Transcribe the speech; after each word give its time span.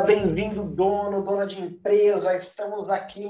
bem-vindo, 0.00 0.64
dono, 0.64 1.22
dona 1.22 1.46
de 1.46 1.60
empresa. 1.60 2.34
Estamos 2.34 2.88
aqui 2.88 3.28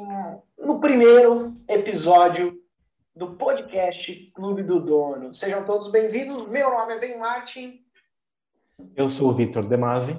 no 0.57 0.79
primeiro 0.79 1.55
episódio 1.67 2.57
do 3.17 3.35
podcast 3.35 4.31
Clube 4.33 4.63
do 4.63 4.79
Dono. 4.79 5.35
Sejam 5.35 5.65
todos 5.65 5.89
bem-vindos. 5.89 6.47
Meu 6.47 6.71
nome 6.71 6.95
é 6.95 6.99
Ben 7.01 7.19
Martin. 7.19 7.85
Eu 8.95 9.11
sou 9.11 9.31
o 9.31 9.33
Vitor 9.33 9.67
Demasi. 9.67 10.17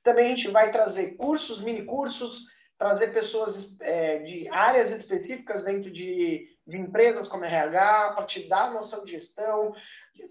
Também 0.03 0.25
a 0.25 0.29
gente 0.29 0.49
vai 0.49 0.71
trazer 0.71 1.15
cursos, 1.15 1.61
mini 1.61 1.83
cursos, 1.85 2.45
trazer 2.77 3.13
pessoas 3.13 3.57
é, 3.79 4.19
de 4.19 4.47
áreas 4.49 4.89
específicas 4.89 5.63
dentro 5.63 5.89
de, 5.91 6.47
de 6.67 6.77
empresas 6.77 7.27
como 7.27 7.45
RH, 7.45 8.13
para 8.13 8.25
te 8.25 8.47
dar 8.47 8.73
noção 8.73 9.03
de 9.05 9.11
gestão, 9.11 9.73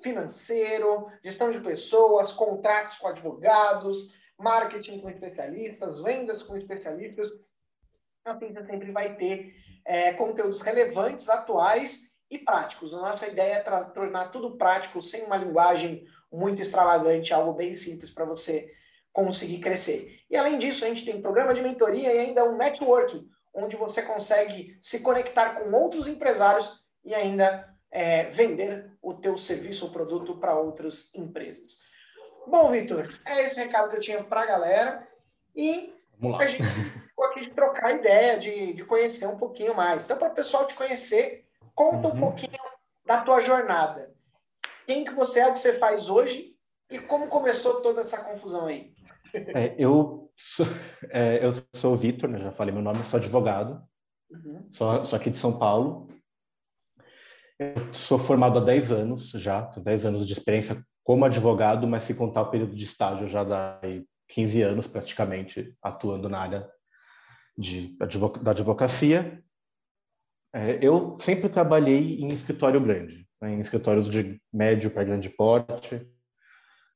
financeiro, 0.02 1.06
gestão 1.24 1.50
de 1.50 1.60
pessoas, 1.60 2.32
contratos 2.32 2.98
com 2.98 3.08
advogados, 3.08 4.12
marketing 4.38 5.00
com 5.00 5.08
especialistas, 5.08 6.02
vendas 6.02 6.42
com 6.42 6.56
especialistas. 6.56 7.30
Assim, 8.24 8.52
você 8.52 8.66
sempre 8.66 8.92
vai 8.92 9.16
ter 9.16 9.54
é, 9.84 10.12
conteúdos 10.12 10.60
relevantes, 10.60 11.28
atuais 11.28 12.12
e 12.30 12.38
práticos. 12.38 12.92
A 12.92 13.00
nossa 13.00 13.26
ideia 13.26 13.54
é 13.54 13.84
tornar 13.84 14.28
tudo 14.28 14.56
prático, 14.56 15.00
sem 15.00 15.24
uma 15.24 15.36
linguagem 15.36 16.06
muito 16.32 16.62
extravagante, 16.62 17.34
algo 17.34 17.52
bem 17.52 17.74
simples 17.74 18.10
para 18.10 18.24
você 18.24 18.72
conseguir 19.12 19.58
crescer. 19.58 20.20
E 20.30 20.36
além 20.36 20.58
disso, 20.58 20.84
a 20.84 20.88
gente 20.88 21.04
tem 21.04 21.20
programa 21.20 21.52
de 21.52 21.60
mentoria 21.60 22.12
e 22.12 22.18
ainda 22.18 22.44
um 22.44 22.56
networking, 22.56 23.28
onde 23.52 23.76
você 23.76 24.02
consegue 24.02 24.76
se 24.80 25.00
conectar 25.00 25.50
com 25.50 25.70
outros 25.72 26.08
empresários 26.08 26.82
e 27.04 27.14
ainda 27.14 27.68
é, 27.90 28.24
vender 28.24 28.90
o 29.02 29.12
teu 29.12 29.36
serviço 29.36 29.86
ou 29.86 29.92
produto 29.92 30.38
para 30.38 30.58
outras 30.58 31.14
empresas. 31.14 31.82
Bom, 32.46 32.70
Vitor, 32.70 33.12
é 33.26 33.42
esse 33.42 33.60
recado 33.60 33.90
que 33.90 33.96
eu 33.96 34.00
tinha 34.00 34.24
para 34.24 34.42
a 34.42 34.46
galera 34.46 35.06
e 35.54 35.94
a 36.40 36.46
gente 36.46 36.64
ficou 36.64 37.26
aqui 37.26 37.42
de 37.42 37.50
trocar 37.50 37.94
ideia, 37.94 38.38
de, 38.38 38.72
de 38.72 38.84
conhecer 38.84 39.26
um 39.26 39.36
pouquinho 39.36 39.74
mais. 39.74 40.04
Então, 40.04 40.16
para 40.16 40.32
o 40.32 40.34
pessoal 40.34 40.66
te 40.66 40.74
conhecer, 40.74 41.44
conta 41.74 42.08
uhum. 42.08 42.14
um 42.14 42.20
pouquinho 42.20 42.58
da 43.04 43.20
tua 43.20 43.40
jornada 43.40 44.11
quem 44.86 45.04
que 45.04 45.14
você 45.14 45.40
é, 45.40 45.48
o 45.48 45.52
que 45.52 45.58
você 45.58 45.72
faz 45.74 46.08
hoje 46.08 46.54
e 46.90 46.98
como 46.98 47.28
começou 47.28 47.80
toda 47.80 48.00
essa 48.00 48.22
confusão 48.22 48.66
aí. 48.66 48.92
É, 49.34 49.74
eu, 49.78 50.30
sou, 50.36 50.66
é, 51.10 51.44
eu 51.44 51.52
sou 51.74 51.94
o 51.94 51.96
Vitor, 51.96 52.28
né, 52.28 52.38
já 52.38 52.52
falei 52.52 52.72
meu 52.72 52.82
nome, 52.82 53.02
sou 53.04 53.18
advogado, 53.18 53.82
uhum. 54.30 54.68
sou, 54.72 55.04
sou 55.06 55.16
aqui 55.16 55.30
de 55.30 55.38
São 55.38 55.58
Paulo. 55.58 56.08
Eu 57.58 57.94
sou 57.94 58.18
formado 58.18 58.58
há 58.58 58.62
10 58.62 58.92
anos 58.92 59.30
já, 59.30 59.62
tenho 59.66 59.84
10 59.84 60.06
anos 60.06 60.26
de 60.26 60.32
experiência 60.32 60.84
como 61.02 61.24
advogado, 61.24 61.86
mas 61.86 62.04
se 62.04 62.14
contar 62.14 62.42
o 62.42 62.50
período 62.50 62.76
de 62.76 62.84
estágio 62.84 63.26
já 63.26 63.42
dá 63.42 63.80
15 64.28 64.62
anos 64.62 64.86
praticamente 64.86 65.76
atuando 65.82 66.28
na 66.28 66.40
área 66.40 66.70
de, 67.56 67.96
da 68.42 68.50
advocacia. 68.50 69.42
É, 70.54 70.78
eu 70.82 71.16
sempre 71.20 71.48
trabalhei 71.48 72.20
em 72.20 72.28
escritório 72.28 72.80
grande, 72.80 73.26
em 73.42 73.60
escritórios 73.60 74.08
de 74.08 74.40
médio 74.52 74.90
para 74.90 75.04
grande 75.04 75.28
porte, 75.30 76.06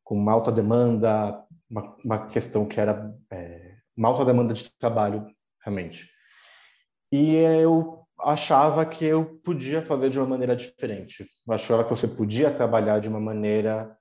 com 0.05 0.15
uma 0.15 0.33
alta 0.33 0.53
demanda, 0.53 1.45
uma, 1.69 1.97
uma 2.05 2.27
questão 2.29 2.67
que 2.67 2.81
era 2.81 3.13
é, 3.31 3.75
uma 3.97 4.09
alta 4.09 4.25
demanda 4.25 4.55
de 4.55 4.71
trabalho, 4.79 5.27
realmente. 5.65 6.09
E 7.11 7.35
eu 7.35 8.05
achava 8.19 8.85
que 8.87 9.05
eu 9.05 9.41
podia 9.45 9.83
fazer 9.83 10.11
de 10.11 10.19
uma 10.19 10.27
maneira 10.27 10.55
diferente. 10.55 11.27
Eu 11.47 11.55
achava 11.55 11.85
que 11.85 11.91
você 11.91 12.09
podia 12.09 12.51
trabalhar 12.51 12.99
de 12.99 13.09
uma 13.09 13.21
maneira, 13.21 13.97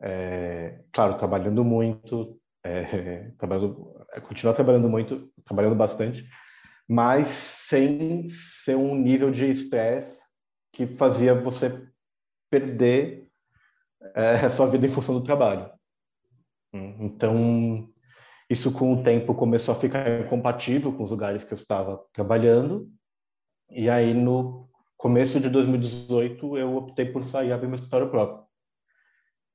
é, 0.00 0.80
claro, 0.92 1.18
trabalhando 1.18 1.64
muito, 1.64 2.38
é, 2.64 3.30
trabalhando, 3.38 3.94
continuar 4.28 4.54
trabalhando 4.54 4.88
muito, 4.88 5.30
trabalhando 5.44 5.74
bastante, 5.74 6.28
mas 6.88 7.28
sem 7.28 8.28
ser 8.28 8.76
um 8.76 8.94
nível 8.94 9.30
de 9.30 9.50
estresse 9.50 10.25
que 10.76 10.86
fazia 10.86 11.34
você 11.34 11.88
perder 12.50 13.26
é, 14.14 14.44
a 14.44 14.50
sua 14.50 14.66
vida 14.66 14.84
em 14.84 14.90
função 14.90 15.14
do 15.14 15.24
trabalho. 15.24 15.70
Então, 16.70 17.88
isso 18.50 18.70
com 18.70 18.92
o 18.92 19.02
tempo 19.02 19.34
começou 19.34 19.72
a 19.72 19.78
ficar 19.78 20.20
incompatível 20.20 20.92
com 20.92 21.02
os 21.02 21.10
lugares 21.10 21.44
que 21.44 21.54
eu 21.54 21.56
estava 21.56 22.04
trabalhando, 22.12 22.90
e 23.70 23.88
aí 23.88 24.12
no 24.12 24.68
começo 24.98 25.40
de 25.40 25.48
2018 25.48 26.58
eu 26.58 26.76
optei 26.76 27.06
por 27.06 27.24
sair 27.24 27.48
e 27.48 27.52
abrir 27.52 27.68
meu 27.68 27.76
escritório 27.76 28.10
próprio. 28.10 28.44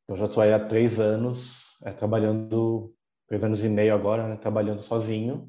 Então 0.03 0.17
já 0.17 0.25
estou 0.25 0.41
aí 0.41 0.51
há 0.51 0.59
três 0.59 0.99
anos, 0.99 1.77
é, 1.83 1.91
trabalhando, 1.91 2.95
três 3.27 3.43
anos 3.43 3.63
e 3.63 3.69
meio 3.69 3.93
agora, 3.93 4.27
né, 4.27 4.37
trabalhando 4.37 4.81
sozinho, 4.81 5.47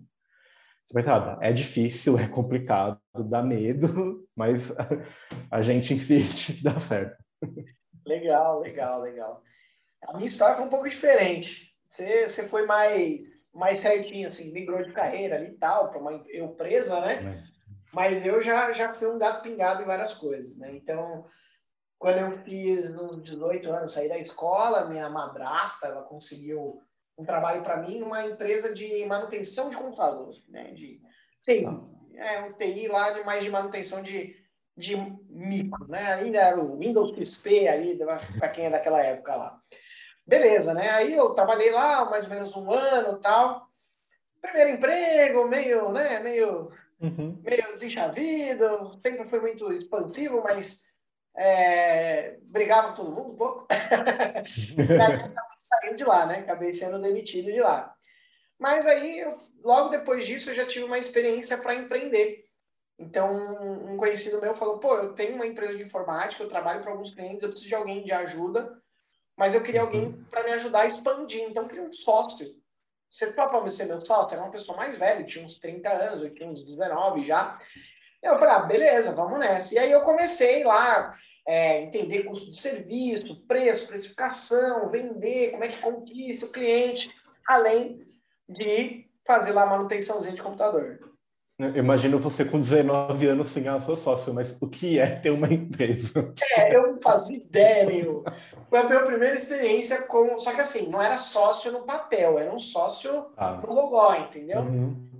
é 1.40 1.52
difícil, 1.52 2.18
é 2.18 2.28
complicado, 2.28 3.00
dá 3.28 3.42
medo, 3.42 4.26
mas 4.36 4.72
a 5.50 5.62
gente 5.62 5.94
insiste 5.94 6.60
e 6.60 6.62
dá 6.62 6.78
certo. 6.78 7.22
Legal, 8.06 8.60
legal, 8.60 9.00
legal. 9.00 9.42
A 10.06 10.14
minha 10.14 10.26
história 10.26 10.56
foi 10.56 10.64
um 10.64 10.70
pouco 10.70 10.88
diferente. 10.88 11.72
Você, 11.88 12.28
você 12.28 12.48
foi 12.48 12.66
mais, 12.66 13.20
mais 13.54 13.80
certinho, 13.80 14.26
assim, 14.26 14.52
migrou 14.52 14.82
de 14.82 14.92
carreira 14.92 15.36
ali 15.36 15.50
e 15.50 15.58
tal, 15.58 15.90
para 15.90 16.00
uma 16.00 16.12
empresa, 16.12 17.00
né? 17.00 17.14
É. 17.14 17.52
Mas 17.92 18.24
eu 18.24 18.40
já, 18.40 18.72
já 18.72 18.94
fui 18.94 19.06
um 19.06 19.18
gato 19.18 19.42
pingado 19.42 19.82
em 19.82 19.86
várias 19.86 20.14
coisas, 20.14 20.56
né? 20.56 20.74
Então, 20.74 21.26
quando 21.98 22.18
eu 22.18 22.32
fiz 22.32 22.88
nos 22.88 23.22
18 23.22 23.70
anos, 23.70 23.92
saí 23.92 24.08
da 24.08 24.18
escola, 24.18 24.88
minha 24.88 25.08
madrasta, 25.08 25.88
ela 25.88 26.02
conseguiu 26.02 26.80
um 27.16 27.24
trabalho 27.24 27.62
para 27.62 27.76
mim 27.76 27.98
numa 27.98 28.24
empresa 28.24 28.74
de 28.74 29.04
manutenção 29.06 29.70
de 29.70 29.76
computador, 29.76 30.34
né? 30.48 30.72
De 30.72 31.00
TI. 31.44 31.66
É 32.14 32.40
um 32.40 32.52
TI 32.52 32.88
lá 32.88 33.10
de 33.10 33.24
mais 33.24 33.42
de 33.42 33.50
manutenção 33.50 34.02
de, 34.02 34.36
de 34.76 34.96
micro, 35.28 35.86
né? 35.88 36.14
Ainda 36.14 36.38
era 36.38 36.60
o 36.60 36.78
Windows 36.78 37.16
XP 37.16 37.68
ali, 37.68 37.98
para 38.38 38.48
quem 38.48 38.66
é 38.66 38.70
daquela 38.70 39.02
época 39.02 39.34
lá. 39.34 39.60
Beleza, 40.26 40.72
né? 40.72 40.90
Aí 40.90 41.14
eu 41.14 41.30
trabalhei 41.30 41.70
lá 41.70 42.08
mais 42.08 42.24
ou 42.24 42.30
menos 42.30 42.56
um 42.56 42.70
ano 42.70 43.18
tal. 43.18 43.68
Primeiro 44.40 44.70
emprego, 44.70 45.48
meio, 45.48 45.92
né? 45.92 46.20
Meio, 46.20 46.70
uhum. 47.00 47.40
meio 47.42 47.72
desenchavido, 47.72 48.90
sempre 49.00 49.28
foi 49.28 49.40
muito 49.40 49.72
expansivo, 49.72 50.42
mas 50.42 50.84
é, 51.36 52.36
brigava 52.42 52.88
com 52.88 52.94
todo 52.94 53.12
mundo 53.12 53.32
um 53.32 53.36
pouco. 53.36 53.66
e 53.70 54.82
aí 54.82 55.12
eu 55.12 55.26
acabei 55.26 55.56
saindo 55.58 55.96
de 55.96 56.04
lá, 56.04 56.26
né? 56.26 56.38
Acabei 56.40 56.72
sendo 56.72 57.00
demitido 57.00 57.50
de 57.50 57.60
lá. 57.60 57.94
Mas 58.58 58.86
aí, 58.86 59.20
eu, 59.20 59.34
logo 59.64 59.88
depois 59.88 60.24
disso, 60.24 60.50
eu 60.50 60.54
já 60.54 60.66
tive 60.66 60.84
uma 60.84 60.98
experiência 60.98 61.58
para 61.58 61.74
empreender. 61.74 62.44
Então, 62.98 63.34
um 63.84 63.96
conhecido 63.96 64.40
meu 64.40 64.54
falou: 64.54 64.78
pô, 64.78 64.96
eu 64.96 65.14
tenho 65.14 65.34
uma 65.34 65.46
empresa 65.46 65.76
de 65.76 65.82
informática, 65.82 66.42
eu 66.42 66.48
trabalho 66.48 66.80
para 66.82 66.92
alguns 66.92 67.12
clientes, 67.12 67.42
eu 67.42 67.48
preciso 67.48 67.68
de 67.68 67.74
alguém 67.74 68.04
de 68.04 68.12
ajuda, 68.12 68.80
mas 69.36 69.54
eu 69.54 69.62
queria 69.62 69.80
alguém 69.80 70.06
uhum. 70.06 70.24
para 70.30 70.44
me 70.44 70.52
ajudar 70.52 70.82
a 70.82 70.86
expandir. 70.86 71.42
Então, 71.42 71.64
eu 71.64 71.68
queria 71.68 71.84
um 71.84 71.92
sócio. 71.92 72.54
Você 73.10 73.32
topa 73.32 73.68
ser 73.68 73.86
meu 73.86 74.00
sócio? 74.00 74.32
Era 74.32 74.42
uma 74.42 74.52
pessoa 74.52 74.76
mais 74.76 74.96
velha, 74.96 75.24
tinha 75.24 75.44
uns 75.44 75.58
30 75.58 75.88
anos, 75.90 76.22
eu 76.22 76.32
tinha 76.32 76.48
uns 76.48 76.64
19 76.64 77.24
já. 77.24 77.58
Eu 78.22 78.38
falei, 78.38 78.54
ah, 78.54 78.60
beleza, 78.60 79.12
vamos 79.12 79.38
nessa. 79.38 79.74
E 79.74 79.78
aí 79.78 79.90
eu 79.90 80.02
comecei 80.02 80.62
lá 80.62 81.14
é, 81.46 81.82
entender 81.82 82.22
custo 82.22 82.50
de 82.50 82.56
serviço, 82.56 83.44
preço, 83.46 83.86
precificação, 83.86 84.90
vender, 84.90 85.50
como 85.50 85.64
é 85.64 85.68
que 85.68 85.80
conquista 85.80 86.46
o 86.46 86.50
cliente, 86.50 87.10
além 87.46 88.06
de 88.48 89.06
fazer 89.26 89.52
lá 89.52 89.62
a 89.62 89.66
manutençãozinha 89.66 90.34
de 90.34 90.42
computador. 90.42 91.12
Eu 91.58 91.76
imagino 91.76 92.18
você 92.18 92.44
com 92.44 92.58
19 92.58 93.26
anos 93.26 93.52
sem 93.52 93.68
assim, 93.68 93.78
ah, 93.78 93.80
sou 93.80 93.96
sócio, 93.96 94.32
mas 94.34 94.56
o 94.60 94.68
que 94.68 94.98
é 94.98 95.06
ter 95.06 95.30
uma 95.30 95.52
empresa? 95.52 96.32
É, 96.56 96.76
eu 96.76 96.92
não 96.92 97.02
fazia 97.02 97.36
ideia 97.36 97.86
nenhuma. 97.86 98.24
Foi 98.68 98.78
a 98.78 98.84
minha 98.84 99.02
primeira 99.02 99.34
experiência 99.34 100.02
com. 100.02 100.38
Só 100.38 100.52
que 100.54 100.60
assim, 100.60 100.88
não 100.88 101.00
era 101.00 101.18
sócio 101.18 101.70
no 101.70 101.82
papel, 101.82 102.38
era 102.38 102.52
um 102.52 102.58
sócio 102.58 103.26
ah. 103.36 103.60
no 103.64 103.74
logó, 103.74 104.14
entendeu? 104.14 104.60
Uhum. 104.60 105.11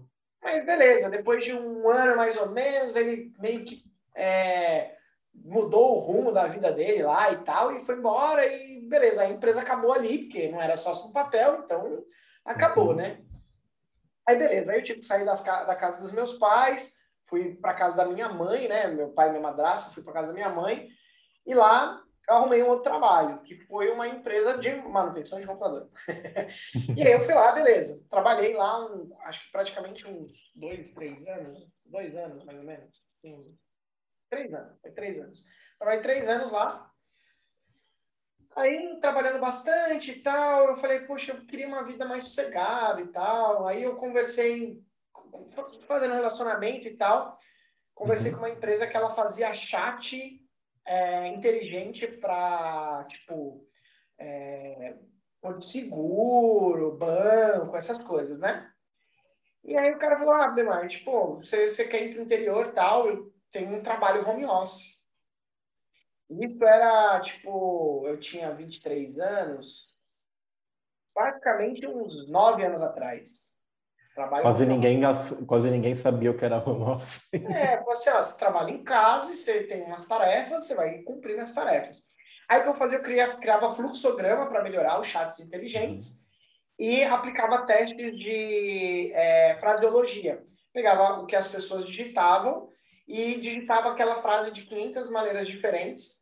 Mas 0.42 0.64
beleza, 0.64 1.08
depois 1.08 1.44
de 1.44 1.54
um 1.54 1.88
ano 1.88 2.16
mais 2.16 2.36
ou 2.36 2.50
menos, 2.50 2.96
ele 2.96 3.32
meio 3.38 3.64
que 3.64 3.84
é, 4.14 4.96
mudou 5.34 5.96
o 5.96 5.98
rumo 5.98 6.32
da 6.32 6.46
vida 6.46 6.72
dele 6.72 7.02
lá 7.02 7.30
e 7.32 7.38
tal, 7.38 7.74
e 7.74 7.80
foi 7.80 7.96
embora, 7.96 8.44
e 8.44 8.80
beleza, 8.80 9.22
a 9.22 9.30
empresa 9.30 9.62
acabou 9.62 9.92
ali, 9.92 10.24
porque 10.24 10.48
não 10.48 10.60
era 10.60 10.76
sócio 10.76 11.06
no 11.06 11.12
papel, 11.12 11.62
então 11.64 12.04
acabou, 12.44 12.88
uhum. 12.88 12.96
né? 12.96 13.20
Aí 14.26 14.36
beleza, 14.36 14.72
aí 14.72 14.78
eu 14.78 14.84
tive 14.84 15.00
que 15.00 15.06
sair 15.06 15.24
das, 15.24 15.42
da 15.42 15.74
casa 15.76 16.00
dos 16.00 16.12
meus 16.12 16.32
pais, 16.32 16.94
fui 17.26 17.54
para 17.54 17.74
casa 17.74 17.96
da 17.96 18.06
minha 18.06 18.28
mãe, 18.28 18.68
né? 18.68 18.88
Meu 18.88 19.10
pai 19.10 19.28
e 19.28 19.30
minha 19.30 19.42
madrasta, 19.42 19.92
fui 19.92 20.02
para 20.02 20.12
casa 20.12 20.28
da 20.28 20.34
minha 20.34 20.50
mãe, 20.50 20.88
e 21.46 21.54
lá 21.54 22.02
eu 22.32 22.36
arrumei 22.38 22.62
um 22.62 22.68
outro 22.68 22.90
trabalho, 22.90 23.42
que 23.42 23.56
foi 23.66 23.90
uma 23.90 24.08
empresa 24.08 24.58
de 24.58 24.74
manutenção 24.74 25.38
de 25.38 25.46
computador. 25.46 25.90
e 26.96 27.02
aí 27.02 27.12
eu 27.12 27.20
fui 27.20 27.34
lá, 27.34 27.52
beleza. 27.52 28.02
Trabalhei 28.08 28.54
lá, 28.54 28.86
um, 28.86 29.14
acho 29.20 29.44
que 29.44 29.52
praticamente 29.52 30.06
uns 30.06 30.32
dois, 30.54 30.88
três 30.90 31.26
anos, 31.26 31.66
dois 31.84 32.16
anos 32.16 32.44
mais 32.44 32.58
ou 32.58 32.64
menos. 32.64 33.02
três 34.30 34.52
anos, 34.52 34.80
foi 34.80 34.90
três 34.92 35.18
anos. 35.18 35.42
Trabalhei 35.78 36.02
três 36.02 36.28
anos 36.28 36.50
lá. 36.50 36.90
Aí, 38.54 38.98
trabalhando 39.00 39.40
bastante 39.40 40.10
e 40.10 40.20
tal, 40.20 40.68
eu 40.68 40.76
falei, 40.76 41.00
poxa, 41.06 41.32
eu 41.32 41.46
queria 41.46 41.68
uma 41.68 41.82
vida 41.82 42.06
mais 42.06 42.24
sossegada 42.24 43.00
e 43.00 43.08
tal. 43.08 43.66
Aí 43.66 43.82
eu 43.82 43.96
conversei, 43.96 44.82
fazendo 45.86 46.14
relacionamento 46.14 46.86
e 46.86 46.96
tal, 46.96 47.38
conversei 47.94 48.30
uhum. 48.30 48.38
com 48.38 48.44
uma 48.44 48.50
empresa 48.50 48.86
que 48.86 48.96
ela 48.96 49.10
fazia 49.10 49.54
chat 49.54 50.41
é, 50.84 51.28
inteligente 51.28 52.06
para, 52.06 53.04
tipo, 53.04 53.66
é, 54.18 54.96
seguro, 55.58 56.96
banco, 56.96 57.76
essas 57.76 57.98
coisas, 57.98 58.38
né? 58.38 58.70
E 59.64 59.76
aí 59.76 59.92
o 59.92 59.98
cara 59.98 60.18
falou, 60.18 60.34
ah, 60.34 60.48
Bemar, 60.48 60.86
tipo, 60.88 61.36
você, 61.36 61.68
você 61.68 61.86
quer 61.86 62.02
ir 62.02 62.12
para 62.12 62.20
o 62.20 62.24
interior 62.24 62.72
tal, 62.72 63.08
eu 63.08 63.32
tenho 63.50 63.76
um 63.76 63.82
trabalho 63.82 64.28
home 64.28 64.44
office. 64.44 65.02
Isso 66.28 66.64
era, 66.64 67.20
tipo, 67.20 68.04
eu 68.06 68.18
tinha 68.18 68.54
23 68.54 69.18
anos, 69.18 69.94
praticamente 71.14 71.86
uns 71.86 72.28
9 72.28 72.64
anos 72.64 72.82
atrás. 72.82 73.51
Trabalho 74.14 74.42
quase, 74.42 74.66
ninguém, 74.66 75.00
quase 75.46 75.70
ninguém 75.70 75.94
sabia 75.94 76.30
o 76.30 76.36
que 76.36 76.44
era 76.44 76.62
home 76.62 76.82
office. 76.82 77.32
É, 77.32 77.82
você, 77.82 78.10
ó, 78.10 78.22
você 78.22 78.36
trabalha 78.38 78.70
em 78.70 78.84
casa 78.84 79.32
você 79.34 79.62
tem 79.64 79.82
umas 79.82 80.06
tarefas, 80.06 80.66
você 80.66 80.74
vai 80.74 80.98
cumprir 80.98 81.40
as 81.40 81.52
tarefas. 81.52 82.02
Aí 82.48 82.60
o 82.60 82.64
que 82.64 82.68
eu 82.68 82.74
fazia? 82.74 82.98
Eu 82.98 83.02
criava, 83.02 83.38
criava 83.38 83.70
fluxograma 83.70 84.46
para 84.46 84.62
melhorar 84.62 85.00
os 85.00 85.08
chats 85.08 85.40
inteligentes 85.40 86.10
uhum. 86.10 86.86
e 86.86 87.02
aplicava 87.04 87.64
testes 87.64 88.18
de 88.18 89.10
é, 89.14 89.56
fraseologia. 89.58 90.42
Pegava 90.74 91.20
o 91.20 91.26
que 91.26 91.36
as 91.36 91.48
pessoas 91.48 91.82
digitavam 91.82 92.68
e 93.08 93.40
digitava 93.40 93.90
aquela 93.90 94.16
frase 94.16 94.50
de 94.50 94.62
500 94.62 95.08
maneiras 95.08 95.46
diferentes 95.46 96.20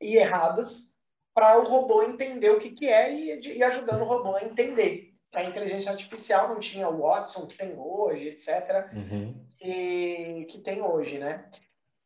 e 0.00 0.16
erradas 0.16 0.96
para 1.34 1.58
o 1.58 1.64
robô 1.64 2.02
entender 2.02 2.50
o 2.50 2.58
que, 2.58 2.70
que 2.70 2.88
é 2.88 3.12
e, 3.12 3.58
e 3.58 3.62
ajudando 3.62 4.00
o 4.00 4.06
robô 4.06 4.34
a 4.34 4.44
entender 4.44 5.07
a 5.32 5.44
inteligência 5.44 5.90
artificial 5.90 6.48
não 6.48 6.58
tinha 6.58 6.88
o 6.88 7.02
Watson 7.02 7.46
que 7.46 7.56
tem 7.56 7.74
hoje, 7.78 8.28
etc. 8.28 8.90
Uhum. 8.92 9.46
E 9.60 10.46
que 10.48 10.58
tem 10.60 10.82
hoje, 10.82 11.18
né? 11.18 11.50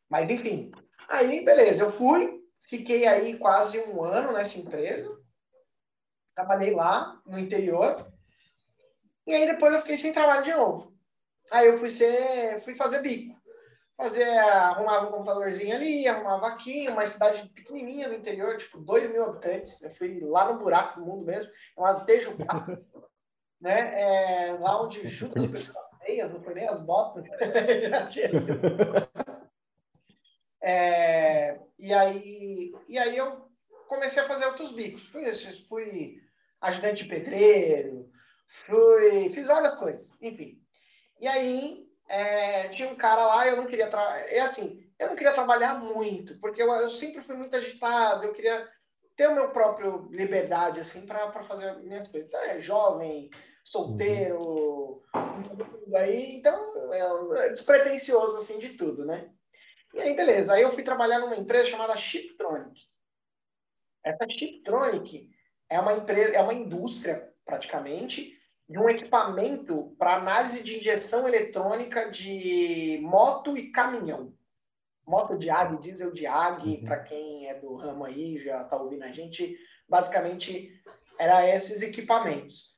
Mas 0.09 0.29
enfim, 0.29 0.71
aí 1.07 1.43
beleza, 1.43 1.83
eu 1.83 1.91
fui, 1.91 2.41
fiquei 2.61 3.07
aí 3.07 3.37
quase 3.37 3.79
um 3.79 4.03
ano 4.03 4.33
nessa 4.33 4.59
empresa, 4.59 5.17
trabalhei 6.35 6.73
lá 6.73 7.21
no 7.25 7.39
interior, 7.39 8.11
e 9.25 9.33
aí 9.33 9.45
depois 9.45 9.73
eu 9.73 9.79
fiquei 9.79 9.97
sem 9.97 10.11
trabalho 10.11 10.43
de 10.43 10.53
novo. 10.53 10.93
Aí 11.51 11.67
eu 11.67 11.77
fui 11.77 11.89
ser, 11.89 12.59
fui 12.61 12.75
fazer 12.75 13.01
bico. 13.01 13.41
Fazer, 13.95 14.27
arrumava 14.27 15.07
um 15.07 15.11
computadorzinho 15.11 15.75
ali, 15.75 16.07
arrumava 16.07 16.47
aqui, 16.47 16.89
uma 16.89 17.05
cidade 17.05 17.47
pequenininha 17.49 18.07
no 18.07 18.15
interior, 18.15 18.57
tipo, 18.57 18.79
2 18.79 19.11
mil 19.11 19.23
habitantes. 19.23 19.81
Eu 19.81 19.91
fui 19.91 20.19
lá 20.21 20.51
no 20.51 20.59
buraco 20.59 20.99
do 20.99 21.05
mundo 21.05 21.23
mesmo, 21.23 21.49
chamado 21.75 22.05
Tejupá. 22.05 22.65
né? 23.63 24.49
É, 24.49 24.51
lá 24.59 24.83
onde 24.83 25.07
Judas 25.07 25.45
pessoas 25.45 25.77
feias, 26.03 26.33
não 26.33 26.43
foi 26.43 26.53
nem 26.53 26.67
as 26.67 26.81
botas. 26.81 27.23
é, 30.61 31.57
e, 31.79 31.93
aí, 31.93 32.73
e 32.89 32.99
aí 32.99 33.15
eu 33.15 33.49
comecei 33.87 34.21
a 34.21 34.27
fazer 34.27 34.47
outros 34.47 34.73
bicos. 34.73 35.07
Fui, 35.07 35.23
fui 35.69 36.21
ajudante 36.59 37.05
pedreiro, 37.05 38.11
fui, 38.47 39.29
fiz 39.29 39.47
várias 39.47 39.75
coisas, 39.75 40.13
enfim. 40.21 40.61
E 41.21 41.27
aí 41.27 41.87
é, 42.09 42.67
tinha 42.67 42.89
um 42.89 42.97
cara 42.97 43.25
lá, 43.25 43.47
eu 43.47 43.55
não 43.55 43.65
queria 43.65 43.89
é 44.27 44.41
assim, 44.41 44.85
eu 44.99 45.07
não 45.07 45.15
queria 45.15 45.31
trabalhar 45.31 45.75
muito, 45.75 46.37
porque 46.39 46.61
eu, 46.61 46.69
eu 46.73 46.89
sempre 46.89 47.21
fui 47.21 47.37
muito 47.37 47.55
agitado, 47.55 48.25
eu 48.25 48.33
queria 48.33 48.67
ter 49.15 49.27
o 49.27 49.35
meu 49.35 49.51
próprio 49.51 50.09
liberdade 50.11 50.81
assim 50.81 51.05
para 51.05 51.31
fazer 51.43 51.77
minhas 51.77 52.09
coisas. 52.09 52.27
Então, 52.27 52.41
é 52.41 52.59
jovem, 52.59 53.29
solteiro, 53.63 55.01
uhum. 55.15 55.95
aí, 55.95 56.35
então 56.35 56.93
é 56.93 57.49
despretensioso 57.49 58.35
assim 58.35 58.59
de 58.59 58.69
tudo, 58.69 59.05
né? 59.05 59.29
E 59.93 59.99
aí, 59.99 60.15
beleza. 60.15 60.53
Aí 60.53 60.63
eu 60.63 60.71
fui 60.71 60.83
trabalhar 60.83 61.19
numa 61.19 61.35
empresa 61.35 61.65
chamada 61.65 61.95
Chiptronic. 61.95 62.87
Essa 64.03 64.27
Chiptronic 64.27 65.29
é 65.69 65.79
uma 65.79 65.93
empresa, 65.93 66.33
é 66.33 66.41
uma 66.41 66.53
indústria 66.53 67.31
praticamente 67.45 68.37
de 68.67 68.79
um 68.79 68.89
equipamento 68.89 69.95
para 69.97 70.15
análise 70.15 70.63
de 70.63 70.79
injeção 70.79 71.27
eletrônica 71.27 72.09
de 72.09 72.99
moto 73.03 73.55
e 73.57 73.71
caminhão. 73.71 74.33
Moto 75.05 75.37
de 75.37 75.49
água, 75.49 75.79
diesel 75.79 76.11
de 76.11 76.25
água, 76.25 76.65
uhum. 76.65 76.83
para 76.83 77.03
quem 77.03 77.47
é 77.47 77.53
do 77.53 77.75
ramo 77.75 78.05
aí, 78.05 78.39
já 78.39 78.61
está 78.61 78.77
ouvindo 78.77 79.03
a 79.03 79.11
gente, 79.11 79.57
basicamente 79.87 80.81
era 81.19 81.47
esses 81.47 81.81
equipamentos. 81.81 82.72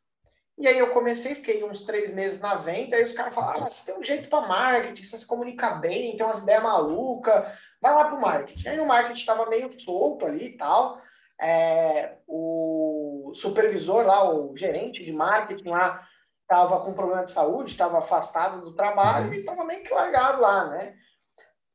E 0.58 0.68
aí 0.68 0.80
eu 0.80 0.94
comecei, 0.94 1.36
fiquei 1.36 1.64
uns 1.64 1.84
três 1.84 2.14
meses 2.14 2.40
na 2.40 2.56
venda, 2.56 2.96
aí 2.96 3.04
os 3.04 3.12
caras 3.12 3.34
falaram, 3.34 3.64
ah, 3.64 3.70
você 3.70 3.92
tem 3.92 4.00
um 4.00 4.04
jeito 4.04 4.30
para 4.30 4.48
marketing, 4.48 5.04
você 5.04 5.18
se 5.18 5.28
comunica 5.28 5.72
bem, 5.72 6.16
tem 6.16 6.26
umas 6.26 6.44
ideias 6.44 6.64
malucas, 6.64 7.46
vai 7.82 7.94
lá 7.94 8.06
para 8.06 8.16
o 8.16 8.22
marketing. 8.22 8.70
Aí 8.70 8.80
o 8.80 8.88
marketing 8.88 9.20
estava 9.20 9.50
meio 9.50 9.70
solto 9.80 10.26
ali 10.26 10.46
e 10.46 10.58
tal, 10.58 11.02
é, 11.42 12.20
o 12.26 13.32
supervisor 13.34 14.06
lá, 14.06 14.30
o 14.34 14.56
gerente 14.56 15.04
de 15.04 15.12
marketing 15.12 15.68
lá, 15.68 16.08
estava 16.42 16.80
com 16.86 16.94
problema 16.94 17.24
de 17.24 17.32
saúde, 17.32 17.72
estava 17.72 18.00
afastado 18.00 18.62
do 18.62 18.74
trabalho 18.74 19.34
e 19.34 19.40
estava 19.40 19.66
meio 19.66 19.84
que 19.84 19.94
largado 19.94 20.40
lá, 20.40 20.70
né? 20.70 20.96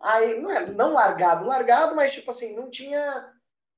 Aí, 0.00 0.40
não, 0.40 0.50
é, 0.50 0.66
não 0.66 0.94
largado, 0.94 1.44
largado, 1.46 1.94
mas 1.94 2.12
tipo 2.12 2.30
assim, 2.30 2.56
não 2.56 2.70
tinha 2.70 3.28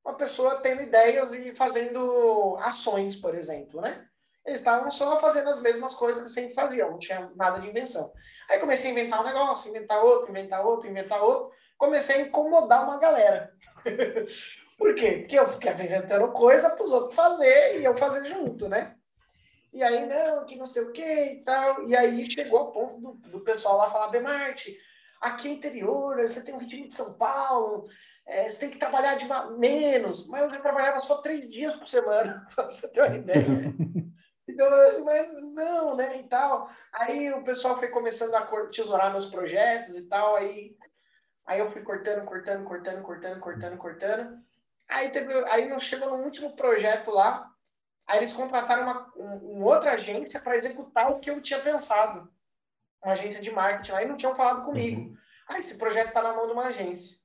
uma 0.04 0.14
pessoa 0.14 0.60
tendo 0.60 0.82
ideias 0.82 1.32
e 1.32 1.54
fazendo 1.56 2.56
ações, 2.60 3.16
por 3.16 3.34
exemplo, 3.34 3.80
né? 3.80 4.06
Eles 4.44 4.58
estavam 4.58 4.90
só 4.90 5.18
fazendo 5.20 5.48
as 5.48 5.60
mesmas 5.60 5.94
coisas 5.94 6.26
que 6.26 6.32
sempre 6.32 6.54
faziam, 6.54 6.90
não 6.90 6.98
tinha 6.98 7.30
nada 7.36 7.60
de 7.60 7.68
invenção. 7.68 8.12
Aí 8.50 8.58
comecei 8.58 8.90
a 8.90 8.92
inventar 8.92 9.20
um 9.20 9.24
negócio, 9.24 9.70
inventar 9.70 10.04
outro, 10.04 10.30
inventar 10.30 10.66
outro, 10.66 10.90
inventar 10.90 11.22
outro. 11.22 11.52
Comecei 11.78 12.16
a 12.16 12.20
incomodar 12.22 12.84
uma 12.84 12.98
galera. 12.98 13.52
Por 14.76 14.94
quê? 14.96 15.18
Porque 15.18 15.38
eu 15.38 15.46
ficava 15.46 15.82
inventando 15.82 16.32
coisa 16.32 16.70
para 16.70 16.82
os 16.82 16.92
outros 16.92 17.14
fazer 17.14 17.78
e 17.78 17.84
eu 17.84 17.96
fazer 17.96 18.26
junto, 18.28 18.68
né? 18.68 18.96
E 19.72 19.82
aí, 19.82 20.06
não, 20.06 20.44
que 20.44 20.56
não 20.56 20.66
sei 20.66 20.82
o 20.82 20.92
que 20.92 21.02
e 21.02 21.44
tal. 21.44 21.88
E 21.88 21.96
aí 21.96 22.26
chegou 22.26 22.58
ao 22.58 22.72
ponto 22.72 22.98
do, 22.98 23.12
do 23.30 23.40
pessoal 23.40 23.76
lá 23.76 23.88
falar, 23.88 24.08
Bemarte, 24.08 24.76
aqui 25.20 25.48
é 25.48 25.52
interior, 25.52 26.20
você 26.20 26.44
tem 26.44 26.54
um 26.54 26.58
ritmo 26.58 26.88
de 26.88 26.94
São 26.94 27.14
Paulo, 27.14 27.88
é, 28.26 28.50
você 28.50 28.60
tem 28.60 28.70
que 28.70 28.78
trabalhar 28.78 29.14
de 29.14 29.26
menos. 29.56 30.26
Mas 30.28 30.42
eu 30.42 30.50
já 30.50 30.60
trabalhava 30.60 30.98
só 30.98 31.22
três 31.22 31.48
dias 31.48 31.74
por 31.76 31.86
semana, 31.86 32.44
só 32.50 32.64
para 32.64 32.72
você 32.72 32.88
ter 32.88 33.00
uma 33.00 33.16
ideia. 33.16 33.46
Então, 34.52 34.66
assim, 34.86 35.04
mas 35.04 35.32
não, 35.54 35.96
né, 35.96 36.18
e 36.18 36.24
tal. 36.24 36.70
Aí 36.92 37.32
o 37.32 37.42
pessoal 37.42 37.78
foi 37.78 37.88
começando 37.88 38.34
a 38.34 38.46
tesourar 38.66 39.10
meus 39.10 39.26
projetos 39.26 39.96
e 39.96 40.08
tal, 40.08 40.36
aí, 40.36 40.76
aí 41.46 41.58
eu 41.58 41.70
fui 41.70 41.82
cortando, 41.82 42.24
cortando, 42.26 42.64
cortando, 42.64 43.02
cortando, 43.02 43.40
cortando, 43.40 43.78
cortando. 43.78 44.38
Aí, 44.88 45.10
teve, 45.10 45.32
aí 45.48 45.68
não 45.68 45.78
chegou 45.78 46.10
no 46.10 46.22
último 46.22 46.54
projeto 46.54 47.10
lá, 47.10 47.50
aí 48.06 48.18
eles 48.18 48.34
contrataram 48.34 48.82
uma, 48.82 49.12
um, 49.16 49.56
uma 49.56 49.74
outra 49.74 49.94
agência 49.94 50.38
para 50.40 50.56
executar 50.56 51.10
o 51.10 51.18
que 51.18 51.30
eu 51.30 51.40
tinha 51.40 51.60
pensado. 51.60 52.30
Uma 53.02 53.14
agência 53.14 53.40
de 53.40 53.50
marketing 53.50 53.92
lá, 53.92 54.02
e 54.02 54.08
não 54.08 54.16
tinham 54.16 54.36
falado 54.36 54.64
comigo. 54.64 55.00
Uhum. 55.00 55.16
Ah, 55.48 55.58
esse 55.58 55.78
projeto 55.78 56.08
está 56.08 56.22
na 56.22 56.34
mão 56.34 56.46
de 56.46 56.52
uma 56.52 56.66
agência. 56.66 57.18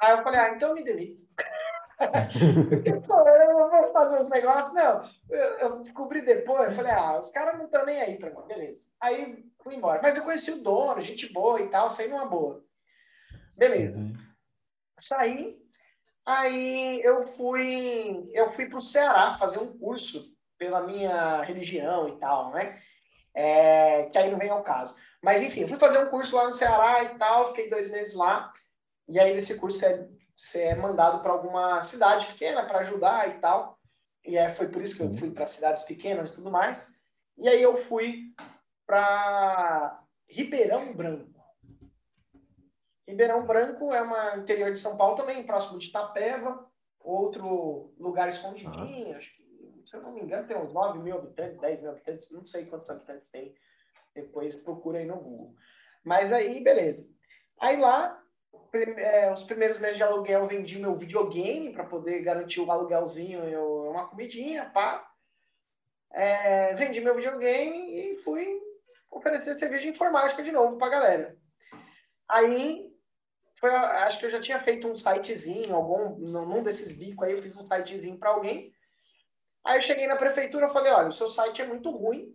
Aí 0.00 0.12
eu 0.12 0.22
falei, 0.22 0.40
ah, 0.40 0.48
então 0.50 0.70
eu 0.70 0.74
me 0.74 0.82
demito. 0.82 1.22
eu 2.84 3.02
fazer 3.94 4.20
os 4.20 4.28
negócios. 4.28 4.74
Não, 4.74 5.08
eu, 5.30 5.58
eu, 5.58 5.80
descobri 5.80 6.20
depois, 6.20 6.68
eu 6.68 6.76
falei, 6.76 6.92
ah, 6.92 7.18
os 7.18 7.30
caras 7.30 7.56
não 7.56 7.66
estão 7.66 7.86
nem 7.86 8.00
aí 8.02 8.18
pra 8.18 8.28
mim, 8.28 8.46
beleza. 8.46 8.90
Aí 9.00 9.46
fui 9.62 9.76
embora. 9.76 10.00
Mas 10.02 10.18
eu 10.18 10.24
conheci 10.24 10.50
o 10.50 10.62
dono, 10.62 11.00
gente 11.00 11.32
boa 11.32 11.62
e 11.62 11.68
tal, 11.68 11.90
saí 11.90 12.08
numa 12.08 12.26
boa. 12.26 12.62
Beleza. 13.56 14.00
Uhum. 14.00 14.14
Saí, 14.98 15.58
aí 16.26 17.00
eu 17.02 17.24
fui, 17.24 18.30
eu 18.34 18.52
fui 18.52 18.66
pro 18.66 18.80
Ceará 18.80 19.30
fazer 19.36 19.60
um 19.60 19.78
curso 19.78 20.34
pela 20.58 20.82
minha 20.82 21.40
religião 21.42 22.08
e 22.08 22.18
tal, 22.18 22.50
né? 22.52 22.78
É, 23.32 24.04
que 24.04 24.18
aí 24.18 24.30
não 24.30 24.38
vem 24.38 24.50
ao 24.50 24.62
caso. 24.62 24.96
Mas 25.22 25.40
enfim, 25.40 25.66
fui 25.66 25.78
fazer 25.78 25.98
um 25.98 26.10
curso 26.10 26.36
lá 26.36 26.48
no 26.48 26.54
Ceará 26.54 27.04
e 27.04 27.18
tal, 27.18 27.48
fiquei 27.48 27.70
dois 27.70 27.90
meses 27.90 28.14
lá. 28.14 28.52
E 29.08 29.18
aí 29.18 29.34
desse 29.34 29.58
curso 29.58 29.78
você, 29.78 30.08
você 30.36 30.62
é 30.62 30.74
mandado 30.74 31.20
para 31.20 31.32
alguma 31.32 31.82
cidade 31.82 32.26
pequena 32.26 32.64
para 32.64 32.80
ajudar 32.80 33.28
e 33.28 33.38
tal. 33.38 33.73
E 34.24 34.36
é, 34.36 34.48
foi 34.48 34.68
por 34.68 34.80
isso 34.80 34.96
que 34.96 35.02
eu 35.02 35.12
fui 35.14 35.30
para 35.30 35.46
cidades 35.46 35.84
pequenas 35.84 36.30
e 36.30 36.36
tudo 36.36 36.50
mais. 36.50 36.94
E 37.36 37.48
aí 37.48 37.62
eu 37.62 37.76
fui 37.76 38.34
para 38.86 40.02
Ribeirão 40.28 40.94
Branco. 40.94 41.34
Ribeirão 43.06 43.46
Branco 43.46 43.92
é 43.92 44.00
uma 44.00 44.36
interior 44.36 44.72
de 44.72 44.78
São 44.78 44.96
Paulo 44.96 45.16
também, 45.16 45.44
próximo 45.44 45.78
de 45.78 45.88
Itapeva, 45.88 46.66
outro 47.00 47.92
lugar 47.98 48.28
escondidinho, 48.28 49.16
acho 49.16 49.36
que, 49.36 49.82
se 49.84 49.94
eu 49.94 50.02
não 50.02 50.12
me 50.12 50.22
engano, 50.22 50.46
tem 50.46 50.56
uns 50.56 50.72
9 50.72 50.98
mil 51.00 51.18
habitantes, 51.18 51.60
10 51.60 51.80
mil 51.82 51.90
habitantes, 51.90 52.30
não 52.30 52.46
sei 52.46 52.64
quantos 52.64 52.90
habitantes 52.90 53.28
tem, 53.28 53.54
depois 54.14 54.56
procura 54.56 54.98
aí 54.98 55.04
no 55.04 55.16
Google. 55.16 55.54
Mas 56.02 56.32
aí, 56.32 56.62
beleza. 56.62 57.06
Aí 57.60 57.76
lá, 57.76 58.23
é, 58.74 59.32
os 59.32 59.42
primeiros 59.44 59.78
meses 59.78 59.96
de 59.96 60.02
aluguel, 60.02 60.46
vendi 60.46 60.78
meu 60.78 60.96
videogame 60.96 61.72
para 61.72 61.84
poder 61.84 62.20
garantir 62.20 62.60
o 62.60 62.70
aluguelzinho 62.70 63.48
e 63.48 63.56
uma 63.56 64.06
comidinha, 64.08 64.70
pá. 64.70 65.08
É, 66.12 66.74
vendi 66.74 67.00
meu 67.00 67.14
videogame 67.14 68.12
e 68.12 68.16
fui 68.22 68.46
oferecer 69.10 69.54
serviço 69.54 69.82
de 69.82 69.90
informática 69.90 70.42
de 70.42 70.52
novo 70.52 70.76
para 70.76 70.90
galera. 70.90 71.38
Aí, 72.28 72.90
foi, 73.58 73.70
acho 73.70 74.18
que 74.18 74.26
eu 74.26 74.30
já 74.30 74.40
tinha 74.40 74.58
feito 74.58 74.88
um 74.88 74.94
sitezinho, 74.94 75.74
algum, 75.74 76.16
num 76.18 76.62
desses 76.62 76.96
bicos 76.96 77.26
aí, 77.26 77.32
eu 77.32 77.42
fiz 77.42 77.56
um 77.56 77.66
sitezinho 77.66 78.18
para 78.18 78.30
alguém. 78.30 78.72
Aí 79.64 79.78
eu 79.78 79.82
cheguei 79.82 80.06
na 80.06 80.16
prefeitura 80.16 80.66
e 80.66 80.72
falei, 80.72 80.92
olha, 80.92 81.08
o 81.08 81.12
seu 81.12 81.28
site 81.28 81.62
é 81.62 81.66
muito 81.66 81.90
ruim 81.90 82.34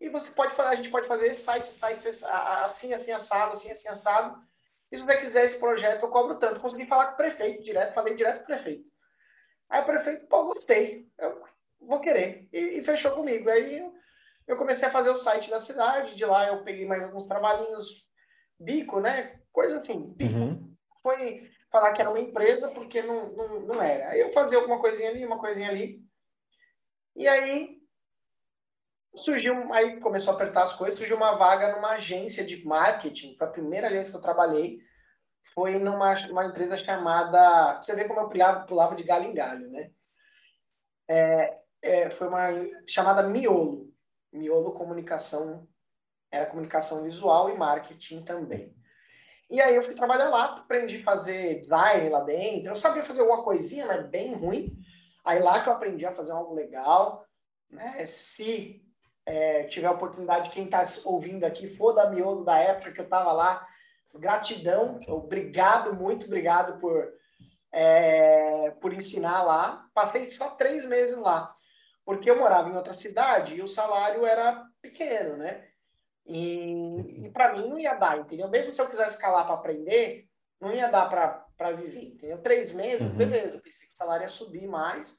e 0.00 0.08
você 0.08 0.30
pode 0.32 0.54
fazer, 0.54 0.68
a 0.68 0.74
gente 0.74 0.90
pode 0.90 1.06
fazer 1.06 1.26
esse 1.26 1.42
site, 1.42 1.68
site 1.68 2.08
assim, 2.08 2.92
assim, 2.92 3.10
assado, 3.10 3.52
assim, 3.52 3.70
assim, 3.70 3.88
assado. 3.88 4.40
E 4.90 4.96
se 4.96 5.04
você 5.04 5.16
quiser 5.18 5.44
esse 5.44 5.58
projeto, 5.58 6.02
eu 6.02 6.10
cobro 6.10 6.38
tanto. 6.38 6.60
Consegui 6.60 6.86
falar 6.86 7.06
com 7.06 7.14
o 7.14 7.16
prefeito 7.16 7.62
direto, 7.62 7.94
falei 7.94 8.14
direto 8.14 8.38
com 8.38 8.44
o 8.44 8.46
prefeito. 8.46 8.84
Aí 9.68 9.82
o 9.82 9.86
prefeito, 9.86 10.26
pô, 10.26 10.44
gostei, 10.44 11.06
eu 11.18 11.42
vou 11.80 12.00
querer. 12.00 12.48
E, 12.52 12.78
e 12.78 12.82
fechou 12.82 13.12
comigo. 13.12 13.50
Aí 13.50 13.78
eu, 13.78 13.92
eu 14.46 14.56
comecei 14.56 14.88
a 14.88 14.90
fazer 14.90 15.10
o 15.10 15.16
site 15.16 15.50
da 15.50 15.60
cidade, 15.60 16.16
de 16.16 16.24
lá 16.24 16.48
eu 16.48 16.64
peguei 16.64 16.86
mais 16.86 17.04
alguns 17.04 17.26
trabalhinhos, 17.26 18.06
bico, 18.58 18.98
né? 18.98 19.40
Coisa 19.52 19.76
assim, 19.76 20.12
bico. 20.14 20.38
Uhum. 20.38 20.74
Foi 21.02 21.50
falar 21.70 21.92
que 21.92 22.00
era 22.00 22.10
uma 22.10 22.20
empresa, 22.20 22.70
porque 22.70 23.02
não, 23.02 23.30
não, 23.32 23.60
não 23.60 23.82
era. 23.82 24.08
Aí 24.10 24.20
eu 24.20 24.30
fazia 24.30 24.58
alguma 24.58 24.80
coisinha 24.80 25.10
ali, 25.10 25.24
uma 25.24 25.38
coisinha 25.38 25.68
ali. 25.68 26.02
E 27.14 27.28
aí 27.28 27.77
surgiu, 29.14 29.72
aí 29.72 30.00
começou 30.00 30.32
a 30.32 30.36
apertar 30.36 30.62
as 30.62 30.74
coisas, 30.74 30.98
surgiu 30.98 31.16
uma 31.16 31.36
vaga 31.36 31.74
numa 31.74 31.92
agência 31.92 32.44
de 32.44 32.64
marketing, 32.64 33.36
foi 33.36 33.46
a 33.46 33.50
primeira 33.50 33.88
agência 33.88 34.12
que 34.12 34.16
eu 34.16 34.22
trabalhei, 34.22 34.80
foi 35.54 35.78
numa 35.78 36.14
uma 36.30 36.46
empresa 36.46 36.78
chamada, 36.78 37.80
você 37.82 37.94
vê 37.94 38.04
como 38.04 38.20
eu 38.20 38.28
pulava, 38.28 38.66
pulava 38.66 38.94
de 38.94 39.02
galho 39.02 39.24
em 39.24 39.34
galho, 39.34 39.68
né? 39.70 39.90
É, 41.08 41.58
é, 41.82 42.10
foi 42.10 42.28
uma 42.28 42.48
chamada 42.86 43.28
Miolo, 43.28 43.92
Miolo 44.32 44.72
Comunicação, 44.72 45.66
era 46.30 46.46
comunicação 46.46 47.04
visual 47.04 47.50
e 47.50 47.56
marketing 47.56 48.22
também. 48.24 48.76
E 49.50 49.60
aí 49.62 49.74
eu 49.74 49.82
fui 49.82 49.94
trabalhar 49.94 50.28
lá, 50.28 50.44
aprendi 50.56 50.96
a 50.98 51.04
fazer 51.04 51.60
design 51.60 52.10
lá 52.10 52.20
dentro, 52.20 52.68
eu 52.68 52.76
sabia 52.76 53.02
fazer 53.02 53.22
alguma 53.22 53.42
coisinha, 53.42 53.86
mas 53.86 54.06
bem 54.06 54.34
ruim, 54.34 54.76
aí 55.24 55.38
lá 55.40 55.62
que 55.62 55.68
eu 55.70 55.72
aprendi 55.72 56.04
a 56.04 56.12
fazer 56.12 56.32
algo 56.32 56.54
legal, 56.54 57.24
né? 57.70 58.04
Se 58.04 58.82
é, 59.28 59.64
tiver 59.64 59.86
a 59.86 59.92
oportunidade, 59.92 60.48
quem 60.48 60.64
está 60.64 60.82
ouvindo 61.04 61.44
aqui, 61.44 61.68
for 61.68 61.92
da 61.92 62.08
Miolo 62.08 62.44
da 62.44 62.58
época 62.58 62.92
que 62.92 63.00
eu 63.00 63.04
estava 63.04 63.30
lá, 63.30 63.66
gratidão, 64.14 64.98
obrigado, 65.06 65.94
muito 65.94 66.24
obrigado 66.24 66.80
por, 66.80 67.12
é, 67.70 68.70
por 68.80 68.94
ensinar 68.94 69.42
lá. 69.42 69.86
Passei 69.92 70.30
só 70.30 70.50
três 70.50 70.86
meses 70.86 71.16
lá, 71.18 71.54
porque 72.06 72.30
eu 72.30 72.38
morava 72.38 72.70
em 72.70 72.76
outra 72.76 72.94
cidade 72.94 73.56
e 73.56 73.62
o 73.62 73.68
salário 73.68 74.24
era 74.24 74.64
pequeno, 74.80 75.36
né? 75.36 75.68
E, 76.24 77.26
e 77.26 77.30
para 77.30 77.52
mim 77.52 77.68
não 77.68 77.78
ia 77.78 77.94
dar, 77.94 78.18
entendeu? 78.18 78.48
Mesmo 78.48 78.72
se 78.72 78.80
eu 78.80 78.88
quisesse 78.88 79.16
ficar 79.16 79.30
lá 79.30 79.44
para 79.44 79.54
aprender, 79.54 80.26
não 80.58 80.72
ia 80.72 80.88
dar 80.88 81.06
para 81.06 81.72
viver, 81.72 82.14
entendeu? 82.14 82.38
Três 82.38 82.72
meses, 82.72 83.10
uhum. 83.10 83.16
beleza, 83.16 83.60
pensei 83.60 83.88
que 83.88 83.92
o 83.92 83.96
salário 83.96 84.24
ia 84.24 84.28
subir 84.28 84.66
mais, 84.66 85.18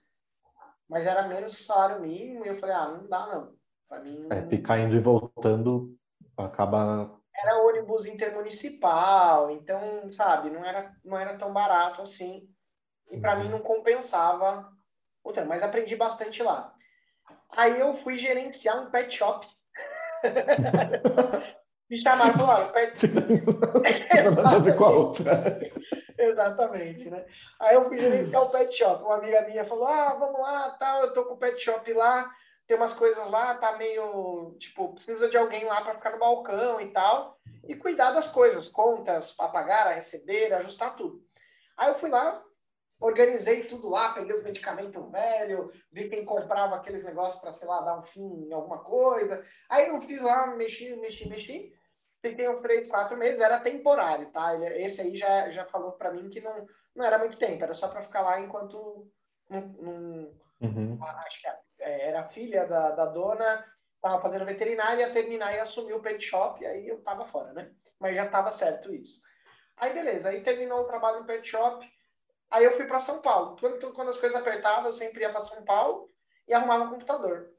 mas 0.89 1.05
era 1.05 1.27
menos 1.27 1.53
o 1.53 1.63
salário 1.63 2.01
mínimo, 2.01 2.43
e 2.43 2.47
eu 2.47 2.55
falei, 2.55 2.75
ah, 2.75 2.87
não 2.87 3.07
dá 3.07 3.27
não. 3.27 3.58
Para 3.89 4.01
mim. 4.01 4.27
É, 4.29 4.47
ficar 4.47 4.79
indo 4.79 4.95
e 4.95 4.99
voltando 4.99 5.97
acaba. 6.37 7.19
Era 7.35 7.63
ônibus 7.63 8.05
intermunicipal, 8.05 9.49
então, 9.49 10.11
sabe, 10.11 10.49
não 10.49 10.63
era, 10.63 10.93
não 11.03 11.17
era 11.17 11.35
tão 11.35 11.51
barato 11.51 12.01
assim. 12.01 12.47
E 13.09 13.17
para 13.19 13.37
mim 13.37 13.45
uhum. 13.45 13.51
não 13.51 13.59
compensava 13.59 14.69
o 15.23 15.31
tempo, 15.31 15.47
mas 15.47 15.63
aprendi 15.63 15.95
bastante 15.95 16.43
lá. 16.43 16.73
Aí 17.51 17.79
eu 17.79 17.95
fui 17.95 18.15
gerenciar 18.15 18.79
um 18.81 18.91
pet 18.91 19.15
shop. 19.15 19.47
Me 21.89 21.97
chamaram 21.97 22.35
e 22.35 22.37
falaram, 22.37 22.71
pet... 22.71 23.07
Nada 24.43 24.73
com 24.77 24.85
a 24.85 24.89
outra. 24.89 25.59
Exatamente, 26.17 27.09
né? 27.09 27.25
Aí 27.59 27.75
eu 27.75 27.85
fui 27.85 27.97
gerenciar 27.97 28.43
o 28.43 28.49
pet 28.49 28.71
shop. 28.75 29.01
Uma 29.01 29.15
amiga 29.15 29.47
minha 29.47 29.65
falou: 29.65 29.87
Ah, 29.87 30.13
vamos 30.13 30.39
lá, 30.39 30.71
tal, 30.71 31.03
eu 31.03 31.13
tô 31.13 31.25
com 31.25 31.33
o 31.33 31.37
pet 31.37 31.57
shop 31.59 31.91
lá 31.93 32.29
tem 32.69 32.77
umas 32.77 32.93
coisas 32.93 33.27
lá, 33.31 33.55
tá 33.55 33.75
meio, 33.77 34.55
tipo, 34.59 34.93
precisa 34.93 35.27
de 35.27 35.35
alguém 35.35 35.65
lá 35.65 35.81
para 35.81 35.95
ficar 35.95 36.11
no 36.11 36.19
balcão 36.19 36.79
e 36.79 36.91
tal, 36.91 37.35
e 37.67 37.75
cuidar 37.75 38.11
das 38.11 38.27
coisas, 38.27 38.67
contas, 38.67 39.33
a 39.39 39.47
pagar, 39.47 39.87
a 39.87 39.93
receber, 39.93 40.53
ajustar 40.53 40.95
tudo. 40.95 41.19
Aí 41.75 41.89
eu 41.89 41.95
fui 41.95 42.11
lá, 42.11 42.39
organizei 42.99 43.63
tudo 43.63 43.89
lá, 43.89 44.13
peguei 44.13 44.35
os 44.35 44.43
medicamentos 44.43 45.11
velhos, 45.11 45.75
vi 45.91 46.09
quem 46.09 46.23
comprava 46.23 46.75
aqueles 46.75 47.03
negócios 47.03 47.41
para, 47.41 47.51
sei 47.51 47.67
lá, 47.67 47.81
dar 47.81 47.97
um 47.97 48.03
fim 48.03 48.21
em 48.21 48.53
alguma 48.53 48.83
coisa. 48.83 49.43
Aí 49.67 49.87
eu 49.87 49.99
fiz 50.03 50.21
lá, 50.21 50.45
mexi, 50.55 50.95
mexi, 50.97 51.27
mexi. 51.27 51.73
Fiquei 52.21 52.47
uns 52.47 52.61
três, 52.61 52.87
quatro 52.87 53.17
meses, 53.17 53.41
era 53.41 53.61
temporário, 53.61 54.29
tá? 54.29 54.53
Esse 54.75 55.01
aí 55.01 55.17
já, 55.17 55.49
já 55.49 55.65
falou 55.65 55.93
para 55.93 56.13
mim 56.13 56.29
que 56.29 56.39
não, 56.39 56.67
não 56.95 57.03
era 57.03 57.17
muito 57.17 57.39
tempo, 57.39 57.63
era 57.63 57.73
só 57.73 57.87
para 57.87 58.03
ficar 58.03 58.21
lá 58.21 58.39
enquanto 58.39 59.09
não, 59.49 59.61
não 59.61 60.31
uhum. 60.61 61.03
acho 61.03 61.41
que 61.41 61.47
é, 61.47 61.57
era 61.79 62.23
filha 62.23 62.65
da, 62.65 62.91
da 62.91 63.05
dona, 63.05 63.65
estava 63.95 64.21
fazendo 64.21 64.45
veterinária, 64.45 65.01
ia 65.01 65.11
terminar 65.11 65.53
e 65.53 65.59
assumir 65.59 65.93
o 65.93 66.01
pet 66.01 66.23
shop, 66.23 66.65
aí 66.65 66.87
eu 66.87 67.01
tava 67.01 67.25
fora, 67.25 67.53
né? 67.53 67.71
Mas 67.99 68.15
já 68.15 68.27
tava 68.27 68.51
certo 68.51 68.93
isso. 68.93 69.21
Aí 69.77 69.93
beleza, 69.93 70.29
aí 70.29 70.41
terminou 70.41 70.81
o 70.81 70.85
trabalho 70.85 71.19
no 71.19 71.25
pet 71.25 71.47
shop, 71.47 71.85
aí 72.49 72.63
eu 72.63 72.71
fui 72.71 72.85
para 72.85 72.99
São 72.99 73.21
Paulo. 73.21 73.57
Quando, 73.59 73.93
quando 73.93 74.09
as 74.09 74.17
coisas 74.17 74.39
apertavam, 74.39 74.85
eu 74.85 74.91
sempre 74.91 75.21
ia 75.21 75.29
para 75.29 75.41
São 75.41 75.63
Paulo 75.63 76.09
e 76.47 76.53
arrumava 76.53 76.85
um 76.85 76.89
computador. 76.89 77.51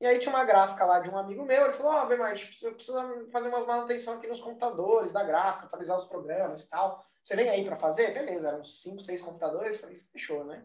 E 0.00 0.06
aí 0.06 0.18
tinha 0.18 0.34
uma 0.34 0.44
gráfica 0.44 0.84
lá 0.84 1.00
de 1.00 1.08
um 1.08 1.16
amigo 1.16 1.44
meu, 1.44 1.64
ele 1.64 1.72
falou, 1.72 1.92
ó, 1.92 2.04
oh, 2.04 2.06
precisa, 2.06 2.72
precisa 2.72 3.26
fazer 3.30 3.48
uma 3.48 3.64
manutenção 3.64 4.14
aqui 4.14 4.26
nos 4.26 4.40
computadores 4.40 5.12
da 5.12 5.22
gráfica, 5.22 5.66
atualizar 5.66 5.96
os 5.96 6.06
programas 6.06 6.62
e 6.62 6.68
tal. 6.68 7.02
Você 7.22 7.36
vem 7.36 7.48
aí 7.48 7.64
para 7.64 7.76
fazer? 7.76 8.12
Beleza, 8.12 8.48
eram 8.48 8.62
cinco, 8.64 9.02
seis 9.02 9.22
computadores. 9.22 9.80
Falei, 9.80 10.02
fechou, 10.12 10.44
né? 10.44 10.62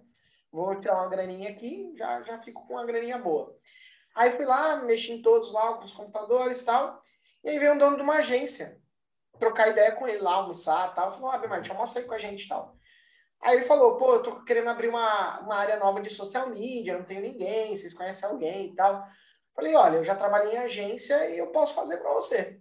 Vou 0.51 0.79
tirar 0.79 0.96
uma 0.96 1.10
graninha 1.10 1.50
aqui, 1.50 1.94
já, 1.96 2.22
já 2.24 2.39
fico 2.39 2.65
com 2.65 2.74
uma 2.74 2.86
graninha 2.86 3.18
boa. 3.18 3.56
Aí 4.15 4.32
fui 4.32 4.46
lá, 4.46 4.77
mexi 4.77 5.13
em 5.13 5.22
todos 5.22 5.51
lá, 5.53 5.79
os 5.84 5.94
computadores 5.94 6.62
e 6.62 6.65
tal. 6.65 7.01
E 7.44 7.50
aí 7.50 7.60
veio 7.60 7.74
um 7.74 7.77
dono 7.77 7.96
de 7.96 8.01
uma 8.01 8.15
agência, 8.15 8.82
trocar 9.39 9.70
ideia 9.70 9.91
com 9.91 10.08
ele 10.08 10.20
lá, 10.20 10.34
almoçar 10.34 10.91
e 10.91 10.96
tal. 10.96 11.12
Falou, 11.12 11.32
ah, 11.32 11.38
Bemarte, 11.38 11.72
almoça 11.72 12.00
aí 12.00 12.06
com 12.06 12.13
a 12.13 12.18
gente 12.18 12.46
e 12.46 12.48
tal. 12.48 12.75
Aí 13.41 13.56
ele 13.56 13.65
falou, 13.65 13.96
pô, 13.96 14.15
eu 14.15 14.24
tô 14.24 14.44
querendo 14.44 14.70
abrir 14.70 14.89
uma, 14.89 15.39
uma 15.39 15.56
área 15.56 15.77
nova 15.77 16.01
de 16.01 16.10
social 16.10 16.50
media, 16.50 16.98
não 16.98 17.06
tenho 17.06 17.22
ninguém, 17.22 17.75
vocês 17.75 17.94
conhecem 17.94 18.27
alguém 18.27 18.72
e 18.72 18.75
tal. 18.75 19.08
Falei, 19.56 19.75
olha, 19.75 19.98
eu 19.98 20.03
já 20.03 20.15
trabalhei 20.15 20.56
em 20.56 20.58
agência 20.58 21.29
e 21.29 21.38
eu 21.38 21.48
posso 21.48 21.74
fazer 21.74 21.98
para 21.98 22.13
você. 22.13 22.60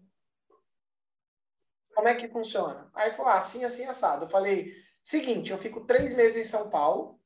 Como 1.95 2.07
é 2.07 2.15
que 2.15 2.29
funciona? 2.29 2.89
Aí 2.95 3.09
ele 3.09 3.17
falou, 3.17 3.33
ah, 3.33 3.39
assim, 3.39 3.65
assim, 3.65 3.85
assado. 3.87 4.25
Eu 4.25 4.29
falei, 4.29 4.73
seguinte, 5.03 5.51
eu 5.51 5.59
fico 5.59 5.85
três 5.85 6.15
meses 6.15 6.37
em 6.37 6.49
São 6.49 6.71
Paulo, 6.71 7.18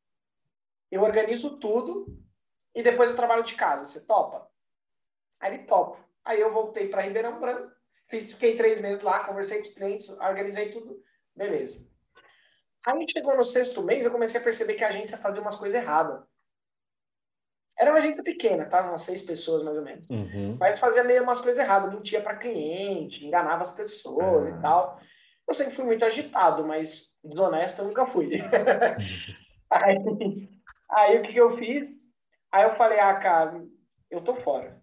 eu 0.92 1.02
organizo 1.02 1.58
tudo 1.58 2.06
e 2.74 2.82
depois 2.82 3.10
eu 3.10 3.16
trabalho 3.16 3.42
de 3.42 3.54
casa. 3.54 3.84
Você 3.84 4.06
topa? 4.06 4.46
Aí 5.40 5.54
ele 5.54 5.64
topa. 5.64 5.98
Aí 6.24 6.40
eu 6.40 6.52
voltei 6.52 6.88
para 6.88 7.02
Ribeirão 7.02 7.40
Branco, 7.40 7.72
fiz, 8.08 8.32
fiquei 8.32 8.56
três 8.56 8.80
meses 8.80 9.02
lá, 9.02 9.24
conversei 9.24 9.58
com 9.58 9.64
os 9.64 9.70
clientes, 9.70 10.08
organizei 10.10 10.70
tudo, 10.70 11.02
beleza. 11.34 11.90
Aí 12.86 13.06
chegou 13.08 13.36
no 13.36 13.42
sexto 13.42 13.82
mês, 13.82 14.04
eu 14.04 14.12
comecei 14.12 14.40
a 14.40 14.44
perceber 14.44 14.74
que 14.74 14.84
a 14.84 14.88
agência 14.88 15.18
fazia 15.18 15.40
umas 15.40 15.54
coisas 15.54 15.80
erradas. 15.80 16.22
Era 17.78 17.90
uma 17.90 17.98
agência 17.98 18.22
pequena, 18.22 18.66
tá? 18.66 18.86
Umas 18.86 19.00
seis 19.00 19.22
pessoas, 19.22 19.62
mais 19.62 19.78
ou 19.78 19.84
menos. 19.84 20.08
Uhum. 20.10 20.56
Mas 20.60 20.78
fazia 20.78 21.02
meio 21.02 21.22
umas 21.22 21.40
coisas 21.40 21.62
erradas, 21.62 21.92
mentia 21.92 22.22
para 22.22 22.36
cliente, 22.36 23.24
enganava 23.24 23.62
as 23.62 23.70
pessoas 23.70 24.46
uhum. 24.46 24.58
e 24.58 24.60
tal. 24.60 25.00
Eu 25.48 25.54
sempre 25.54 25.74
fui 25.74 25.84
muito 25.84 26.04
agitado, 26.04 26.64
mas 26.64 27.12
desonesto 27.24 27.80
eu 27.80 27.86
nunca 27.86 28.06
fui. 28.06 28.30
aí, 29.70 30.48
aí 30.92 31.18
o 31.18 31.22
que, 31.22 31.32
que 31.32 31.40
eu 31.40 31.56
fiz? 31.56 31.90
Aí 32.50 32.64
eu 32.64 32.76
falei, 32.76 33.00
ah, 33.00 33.14
cara, 33.18 33.64
eu 34.10 34.22
tô 34.22 34.34
fora. 34.34 34.82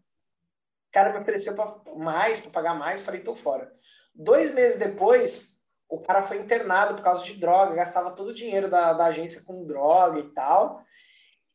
O 0.90 0.92
cara 0.92 1.12
me 1.12 1.20
ofereceu 1.20 1.56
pra, 1.56 1.96
mais, 1.96 2.40
para 2.40 2.52
pagar 2.52 2.74
mais, 2.74 3.02
falei, 3.02 3.22
tô 3.22 3.36
fora. 3.36 3.72
Dois 4.14 4.54
meses 4.54 4.80
depois, 4.80 5.60
o 5.88 6.00
cara 6.02 6.24
foi 6.24 6.38
internado 6.38 6.96
por 6.96 7.04
causa 7.04 7.24
de 7.24 7.36
droga, 7.36 7.76
gastava 7.76 8.12
todo 8.12 8.30
o 8.30 8.34
dinheiro 8.34 8.70
da, 8.70 8.94
da 8.94 9.06
agência 9.06 9.44
com 9.44 9.66
droga 9.66 10.20
e 10.20 10.30
tal. 10.34 10.84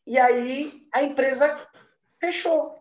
E 0.07 0.19
aí 0.19 0.87
a 0.93 1.03
empresa 1.03 1.69
fechou. 2.21 2.81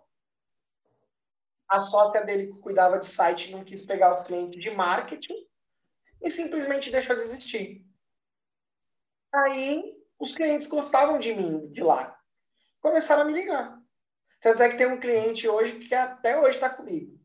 A 1.68 1.80
sócia 1.80 2.24
dele 2.24 2.52
que 2.52 2.60
cuidava 2.60 3.00
de 3.00 3.08
site 3.08 3.52
não 3.52 3.64
quis 3.64 3.84
pegar 3.84 4.14
os 4.14 4.22
clientes 4.22 4.62
de 4.62 4.70
marketing 4.70 5.48
e 6.22 6.30
simplesmente 6.30 6.92
deixou 6.92 7.16
de 7.16 7.22
existir. 7.24 7.84
Aí 9.34 10.03
os 10.24 10.34
clientes 10.34 10.68
gostavam 10.68 11.20
de 11.20 11.34
mim 11.34 11.68
de 11.72 11.84
lá. 11.84 12.18
Começaram 12.80 13.24
a 13.24 13.26
me 13.26 13.34
ligar. 13.34 13.78
Tanto 14.40 14.64
é 14.64 14.70
que 14.70 14.78
tem 14.78 14.88
um 14.88 15.00
cliente 15.00 15.48
hoje 15.48 15.74
que 15.74 15.94
até 15.94 16.40
hoje 16.40 16.56
está 16.56 16.70
comigo. 16.70 17.20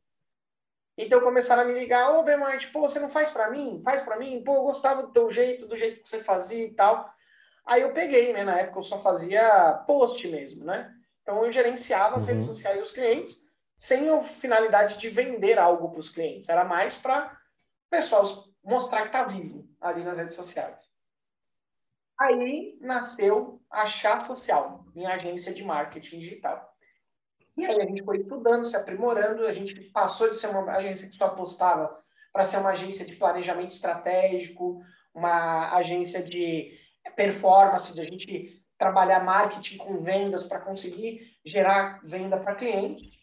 Então 0.97 1.21
começaram 1.21 1.63
a 1.63 1.65
me 1.65 1.75
ligar, 1.75 2.11
ô 2.11 2.25
Bemarte, 2.25 2.69
pô, 2.71 2.81
você 2.81 2.99
não 2.99 3.09
faz 3.09 3.31
para 3.31 3.51
mim? 3.51 3.81
Faz 3.85 4.03
para 4.03 4.17
mim? 4.17 4.43
Pô, 4.43 4.57
eu 4.57 4.63
gostava 4.63 5.03
do 5.03 5.13
teu 5.13 5.31
jeito, 5.31 5.67
do 5.67 5.77
jeito 5.77 6.03
que 6.03 6.09
você 6.09 6.19
fazia 6.19 6.65
e 6.65 6.75
tal. 6.75 7.09
Aí 7.65 7.83
eu 7.83 7.95
peguei, 7.95 8.33
né? 8.33 8.43
Na 8.43 8.59
época 8.59 8.79
eu 8.79 8.83
só 8.83 9.01
fazia 9.01 9.75
post 9.87 10.27
mesmo, 10.27 10.65
né? 10.65 10.93
Então 11.23 11.45
eu 11.45 11.53
gerenciava 11.53 12.17
as 12.17 12.25
uhum. 12.25 12.31
redes 12.31 12.47
sociais 12.47 12.81
dos 12.81 12.91
clientes 12.91 13.47
sem 13.77 14.11
a 14.11 14.23
finalidade 14.25 14.99
de 14.99 15.09
vender 15.09 15.57
algo 15.57 15.89
para 15.91 16.01
os 16.01 16.09
clientes. 16.09 16.49
Era 16.49 16.65
mais 16.65 16.97
para 16.97 17.27
o 17.87 17.91
pessoal 17.91 18.25
mostrar 18.65 19.03
que 19.03 19.13
tá 19.13 19.23
vivo 19.23 19.69
ali 19.81 20.03
nas 20.03 20.19
redes 20.19 20.35
sociais. 20.35 20.88
Aí 22.19 22.77
nasceu 22.81 23.63
a 23.71 23.87
Chá 23.89 24.19
Social, 24.27 24.85
minha 24.95 25.15
agência 25.15 25.55
de 25.55 25.63
marketing 25.63 26.19
digital. 26.19 26.75
E 27.57 27.65
aí 27.65 27.81
a 27.81 27.87
gente 27.87 28.05
foi 28.05 28.19
estudando, 28.19 28.65
se 28.65 28.77
aprimorando, 28.77 29.47
a 29.47 29.53
gente 29.53 29.75
passou 29.91 30.29
de 30.29 30.37
ser 30.37 30.49
uma 30.49 30.65
agência 30.73 31.09
que 31.09 31.15
só 31.15 31.29
postava 31.29 31.97
para 32.33 32.45
ser 32.45 32.59
uma 32.59 32.71
agência 32.71 33.07
de 33.07 33.17
planejamento 33.17 33.71
estratégico, 33.71 34.83
uma 35.15 35.75
agência 35.77 36.23
de 36.23 36.77
performance, 37.17 37.95
de 37.95 38.01
a 38.01 38.05
gente 38.05 38.63
trabalhar 38.77 39.25
marketing 39.25 39.77
com 39.77 40.01
vendas 40.03 40.45
para 40.45 40.61
conseguir 40.61 41.37
gerar 41.45 42.01
venda 42.05 42.39
para 42.39 42.55
cliente. 42.55 43.19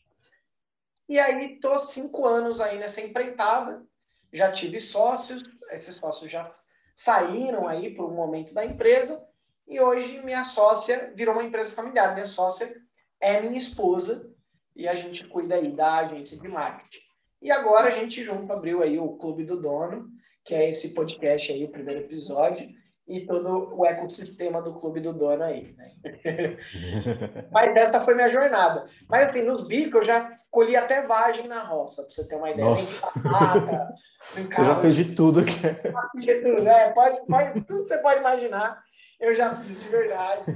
E 1.08 1.20
aí 1.20 1.54
estou 1.54 1.78
cinco 1.78 2.26
anos 2.26 2.60
aí 2.60 2.78
nessa 2.78 3.02
empreitada, 3.02 3.86
já 4.34 4.52
tive 4.52 4.82
sócios, 4.82 5.44
esses 5.70 5.96
sócios 5.96 6.32
já 6.32 6.44
saíram 6.96 7.68
aí 7.68 7.94
para 7.94 8.06
o 8.06 8.14
momento 8.14 8.54
da 8.54 8.66
empresa 8.66 9.28
e 9.68 9.80
hoje 9.80 10.22
minha 10.24 10.44
sócia 10.44 11.12
virou 11.16 11.34
uma 11.34 11.44
empresa 11.44 11.72
familiar. 11.72 12.14
Minha 12.14 12.26
sócia 12.26 12.74
é 13.20 13.42
minha 13.42 13.58
esposa 13.58 14.34
e 14.76 14.88
a 14.88 14.94
gente 14.94 15.28
cuida 15.28 15.56
aí 15.56 15.72
da 15.72 15.98
agência 15.98 16.38
de 16.38 16.48
marketing. 16.48 17.04
E 17.42 17.52
agora 17.52 17.88
a 17.88 17.92
gente 17.92 18.24
junto 18.24 18.52
abriu 18.52 18.82
aí 18.82 18.98
o 18.98 19.18
Clube 19.18 19.44
do 19.44 19.60
Dono, 19.60 20.10
que 20.44 20.56
é 20.56 20.70
esse 20.70 20.94
podcast 20.94 21.52
aí, 21.52 21.66
o 21.66 21.72
primeiro 21.72 22.02
episódio, 22.02 22.70
e 23.08 23.26
todo 23.26 23.76
o 23.76 23.86
ecossistema 23.86 24.62
do 24.62 24.74
Clube 24.74 25.00
do 25.00 25.14
Dono 25.14 25.44
aí. 25.44 25.76
Né? 25.78 26.58
Mas 27.52 27.76
essa 27.76 28.02
foi 28.02 28.16
minha 28.16 28.30
jornada. 28.30 28.88
Mas 29.08 29.26
assim, 29.26 29.44
nos 29.44 29.68
bicos 29.68 30.02
eu 30.02 30.04
já 30.04 30.36
colhi 30.50 30.76
até 30.76 31.04
vagem 31.04 31.48
na 31.48 31.64
roça, 31.64 32.02
para 32.02 32.12
você 32.12 32.28
ter 32.28 32.36
uma 32.36 32.50
ideia. 32.50 32.68
Nossa. 32.68 33.20
Batata, 33.20 33.94
você 34.34 34.64
já 34.64 34.76
fez 34.78 34.96
de 34.96 35.16
tudo 35.16 35.42
aqui. 35.42 35.54
De 36.20 36.36
tudo, 36.42 36.64
né? 36.64 36.92
Pode, 36.92 37.26
pode, 37.28 37.62
tudo 37.62 37.84
que 37.84 37.90
você 37.90 37.98
pode 38.00 38.20
imaginar, 38.20 38.84
eu 39.20 39.36
já 39.36 39.54
fiz 39.56 39.84
de 39.84 39.90
verdade. 39.90 40.52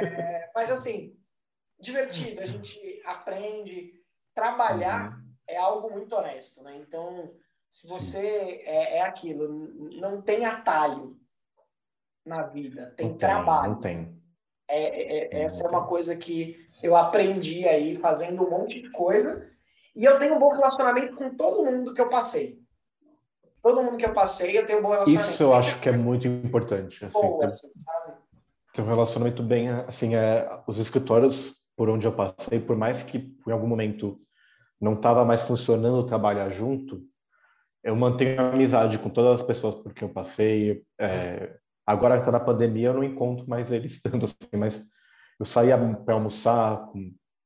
É, 0.00 0.50
mas 0.54 0.70
assim, 0.70 1.14
divertido, 1.78 2.40
a 2.40 2.44
gente 2.44 3.02
aprende. 3.04 3.92
Trabalhar 4.34 5.12
uhum. 5.12 5.24
é 5.46 5.56
algo 5.56 5.90
muito 5.90 6.12
honesto, 6.16 6.60
né? 6.64 6.74
Então, 6.76 7.30
se 7.70 7.86
você 7.86 8.62
é, 8.64 8.98
é 8.98 9.02
aquilo, 9.02 9.48
não 10.00 10.20
tem 10.20 10.44
atalho 10.44 11.16
na 12.24 12.42
vida, 12.44 12.92
tem 12.96 13.08
não 13.08 13.16
trabalho. 13.16 13.72
não 13.72 13.80
tem. 13.80 14.16
É, 14.68 14.82
é, 14.82 15.38
é 15.38 15.42
essa 15.42 15.66
é 15.66 15.70
uma 15.70 15.86
coisa 15.86 16.16
que 16.16 16.56
eu 16.82 16.96
aprendi 16.96 17.66
aí 17.68 17.96
fazendo 17.96 18.44
um 18.44 18.50
monte 18.50 18.80
de 18.80 18.90
coisa. 18.90 19.46
E 19.94 20.04
eu 20.04 20.18
tenho 20.18 20.34
um 20.34 20.38
bom 20.38 20.50
relacionamento 20.50 21.14
com 21.14 21.34
todo 21.34 21.64
mundo 21.64 21.94
que 21.94 22.00
eu 22.00 22.08
passei. 22.08 22.58
Todo 23.62 23.82
mundo 23.82 23.96
que 23.96 24.04
eu 24.04 24.12
passei, 24.12 24.58
eu 24.58 24.66
tenho 24.66 24.80
um 24.80 24.82
bom 24.82 24.90
relacionamento. 24.90 25.32
Isso 25.32 25.42
eu 25.42 25.48
Sempre 25.48 25.60
acho 25.60 25.80
que 25.80 25.88
é 25.88 25.92
muito 25.92 26.26
importante. 26.26 27.04
Assim, 27.04 27.12
Boa, 27.12 27.38
ter, 27.38 27.46
assim, 27.46 27.68
ter 28.74 28.82
um 28.82 28.86
relacionamento 28.86 29.42
bem, 29.42 29.70
assim, 29.70 30.14
é, 30.14 30.48
os 30.66 30.78
escritórios 30.78 31.62
por 31.76 31.88
onde 31.88 32.06
eu 32.06 32.12
passei, 32.12 32.60
por 32.60 32.76
mais 32.76 33.02
que 33.02 33.34
em 33.46 33.50
algum 33.50 33.66
momento 33.66 34.20
não 34.80 34.94
estava 34.94 35.24
mais 35.24 35.42
funcionando 35.42 36.06
trabalhar 36.06 36.48
junto, 36.48 37.02
eu 37.82 37.96
mantenho 37.96 38.40
amizade 38.40 38.98
com 38.98 39.10
todas 39.10 39.40
as 39.40 39.46
pessoas 39.46 39.74
por 39.76 39.92
quem 39.92 40.08
eu 40.08 40.14
passei. 40.14 40.82
É, 40.98 41.56
Agora 41.86 42.14
que 42.14 42.20
está 42.20 42.32
na 42.32 42.40
pandemia, 42.40 42.88
eu 42.88 42.94
não 42.94 43.04
encontro 43.04 43.48
mais 43.48 43.70
eles 43.70 44.00
tanto 44.02 44.24
assim, 44.26 44.56
mas 44.56 44.88
eu 45.38 45.46
saía 45.46 45.76
para 46.04 46.14
almoçar, 46.14 46.88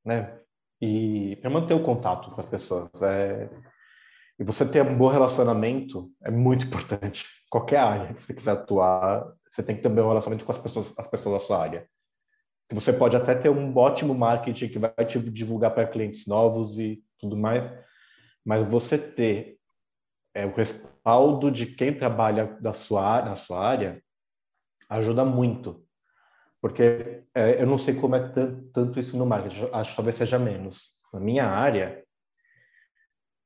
né? 0.04 0.38
E 0.80 1.36
para 1.40 1.50
manter 1.50 1.74
o 1.74 1.82
contato 1.82 2.30
com 2.30 2.40
as 2.40 2.46
pessoas. 2.46 2.90
É... 3.02 3.50
E 4.38 4.44
você 4.44 4.64
ter 4.64 4.82
um 4.82 4.96
bom 4.96 5.08
relacionamento 5.08 6.10
é 6.22 6.30
muito 6.30 6.66
importante. 6.66 7.26
Qualquer 7.50 7.78
área 7.78 8.14
que 8.14 8.22
você 8.22 8.34
quiser 8.34 8.52
atuar, 8.52 9.26
você 9.50 9.62
tem 9.62 9.74
que 9.74 9.82
ter 9.82 9.88
um 9.88 9.94
bom 9.94 10.08
relacionamento 10.08 10.44
com 10.44 10.52
as 10.52 10.58
pessoas, 10.58 10.94
as 10.96 11.08
pessoas 11.08 11.40
da 11.40 11.46
sua 11.46 11.60
área. 11.60 11.88
Você 12.70 12.92
pode 12.92 13.16
até 13.16 13.34
ter 13.34 13.48
um 13.48 13.74
ótimo 13.76 14.14
marketing 14.14 14.68
que 14.68 14.78
vai 14.78 14.92
te 15.06 15.18
divulgar 15.18 15.74
para 15.74 15.86
clientes 15.86 16.26
novos 16.26 16.78
e 16.78 17.02
tudo 17.18 17.34
mais, 17.34 17.64
mas 18.44 18.68
você 18.68 18.98
ter 18.98 19.58
é, 20.34 20.44
o 20.44 20.54
respaldo 20.54 21.50
de 21.50 21.64
quem 21.64 21.96
trabalha 21.96 22.58
da 22.60 22.74
sua, 22.74 23.22
na 23.22 23.36
sua 23.36 23.66
área 23.66 24.02
ajuda 24.88 25.24
muito. 25.24 25.84
Porque 26.60 27.24
é, 27.34 27.62
eu 27.62 27.66
não 27.66 27.78
sei 27.78 27.94
como 27.94 28.16
é 28.16 28.32
tanto 28.72 28.98
isso 28.98 29.16
no 29.16 29.26
marketing, 29.26 29.68
acho 29.72 29.90
que 29.90 29.96
talvez 29.96 30.16
seja 30.16 30.38
menos. 30.38 30.92
Na 31.12 31.20
minha 31.20 31.46
área, 31.46 32.04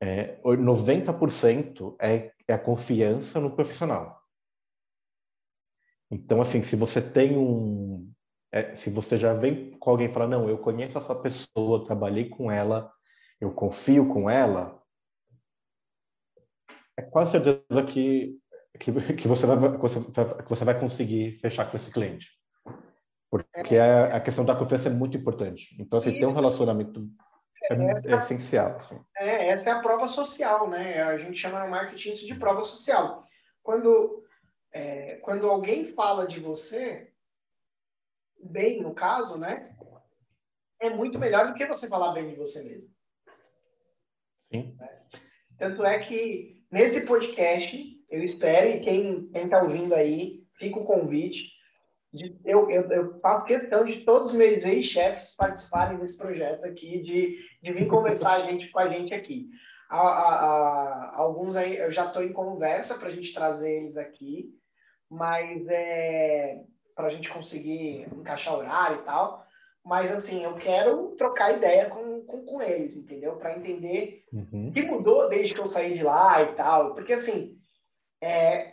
é, 0.00 0.40
90% 0.42 1.96
é, 2.00 2.32
é 2.48 2.54
a 2.54 2.58
confiança 2.58 3.38
no 3.38 3.54
profissional. 3.54 4.20
Então, 6.10 6.40
assim, 6.40 6.62
se 6.62 6.76
você 6.76 7.00
tem 7.00 7.36
um. 7.36 8.10
É, 8.50 8.76
se 8.76 8.90
você 8.90 9.16
já 9.16 9.32
vem 9.32 9.70
com 9.78 9.90
alguém 9.90 10.10
e 10.10 10.12
fala, 10.12 10.28
não, 10.28 10.48
eu 10.48 10.58
conheço 10.58 10.98
essa 10.98 11.14
pessoa, 11.14 11.84
trabalhei 11.84 12.28
com 12.28 12.50
ela, 12.50 12.92
eu 13.40 13.50
confio 13.54 14.12
com 14.12 14.28
ela, 14.28 14.82
é 16.98 17.02
quase 17.02 17.32
certeza 17.32 17.82
que 17.86 18.38
que, 18.82 19.14
que, 19.14 19.28
você 19.28 19.46
vai, 19.46 19.56
que 19.78 20.48
você 20.48 20.64
vai 20.64 20.78
conseguir 20.78 21.38
fechar 21.38 21.70
com 21.70 21.76
esse 21.76 21.90
cliente. 21.90 22.30
Porque 23.30 23.76
a, 23.76 24.16
a 24.16 24.20
questão 24.20 24.44
da 24.44 24.56
confiança 24.56 24.88
é 24.88 24.92
muito 24.92 25.16
importante. 25.16 25.76
Então, 25.80 26.00
assim, 26.00 26.18
ter 26.18 26.26
um 26.26 26.34
relacionamento 26.34 27.08
é, 27.70 27.74
é, 27.74 28.14
é 28.14 28.18
essencial. 28.18 28.76
Assim. 28.76 29.00
É, 29.16 29.48
essa 29.48 29.70
é 29.70 29.72
a 29.72 29.78
prova 29.78 30.08
social, 30.08 30.68
né? 30.68 31.00
A 31.00 31.16
gente 31.16 31.38
chama 31.38 31.62
no 31.62 31.70
marketing 31.70 32.14
de 32.16 32.34
prova 32.34 32.64
social. 32.64 33.20
Quando, 33.62 34.24
é, 34.72 35.16
quando 35.18 35.48
alguém 35.48 35.84
fala 35.84 36.26
de 36.26 36.40
você, 36.40 37.12
bem 38.42 38.82
no 38.82 38.92
caso, 38.92 39.38
né? 39.38 39.76
É 40.80 40.90
muito 40.90 41.20
melhor 41.20 41.46
do 41.46 41.54
que 41.54 41.64
você 41.64 41.86
falar 41.86 42.12
bem 42.12 42.28
de 42.28 42.34
você 42.34 42.64
mesmo. 42.64 42.90
Sim. 44.52 44.76
Tanto 45.56 45.84
é 45.84 46.00
que 46.00 46.66
nesse 46.70 47.06
podcast 47.06 48.01
eu 48.12 48.22
espero, 48.22 48.70
e 48.70 48.80
quem 48.80 49.30
está 49.34 49.62
ouvindo 49.62 49.94
aí, 49.94 50.42
fica 50.58 50.78
o 50.78 50.84
convite. 50.84 51.50
De, 52.12 52.38
eu, 52.44 52.70
eu, 52.70 52.92
eu, 52.92 53.20
faço 53.20 53.46
questão 53.46 53.86
de 53.86 54.04
todos 54.04 54.28
os 54.28 54.36
meus 54.36 54.62
ex-chefes 54.64 55.34
participarem 55.34 55.98
desse 55.98 56.16
projeto 56.16 56.64
aqui, 56.66 57.00
de, 57.00 57.38
de 57.62 57.72
vir 57.72 57.88
conversar 57.88 58.34
a 58.34 58.44
gente, 58.46 58.70
com 58.70 58.78
a 58.78 58.88
gente 58.88 59.14
aqui. 59.14 59.48
A, 59.88 59.98
a, 59.98 60.34
a, 60.34 61.16
alguns 61.16 61.56
aí 61.56 61.76
eu 61.76 61.90
já 61.90 62.04
estou 62.04 62.22
em 62.22 62.32
conversa 62.32 62.94
para 62.96 63.08
a 63.08 63.10
gente 63.10 63.32
trazer 63.32 63.78
eles 63.78 63.96
aqui, 63.96 64.50
mas 65.10 65.66
é 65.68 66.60
para 66.94 67.06
a 67.06 67.10
gente 67.10 67.30
conseguir 67.30 68.06
encaixar 68.14 68.54
horário 68.54 69.00
e 69.00 69.04
tal. 69.04 69.42
Mas 69.84 70.12
assim, 70.12 70.44
eu 70.44 70.54
quero 70.54 71.14
trocar 71.16 71.56
ideia 71.56 71.86
com, 71.86 72.20
com, 72.22 72.44
com 72.44 72.62
eles, 72.62 72.94
entendeu? 72.94 73.36
Para 73.36 73.56
entender 73.56 74.22
uhum. 74.32 74.68
o 74.68 74.72
que 74.72 74.82
mudou 74.82 75.28
desde 75.30 75.54
que 75.54 75.60
eu 75.60 75.66
saí 75.66 75.94
de 75.94 76.04
lá 76.04 76.42
e 76.42 76.54
tal. 76.54 76.94
Porque 76.94 77.14
assim, 77.14 77.58
é, 78.22 78.72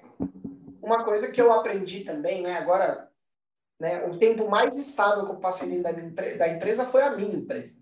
uma 0.81 1.03
coisa 1.03 1.29
que 1.29 1.41
eu 1.41 1.51
aprendi 1.51 2.01
também, 2.01 2.43
né? 2.43 2.57
Agora, 2.57 3.09
né? 3.79 4.05
O 4.05 4.17
tempo 4.19 4.47
mais 4.47 4.77
estável 4.77 5.25
que 5.25 5.31
eu 5.31 5.38
passei 5.38 5.69
dentro 5.69 5.83
da, 5.83 6.35
da 6.35 6.47
empresa 6.49 6.85
foi 6.85 7.01
a 7.01 7.12
minha 7.12 7.35
empresa. 7.35 7.77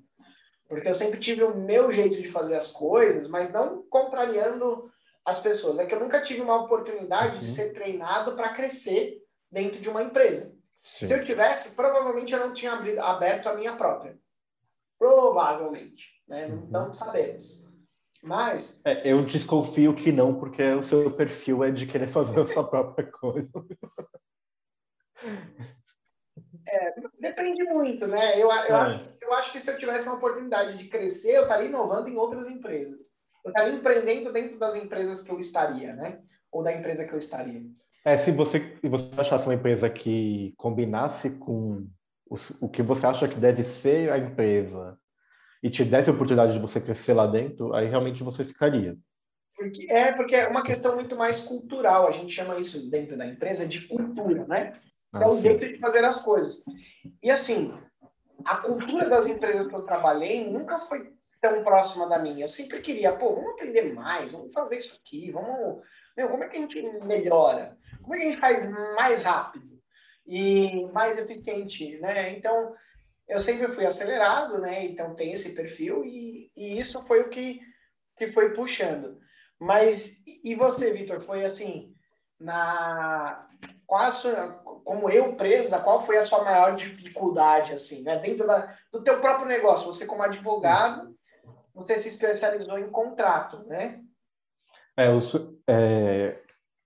Porque 0.68 0.88
eu 0.88 0.94
sempre 0.94 1.20
tive 1.20 1.44
o 1.44 1.56
meu 1.56 1.92
jeito 1.92 2.22
de 2.22 2.30
fazer 2.30 2.56
as 2.56 2.68
coisas, 2.68 3.28
mas 3.28 3.52
não 3.52 3.84
contrariando 3.90 4.92
as 5.26 5.40
pessoas. 5.40 5.80
É 5.80 5.86
que 5.86 5.94
eu 5.94 6.00
nunca 6.00 6.22
tive 6.22 6.42
uma 6.42 6.62
oportunidade 6.62 7.36
uhum. 7.36 7.40
de 7.40 7.48
ser 7.48 7.74
treinado 7.74 8.34
para 8.34 8.50
crescer 8.50 9.22
dentro 9.52 9.80
de 9.80 9.90
uma 9.90 10.04
empresa. 10.04 10.56
Sim. 10.82 11.06
Se 11.06 11.14
eu 11.14 11.24
tivesse, 11.24 11.72
provavelmente 11.72 12.34
eu 12.34 12.40
não 12.40 12.54
tinha 12.54 12.74
abrido, 12.74 13.02
aberto 13.02 13.48
a 13.48 13.54
minha 13.54 13.76
própria. 13.76 14.18
Provavelmente. 14.98 16.22
Né? 16.28 16.48
Uhum. 16.48 16.68
Não 16.70 16.94
sabemos. 16.94 17.67
Mas. 18.24 18.82
É, 18.84 19.12
eu 19.12 19.24
desconfio 19.26 19.94
que 19.94 20.12
não, 20.12 20.34
porque 20.34 20.64
o 20.64 20.84
seu 20.84 21.12
perfil 21.12 21.64
é 21.64 21.72
de 21.72 21.86
querer 21.86 22.08
fazer 22.08 22.40
a 22.40 22.46
sua 22.46 22.68
própria 22.68 23.10
coisa. 23.12 23.50
É, 26.70 26.94
depende 27.20 27.64
muito, 27.64 28.06
né? 28.08 28.36
Eu, 28.36 28.50
eu, 28.50 28.52
é. 28.52 28.74
acho, 28.74 29.10
eu 29.22 29.34
acho 29.34 29.52
que 29.54 29.60
se 29.60 29.72
eu 29.72 29.78
tivesse 29.78 30.06
uma 30.06 30.18
oportunidade 30.18 30.78
de 30.78 30.90
crescer, 30.90 31.38
eu 31.38 31.44
estaria 31.44 31.68
inovando 31.68 32.10
em 32.10 32.18
outras 32.18 32.46
empresas. 32.46 33.04
Eu 33.44 33.52
estaria 33.52 33.74
empreendendo 33.74 34.34
dentro 34.34 34.60
das 34.60 34.76
empresas 34.76 35.22
que 35.22 35.32
eu 35.32 35.40
estaria, 35.40 35.94
né? 35.94 36.22
Ou 36.52 36.64
da 36.64 36.74
empresa 36.74 37.06
que 37.06 37.14
eu 37.14 37.18
estaria. 37.18 37.64
É, 38.04 38.18
se 38.18 38.32
você, 38.32 38.78
você 38.84 39.20
achasse 39.20 39.46
uma 39.46 39.54
empresa 39.54 39.90
que 39.90 40.54
combinasse 40.58 41.32
com 41.32 41.88
o, 42.30 42.36
o 42.60 42.70
que 42.70 42.84
você 42.84 43.06
acha 43.06 43.28
que 43.28 43.40
deve 43.40 43.64
ser 43.64 44.12
a 44.12 44.18
empresa 44.18 45.00
e 45.62 45.70
te 45.70 45.84
desse 45.84 46.10
a 46.10 46.14
oportunidade 46.14 46.54
de 46.54 46.60
você 46.60 46.80
crescer 46.80 47.14
lá 47.14 47.28
dentro, 47.28 47.74
aí 47.74 47.88
realmente 47.88 48.24
você 48.24 48.44
ficaria. 48.44 48.96
Porque, 49.56 49.92
é, 49.92 50.12
porque 50.12 50.36
é 50.36 50.48
uma 50.48 50.64
questão 50.64 50.96
muito 50.96 51.16
mais 51.16 51.40
cultural. 51.40 52.08
A 52.08 52.12
gente 52.12 52.32
chama 52.32 52.60
isso 52.60 52.90
dentro 52.90 53.18
da 53.18 53.26
empresa 53.26 53.68
de 53.68 53.88
cultura, 53.88 54.46
né? 54.46 54.74
é 55.16 55.28
o 55.28 55.40
jeito 55.40 55.66
de 55.66 55.80
fazer 55.80 56.04
as 56.04 56.20
coisas. 56.20 56.64
E 57.24 57.32
assim, 57.32 57.74
a 58.46 58.58
cultura 58.58 59.10
das 59.10 59.28
empresas 59.28 59.66
que 59.66 59.74
eu 59.74 59.82
trabalhei 59.82 60.50
nunca 60.50 60.80
foi 60.88 61.12
tão 61.42 61.64
próxima 61.64 62.08
da 62.08 62.20
minha. 62.20 62.44
Eu 62.44 62.50
sempre 62.50 62.82
queria, 62.82 63.14
pô, 63.14 63.34
vamos 63.36 63.52
aprender 63.52 63.94
mais, 63.94 64.32
vamos 64.32 64.54
fazer 64.54 64.78
isso 64.78 65.00
aqui, 65.02 65.32
vamos. 65.32 65.82
Meu, 66.16 66.30
como 66.30 66.44
é 66.44 66.48
que 66.48 66.58
a 66.58 66.62
gente 66.62 66.82
melhora? 67.04 67.78
Como 68.02 68.16
é 68.16 68.18
que 68.18 68.24
a 68.24 68.30
gente 68.30 68.40
faz 68.40 68.70
mais 68.96 69.22
rápido 69.22 69.80
e 70.26 70.86
mais 70.92 71.18
eficiente, 71.18 71.98
né? 72.00 72.32
Então, 72.38 72.74
eu 73.28 73.40
sempre 73.40 73.68
fui 73.70 73.86
acelerado, 73.86 74.60
né? 74.60 74.86
Então 74.86 75.16
tem 75.16 75.34
esse 75.34 75.54
perfil 75.54 76.06
e, 76.06 76.52
e 76.56 76.80
isso 76.80 77.02
foi 77.04 77.22
o 77.22 77.30
que, 77.30 77.60
que 78.18 78.28
foi 78.28 78.54
puxando. 78.54 79.20
Mas 79.60 80.24
e 80.44 80.56
você, 80.56 80.92
Vitor? 80.92 81.20
Foi 81.20 81.44
assim, 81.44 81.94
na 82.40 83.48
qual 83.86 84.12
sua, 84.12 84.54
como 84.84 85.10
eu 85.10 85.36
presa, 85.36 85.80
qual 85.80 86.06
foi 86.06 86.18
a 86.18 86.26
sua 86.26 86.44
maior 86.44 86.76
dificuldade, 86.76 87.74
assim, 87.74 88.04
né? 88.04 88.18
Dentro 88.20 88.46
da, 88.46 88.76
do 88.92 89.04
teu 89.04 89.20
próprio 89.20 89.48
negócio, 89.48 89.86
você 89.86 90.06
como 90.06 90.24
advogado, 90.24 91.16
você 91.74 91.96
se 91.98 92.10
especializou 92.10 92.78
em 92.78 92.90
contrato, 92.90 93.64
né? 93.66 94.02
É, 94.96 95.08
eu 95.08 95.22
sou, 95.22 95.60
é, 95.70 96.40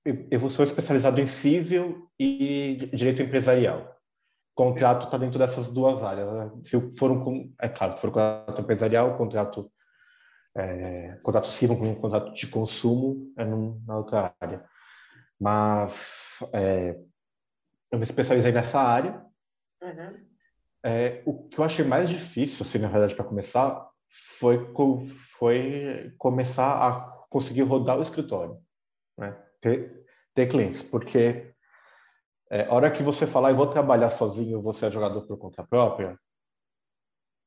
eu 0.06 0.50
sou 0.50 0.66
especializado 0.66 1.22
em 1.22 1.28
civil 1.28 2.10
e 2.20 2.90
direito 2.94 3.22
empresarial. 3.22 3.96
Contrato 4.54 5.06
está 5.06 5.18
dentro 5.18 5.40
dessas 5.40 5.68
duas 5.70 6.04
áreas. 6.04 6.32
Né? 6.32 6.52
Se 6.66 6.96
for 6.98 7.12
um, 7.12 7.54
é 7.60 7.70
claro, 7.70 7.96
se 7.96 8.02
for 8.02 8.12
contrato 8.12 8.62
empresarial, 8.62 9.18
contrato 9.18 9.72
é, 10.56 11.18
contrato 11.24 11.48
civil 11.48 11.78
com 11.78 11.90
um 11.90 11.96
contrato 11.96 12.34
de 12.34 12.48
consumo 12.48 13.32
é 13.38 13.46
num, 13.46 13.82
na 13.88 13.98
outra 13.98 14.36
área. 14.40 14.64
Mas 15.40 16.40
é, 16.54 17.00
eu 17.92 17.98
me 17.98 18.04
especializei 18.04 18.52
nessa 18.52 18.80
área. 18.80 19.26
Uhum. 19.82 20.26
É, 20.84 21.22
o 21.26 21.48
que 21.48 21.60
eu 21.60 21.64
achei 21.64 21.86
mais 21.86 22.10
difícil, 22.10 22.66
assim, 22.66 22.80
na 22.80 22.88
verdade, 22.88 23.16
para 23.16 23.26
começar, 23.26 23.90
foi, 24.10 24.74
foi 25.38 26.14
começar 26.18 26.88
a 26.88 27.02
conseguir 27.30 27.62
rodar 27.62 27.98
o 27.98 28.02
escritório, 28.02 28.58
né? 29.18 29.38
ter, 29.62 30.06
ter 30.34 30.48
clientes, 30.48 30.82
porque 30.82 31.51
é, 32.52 32.66
a 32.66 32.74
hora 32.74 32.92
que 32.92 33.02
você 33.02 33.26
falar, 33.26 33.52
eu 33.52 33.56
vou 33.56 33.68
trabalhar 33.68 34.10
sozinho, 34.10 34.62
você 34.62 34.86
é 34.86 34.92
jogador 34.92 35.22
por 35.26 35.38
conta 35.38 35.64
própria, 35.64 36.20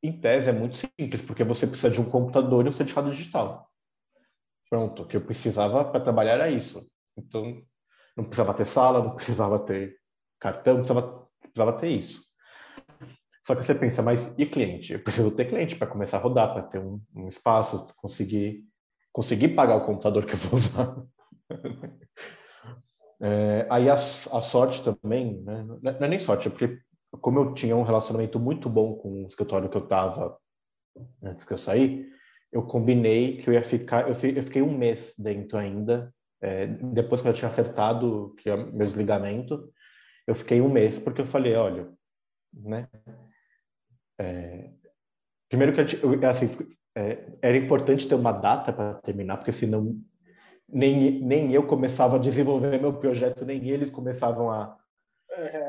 em 0.02 0.18
tese 0.18 0.48
é 0.48 0.52
muito 0.52 0.78
simples, 0.78 1.20
porque 1.20 1.44
você 1.44 1.66
precisa 1.66 1.90
de 1.90 2.00
um 2.00 2.10
computador 2.10 2.64
e 2.64 2.70
um 2.70 2.72
certificado 2.72 3.10
digital. 3.10 3.70
Pronto, 4.70 5.02
o 5.02 5.06
que 5.06 5.16
eu 5.16 5.24
precisava 5.24 5.84
para 5.84 6.00
trabalhar 6.00 6.32
era 6.32 6.50
isso. 6.50 6.86
Então, 7.16 7.62
não 8.16 8.24
precisava 8.24 8.54
ter 8.54 8.64
sala, 8.64 9.04
não 9.04 9.14
precisava 9.14 9.58
ter 9.58 9.98
cartão, 10.40 10.76
precisava, 10.76 11.28
precisava 11.40 11.78
ter 11.78 11.88
isso. 11.88 12.24
Só 13.46 13.54
que 13.54 13.62
você 13.62 13.74
pensa, 13.74 14.02
mas 14.02 14.34
e 14.38 14.46
cliente? 14.46 14.94
Eu 14.94 15.02
preciso 15.02 15.36
ter 15.36 15.46
cliente 15.46 15.76
para 15.76 15.86
começar 15.86 16.16
a 16.16 16.20
rodar, 16.20 16.54
para 16.54 16.62
ter 16.62 16.78
um, 16.78 16.98
um, 17.14 17.28
espaço, 17.28 17.86
conseguir, 17.96 18.64
conseguir 19.12 19.48
pagar 19.48 19.76
o 19.76 19.84
computador 19.84 20.24
que 20.24 20.32
eu 20.32 20.38
vou 20.38 20.58
usar. 20.58 20.96
é, 23.20 23.66
aí 23.70 23.88
a, 23.88 23.94
a, 23.94 23.96
sorte 23.96 24.82
também, 24.84 25.40
né? 25.42 25.64
não 25.64 25.90
é 25.92 26.08
nem 26.08 26.18
sorte, 26.18 26.48
é 26.48 26.50
porque 26.50 26.78
como 27.20 27.38
eu 27.38 27.54
tinha 27.54 27.76
um 27.76 27.82
relacionamento 27.82 28.38
muito 28.40 28.68
bom 28.68 28.94
com 28.96 29.24
o 29.24 29.26
escritório 29.26 29.68
que 29.68 29.76
eu 29.76 29.84
estava 29.84 30.36
antes 31.22 31.44
que 31.44 31.52
eu 31.52 31.58
saí, 31.58 32.08
eu 32.52 32.62
combinei 32.62 33.38
que 33.38 33.48
eu 33.48 33.54
ia 33.54 33.62
ficar, 33.62 34.08
eu, 34.08 34.30
eu 34.30 34.42
fiquei 34.42 34.62
um 34.62 34.76
mês 34.76 35.14
dentro 35.18 35.58
ainda, 35.58 36.12
é, 36.40 36.66
depois 36.66 37.22
que 37.22 37.28
eu 37.28 37.32
tinha 37.32 37.50
acertado 37.50 38.34
que 38.38 38.50
é 38.50 38.56
meu 38.56 38.86
desligamento, 38.86 39.72
eu 40.26 40.34
fiquei 40.34 40.60
um 40.60 40.68
mês 40.68 40.98
porque 40.98 41.20
eu 41.20 41.26
falei, 41.26 41.54
olha, 41.54 41.90
né? 42.52 42.88
É, 44.18 44.70
primeiro 45.48 45.72
que 45.72 45.80
eu, 45.80 46.28
assim, 46.28 46.48
é, 46.96 47.26
era 47.42 47.56
importante 47.56 48.08
ter 48.08 48.14
uma 48.14 48.32
data 48.32 48.72
para 48.72 48.94
terminar, 48.94 49.38
porque 49.38 49.52
senão 49.52 49.98
nem, 50.74 51.20
nem 51.20 51.52
eu 51.52 51.66
começava 51.66 52.16
a 52.16 52.18
desenvolver 52.18 52.80
meu 52.80 52.92
projeto, 52.92 53.44
nem 53.44 53.68
eles 53.68 53.90
começavam 53.90 54.50
a 54.50 54.76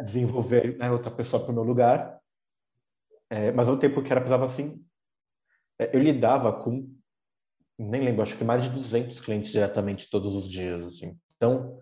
desenvolver 0.03 0.77
né, 0.77 0.91
outra 0.91 1.11
pessoa 1.11 1.43
para 1.43 1.51
o 1.51 1.55
meu 1.55 1.63
lugar. 1.63 2.19
É, 3.29 3.51
mas 3.51 3.67
ao 3.67 3.77
tempo 3.77 4.01
que 4.01 4.11
era 4.11 4.19
precisava 4.19 4.45
assim, 4.45 4.83
é, 5.79 5.95
eu 5.95 6.01
lidava 6.01 6.51
com, 6.51 6.91
nem 7.77 8.03
lembro, 8.03 8.23
acho 8.23 8.37
que 8.37 8.43
mais 8.43 8.63
de 8.63 8.69
200 8.71 9.21
clientes 9.21 9.51
diretamente 9.51 10.09
todos 10.09 10.35
os 10.35 10.49
dias. 10.49 10.83
Assim. 10.85 11.17
Então, 11.35 11.79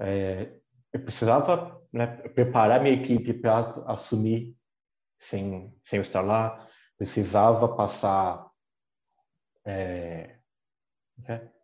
é, 0.00 0.58
eu 0.92 1.00
precisava 1.00 1.80
né, 1.92 2.06
preparar 2.06 2.82
minha 2.82 2.94
equipe 2.94 3.34
para 3.34 3.70
assumir 3.86 4.56
sem, 5.18 5.72
sem 5.84 5.98
eu 5.98 6.02
estar 6.02 6.22
lá, 6.22 6.68
precisava 6.96 7.74
passar. 7.76 8.48
É, 9.64 10.38
é, 11.26 11.57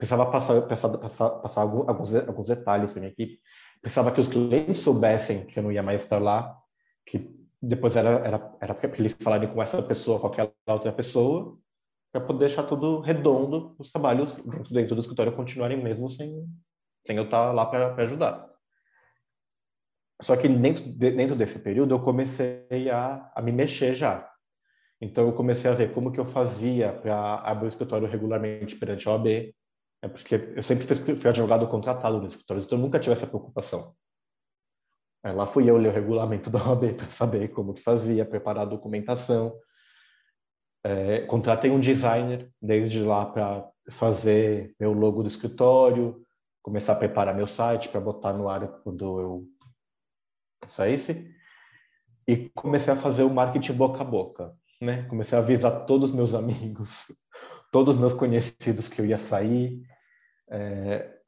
precisava 0.00 0.30
passar, 0.30 0.62
passar, 0.62 0.88
passar, 0.88 1.60
alguns, 1.60 2.14
alguns 2.14 2.48
detalhes 2.48 2.90
para 2.90 3.00
minha 3.00 3.12
equipe, 3.12 3.38
precisava 3.82 4.10
que 4.10 4.20
os 4.20 4.28
clientes 4.28 4.78
soubessem 4.78 5.44
que 5.44 5.58
eu 5.58 5.62
não 5.62 5.70
ia 5.70 5.82
mais 5.82 6.00
estar 6.00 6.22
lá, 6.22 6.56
que 7.04 7.30
depois 7.60 7.94
era, 7.94 8.08
era, 8.26 8.56
era 8.62 8.74
para 8.74 8.98
eles 8.98 9.12
falarem 9.20 9.52
com 9.52 9.62
essa 9.62 9.82
pessoa, 9.82 10.18
com 10.18 10.28
aquela 10.28 10.50
outra 10.68 10.90
pessoa, 10.90 11.58
para 12.10 12.22
poder 12.22 12.46
deixar 12.46 12.62
tudo 12.62 13.00
redondo, 13.00 13.76
os 13.78 13.92
trabalhos 13.92 14.36
dentro 14.70 14.94
do 14.94 15.02
escritório 15.02 15.36
continuarem 15.36 15.80
mesmo 15.80 16.08
sem, 16.08 16.46
sem 17.06 17.18
eu 17.18 17.24
estar 17.24 17.52
lá 17.52 17.66
para 17.66 17.94
ajudar. 18.02 18.48
Só 20.22 20.34
que 20.34 20.48
dentro, 20.48 20.82
dentro 20.82 21.36
desse 21.36 21.58
período 21.58 21.94
eu 21.94 22.00
comecei 22.00 22.88
a, 22.90 23.30
a 23.36 23.42
me 23.42 23.52
mexer 23.52 23.92
já. 23.92 24.26
Então 24.98 25.26
eu 25.26 25.34
comecei 25.34 25.70
a 25.70 25.74
ver 25.74 25.92
como 25.92 26.10
que 26.10 26.18
eu 26.18 26.24
fazia 26.24 26.90
para 26.90 27.34
abrir 27.40 27.66
o 27.66 27.68
escritório 27.68 28.08
regularmente 28.08 28.76
perante 28.76 29.06
a 29.06 29.12
OAB, 29.12 29.54
é 30.02 30.08
porque 30.08 30.34
eu 30.56 30.62
sempre 30.62 30.84
fui, 31.16 31.28
advogado 31.28 31.68
contratado 31.68 32.18
no 32.18 32.26
escritório, 32.26 32.62
então 32.62 32.78
eu 32.78 32.82
nunca 32.82 32.98
tive 32.98 33.14
essa 33.14 33.26
preocupação. 33.26 33.94
Aí 35.22 35.34
lá 35.34 35.46
fui 35.46 35.68
eu 35.68 35.76
ler 35.76 35.90
o 35.90 35.92
regulamento 35.92 36.48
da 36.50 36.58
OAB 36.58 36.94
para 36.94 37.06
saber 37.10 37.48
como 37.48 37.74
que 37.74 37.82
fazia, 37.82 38.24
preparar 38.24 38.62
a 38.62 38.70
documentação. 38.70 39.54
É, 40.82 41.20
contratei 41.26 41.70
um 41.70 41.78
designer 41.78 42.50
desde 42.60 43.02
lá 43.02 43.26
para 43.26 43.70
fazer 43.90 44.74
meu 44.80 44.92
logo 44.92 45.22
do 45.22 45.28
escritório, 45.28 46.24
começar 46.62 46.94
a 46.94 46.96
preparar 46.96 47.34
meu 47.34 47.46
site 47.46 47.88
para 47.88 48.00
botar 48.00 48.32
no 48.32 48.48
ar 48.48 48.66
quando 48.82 49.20
eu 49.20 49.46
saísse 50.66 51.34
e 52.26 52.48
comecei 52.50 52.92
a 52.92 52.96
fazer 52.96 53.24
o 53.24 53.30
marketing 53.30 53.72
boca 53.72 54.00
a 54.00 54.04
boca, 54.04 54.54
né? 54.80 55.02
Comecei 55.08 55.36
a 55.36 55.40
avisar 55.40 55.84
todos 55.84 56.10
os 56.10 56.14
meus 56.14 56.32
amigos, 56.32 57.12
todos 57.72 57.94
os 57.94 58.00
meus 58.00 58.12
conhecidos 58.12 58.88
que 58.88 59.00
eu 59.00 59.06
ia 59.06 59.18
sair. 59.18 59.82
É... 60.50 61.18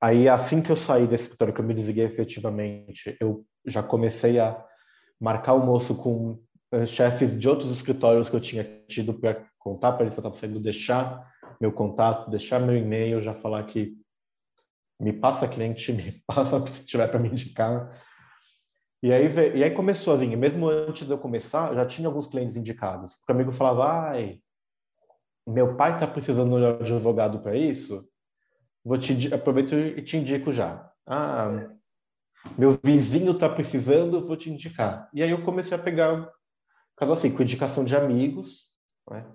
Aí, 0.00 0.28
assim 0.28 0.62
que 0.62 0.70
eu 0.70 0.76
saí 0.76 1.06
desse 1.06 1.24
escritório, 1.24 1.52
que 1.52 1.60
eu 1.60 1.64
me 1.64 1.74
desliguei 1.74 2.04
efetivamente, 2.04 3.16
eu 3.20 3.44
já 3.66 3.82
comecei 3.82 4.38
a 4.38 4.64
marcar 5.20 5.52
almoço 5.52 5.94
com 5.94 6.42
eh, 6.72 6.86
chefes 6.86 7.38
de 7.38 7.46
outros 7.46 7.70
escritórios 7.70 8.30
que 8.30 8.36
eu 8.36 8.40
tinha 8.40 8.64
tido 8.88 9.12
para 9.12 9.46
contar 9.58 9.92
para 9.92 10.04
eles 10.04 10.14
que 10.14 10.20
eu 10.20 10.22
estava 10.22 10.36
saindo, 10.36 10.58
deixar 10.58 11.30
meu 11.60 11.70
contato, 11.70 12.30
deixar 12.30 12.58
meu 12.58 12.74
e-mail, 12.74 13.20
já 13.20 13.34
falar 13.34 13.64
que 13.64 13.94
me 14.98 15.12
passa 15.12 15.46
cliente, 15.46 15.92
me 15.92 16.22
passa 16.26 16.64
se 16.66 16.86
tiver 16.86 17.08
para 17.08 17.18
me 17.18 17.28
indicar. 17.28 17.90
E 19.02 19.12
aí, 19.12 19.26
e 19.56 19.64
aí 19.64 19.70
começou 19.70 20.12
a 20.12 20.16
vir, 20.16 20.36
mesmo 20.36 20.68
antes 20.68 21.06
de 21.06 21.12
eu 21.12 21.18
começar, 21.18 21.74
já 21.74 21.86
tinha 21.86 22.06
alguns 22.06 22.26
clientes 22.26 22.56
indicados. 22.56 23.18
O 23.28 23.32
amigo 23.32 23.50
falava, 23.50 24.10
ai, 24.10 24.40
meu 25.46 25.74
pai 25.76 25.94
está 25.94 26.06
precisando 26.06 26.56
de 26.56 26.62
um 26.62 26.96
advogado 26.96 27.40
para 27.40 27.56
isso, 27.56 28.06
vou 28.84 28.98
te 28.98 29.32
aproveito 29.32 29.74
e 29.74 30.02
te 30.02 30.16
indico 30.16 30.52
já. 30.52 30.90
Ah, 31.06 31.70
meu 32.56 32.78
vizinho 32.82 33.32
está 33.32 33.48
precisando, 33.48 34.26
vou 34.26 34.36
te 34.36 34.50
indicar. 34.50 35.08
E 35.12 35.22
aí 35.22 35.30
eu 35.30 35.44
comecei 35.44 35.76
a 35.76 35.80
pegar, 35.80 36.30
caso 36.96 37.12
assim, 37.12 37.34
com 37.34 37.42
indicação 37.42 37.84
de 37.84 37.94
amigos, 37.94 38.70
né? 39.10 39.26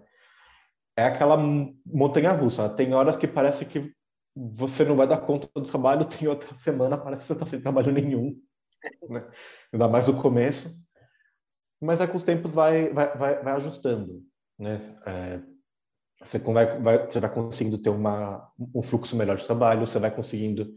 é 0.98 1.06
aquela 1.06 1.38
montanha 1.86 2.32
russa. 2.32 2.70
Tem 2.70 2.94
horas 2.94 3.16
que 3.16 3.28
parece 3.28 3.66
que 3.66 3.94
você 4.36 4.84
não 4.84 4.96
vai 4.96 5.08
dar 5.08 5.20
conta 5.20 5.50
do 5.56 5.66
trabalho, 5.66 6.06
tem 6.10 6.28
outra 6.28 6.58
semana 6.58 6.98
parece 6.98 7.22
que 7.22 7.28
você 7.28 7.34
está 7.34 7.46
sem 7.46 7.62
trabalho 7.62 7.92
nenhum 7.92 8.36
né? 9.10 9.30
ainda 9.72 9.88
mais 9.88 10.08
no 10.08 10.22
começo. 10.22 10.84
Mas 11.82 12.02
é 12.02 12.08
com 12.08 12.18
os 12.18 12.24
tempos 12.24 12.54
vai, 12.54 12.92
vai, 12.94 13.18
vai, 13.18 13.44
vai 13.44 13.54
ajustando, 13.54 14.24
né? 14.58 14.80
É, 15.06 15.55
você 16.24 16.40
vai, 16.40 16.80
vai, 16.80 17.06
você 17.06 17.20
vai 17.20 17.34
conseguindo 17.34 17.78
ter 17.78 17.90
uma, 17.90 18.52
um 18.74 18.82
fluxo 18.82 19.16
melhor 19.16 19.38
de 19.38 19.46
trabalho, 19.46 19.86
você 19.86 20.00
vai 20.00 20.12
conseguindo 20.12 20.74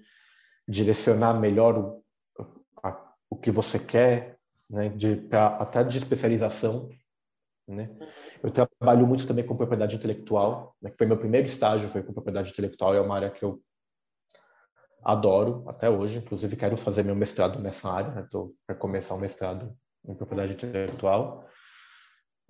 direcionar 0.66 1.34
melhor 1.34 1.78
o, 1.78 2.04
a, 2.82 3.12
o 3.30 3.36
que 3.36 3.50
você 3.50 3.78
quer, 3.78 4.36
né? 4.68 4.88
De, 4.90 5.16
pra, 5.16 5.56
até 5.56 5.82
de 5.82 5.98
especialização. 5.98 6.90
Né? 7.66 7.90
Eu 8.42 8.50
trabalho 8.50 9.06
muito 9.06 9.26
também 9.26 9.44
com 9.44 9.56
propriedade 9.56 9.96
intelectual, 9.96 10.74
né? 10.80 10.90
que 10.90 10.96
foi 10.96 11.06
meu 11.06 11.18
primeiro 11.18 11.46
estágio, 11.46 11.88
foi 11.90 12.02
com 12.02 12.12
propriedade 12.12 12.50
intelectual, 12.50 12.94
é 12.94 13.00
uma 13.00 13.14
área 13.14 13.30
que 13.30 13.44
eu 13.44 13.62
adoro 15.04 15.64
até 15.68 15.88
hoje, 15.88 16.18
inclusive 16.18 16.56
quero 16.56 16.76
fazer 16.76 17.02
meu 17.02 17.14
mestrado 17.14 17.58
nessa 17.60 17.90
área, 17.90 18.22
estou 18.22 18.46
né? 18.46 18.52
para 18.66 18.76
começar 18.76 19.14
o 19.14 19.18
um 19.18 19.20
mestrado 19.20 19.76
em 20.06 20.14
propriedade 20.14 20.54
intelectual. 20.54 21.46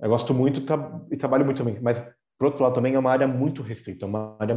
Eu 0.01 0.09
gosto 0.09 0.33
muito 0.33 0.65
tra 0.65 0.79
e 1.11 1.17
trabalho 1.17 1.45
muito 1.45 1.59
também, 1.59 1.81
mas 1.81 1.99
por 2.39 2.47
outro 2.47 2.63
lado 2.63 2.75
também 2.75 2.95
é 2.95 2.99
uma 2.99 3.11
área 3.11 3.27
muito 3.27 3.63
restrita, 3.63 4.05
é 4.05 4.09
uma 4.09 4.37
área 4.39 4.57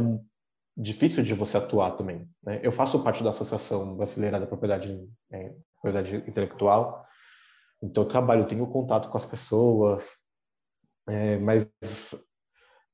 difícil 0.76 1.22
de 1.22 1.34
você 1.34 1.56
atuar 1.56 1.92
também. 1.92 2.28
Né? 2.42 2.60
Eu 2.62 2.72
faço 2.72 3.02
parte 3.02 3.22
da 3.22 3.30
Associação 3.30 3.96
Brasileira 3.96 4.40
da 4.40 4.46
Propriedade, 4.46 5.08
é, 5.30 5.52
Propriedade 5.74 6.16
Intelectual, 6.28 7.04
então 7.82 8.04
eu 8.04 8.08
trabalho, 8.08 8.46
tenho 8.46 8.66
contato 8.66 9.10
com 9.10 9.18
as 9.18 9.26
pessoas, 9.26 10.08
é, 11.08 11.36
mas 11.38 11.66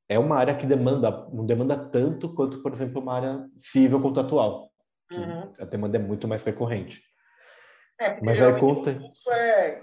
é 0.09 0.19
uma 0.19 0.37
área 0.37 0.57
que 0.57 0.67
demanda 0.67 1.29
não 1.31 1.45
demanda 1.45 1.77
tanto 1.77 2.35
quanto, 2.35 2.63
por 2.63 2.73
exemplo, 2.73 3.03
uma 3.03 3.15
área 3.15 3.47
civil 3.59 4.01
contratual 4.01 4.69
uhum. 5.13 5.55
a 5.59 5.65
demanda 5.65 5.97
é 5.97 6.01
muito 6.01 6.29
mais 6.29 6.43
recorrente. 6.43 7.03
É, 8.01 8.21
Mas 8.23 8.41
aí 8.41 8.59
conta. 8.59 8.93
Isso 8.93 9.31
é 9.33 9.83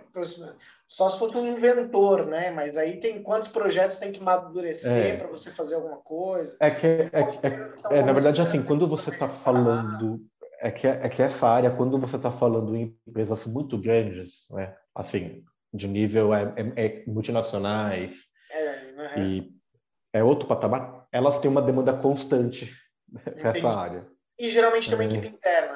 só 0.87 1.09
se 1.09 1.17
fosse 1.17 1.35
um 1.35 1.47
inventor, 1.47 2.25
né? 2.25 2.51
Mas 2.51 2.77
aí 2.77 2.99
tem 2.99 3.21
quantos 3.21 3.47
projetos 3.47 3.97
tem 3.97 4.11
que 4.11 4.21
amadurecer 4.21 5.15
é. 5.15 5.17
para 5.17 5.27
você 5.27 5.51
fazer 5.51 5.75
alguma 5.75 5.97
coisa? 5.97 6.55
É 6.59 6.69
que, 6.71 6.87
é, 6.87 7.09
é, 7.11 7.97
é 7.97 8.03
na 8.03 8.13
verdade, 8.13 8.41
assim, 8.41 8.61
quando 8.61 8.87
você 8.87 9.09
está 9.09 9.27
falando. 9.27 10.19
É 10.61 10.71
que, 10.71 10.87
é 10.87 11.09
que 11.09 11.21
essa 11.21 11.47
área, 11.47 11.69
quando 11.69 11.97
você 11.99 12.15
está 12.15 12.31
falando 12.31 12.75
em 12.75 12.97
empresas 13.05 13.45
muito 13.45 13.77
grandes, 13.77 14.45
né? 14.51 14.73
Assim, 14.95 15.43
de 15.73 15.87
nível 15.87 16.33
é, 16.33 16.53
é, 16.55 16.85
é 16.85 17.03
multinacionais, 17.05 18.15
uhum. 19.17 19.23
e 19.23 19.51
é 20.13 20.23
outro 20.23 20.47
patamar, 20.47 21.07
elas 21.11 21.39
têm 21.39 21.51
uma 21.51 21.61
demanda 21.61 21.93
constante 21.93 22.73
nessa 23.35 23.69
área. 23.69 24.07
E 24.39 24.49
geralmente 24.49 24.89
tem 24.89 24.97
uma 24.97 25.03
é. 25.03 25.07
equipe 25.07 25.27
interna? 25.27 25.74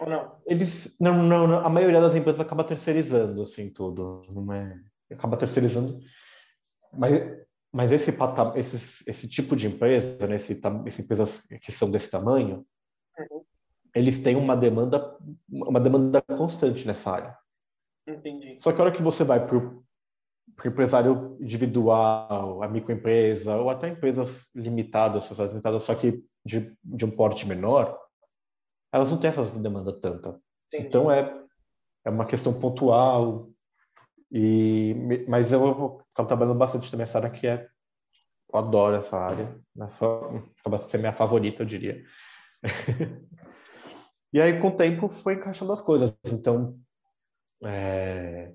Ou 0.00 0.08
não? 0.08 0.36
Eles, 0.46 0.96
não, 1.00 1.22
não, 1.22 1.46
não, 1.46 1.66
a 1.66 1.68
maioria 1.68 2.00
das 2.00 2.14
empresas 2.14 2.40
acaba 2.40 2.64
terceirizando, 2.64 3.42
assim, 3.42 3.70
tudo. 3.70 4.22
Não 4.30 4.52
é, 4.52 4.80
acaba 5.10 5.36
terceirizando. 5.36 6.00
Mas, 6.92 7.12
mas 7.72 7.92
esse, 7.92 8.12
patam, 8.12 8.56
esse, 8.56 9.04
esse 9.08 9.28
tipo 9.28 9.56
de 9.56 9.66
empresa, 9.66 10.26
né, 10.26 10.36
esse, 10.36 10.60
esse 10.86 11.02
empresas 11.02 11.46
que 11.62 11.72
são 11.72 11.90
desse 11.90 12.10
tamanho, 12.10 12.64
uhum. 13.18 13.44
eles 13.94 14.20
têm 14.20 14.36
uma 14.36 14.56
demanda, 14.56 15.16
uma 15.50 15.80
demanda 15.80 16.22
constante 16.22 16.86
nessa 16.86 17.10
área. 17.10 17.38
Entendi. 18.06 18.56
Só 18.58 18.72
que 18.72 18.80
a 18.80 18.84
hora 18.84 18.92
que 18.92 19.02
você 19.02 19.24
vai 19.24 19.44
para 19.46 19.56
o 19.56 19.84
empresário 20.64 21.36
individual, 21.40 22.62
a 22.62 22.68
microempresa, 22.68 23.56
ou 23.56 23.68
até 23.68 23.88
empresas 23.88 24.48
limitadas, 24.54 25.24
sociedades 25.24 25.52
limitadas, 25.52 25.82
só 25.82 25.94
que 25.94 26.24
de, 26.44 26.74
de 26.82 27.04
um 27.04 27.10
porte 27.10 27.46
menor, 27.46 27.98
elas 28.92 29.10
não 29.10 29.18
têm 29.18 29.30
essa 29.30 29.44
demanda 29.58 29.92
tanta. 29.92 30.40
Entendi. 30.68 30.88
Então 30.88 31.10
é, 31.10 31.44
é 32.04 32.10
uma 32.10 32.26
questão 32.26 32.58
pontual, 32.58 33.48
e, 34.30 34.94
mas 35.26 35.52
eu 35.52 36.02
acabo 36.12 36.28
trabalhando 36.28 36.58
bastante 36.58 36.90
também 36.90 37.04
essa 37.04 37.18
área 37.18 37.30
que 37.30 37.46
é 37.46 37.66
eu 38.52 38.58
adoro 38.58 38.96
essa 38.96 39.16
área, 39.16 39.58
acaba 40.58 40.82
sendo 40.82 41.00
minha 41.00 41.12
favorita, 41.12 41.62
eu 41.62 41.66
diria. 41.66 42.02
e 44.32 44.40
aí, 44.40 44.58
com 44.58 44.68
o 44.68 44.76
tempo, 44.76 45.10
foi 45.10 45.34
encaixando 45.34 45.70
as 45.70 45.82
coisas. 45.82 46.14
Então, 46.24 46.78
é, 47.62 48.50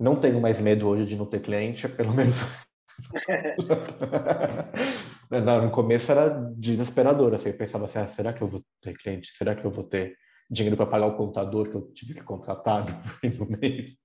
não 0.00 0.18
tenho 0.18 0.40
mais 0.40 0.58
medo 0.58 0.88
hoje 0.88 1.04
de 1.04 1.16
não 1.16 1.26
ter 1.26 1.42
cliente, 1.42 1.86
pelo 1.86 2.14
menos 2.14 2.36
no 5.30 5.70
começo 5.70 6.10
era 6.10 6.28
desesperador, 6.56 7.34
assim, 7.34 7.50
eu 7.50 7.56
pensava 7.56 7.86
assim, 7.86 7.98
ah, 7.98 8.08
será 8.08 8.32
que 8.32 8.42
eu 8.42 8.48
vou 8.48 8.62
ter 8.80 8.96
cliente? 8.96 9.36
Será 9.36 9.54
que 9.54 9.64
eu 9.64 9.70
vou 9.70 9.84
ter 9.84 10.16
dinheiro 10.50 10.76
para 10.76 10.86
pagar 10.86 11.06
o 11.06 11.16
contador 11.16 11.70
que 11.70 11.74
eu 11.74 11.92
tive 11.92 12.14
que 12.14 12.22
contratar 12.22 12.84
no 13.38 13.46
mês? 13.58 13.96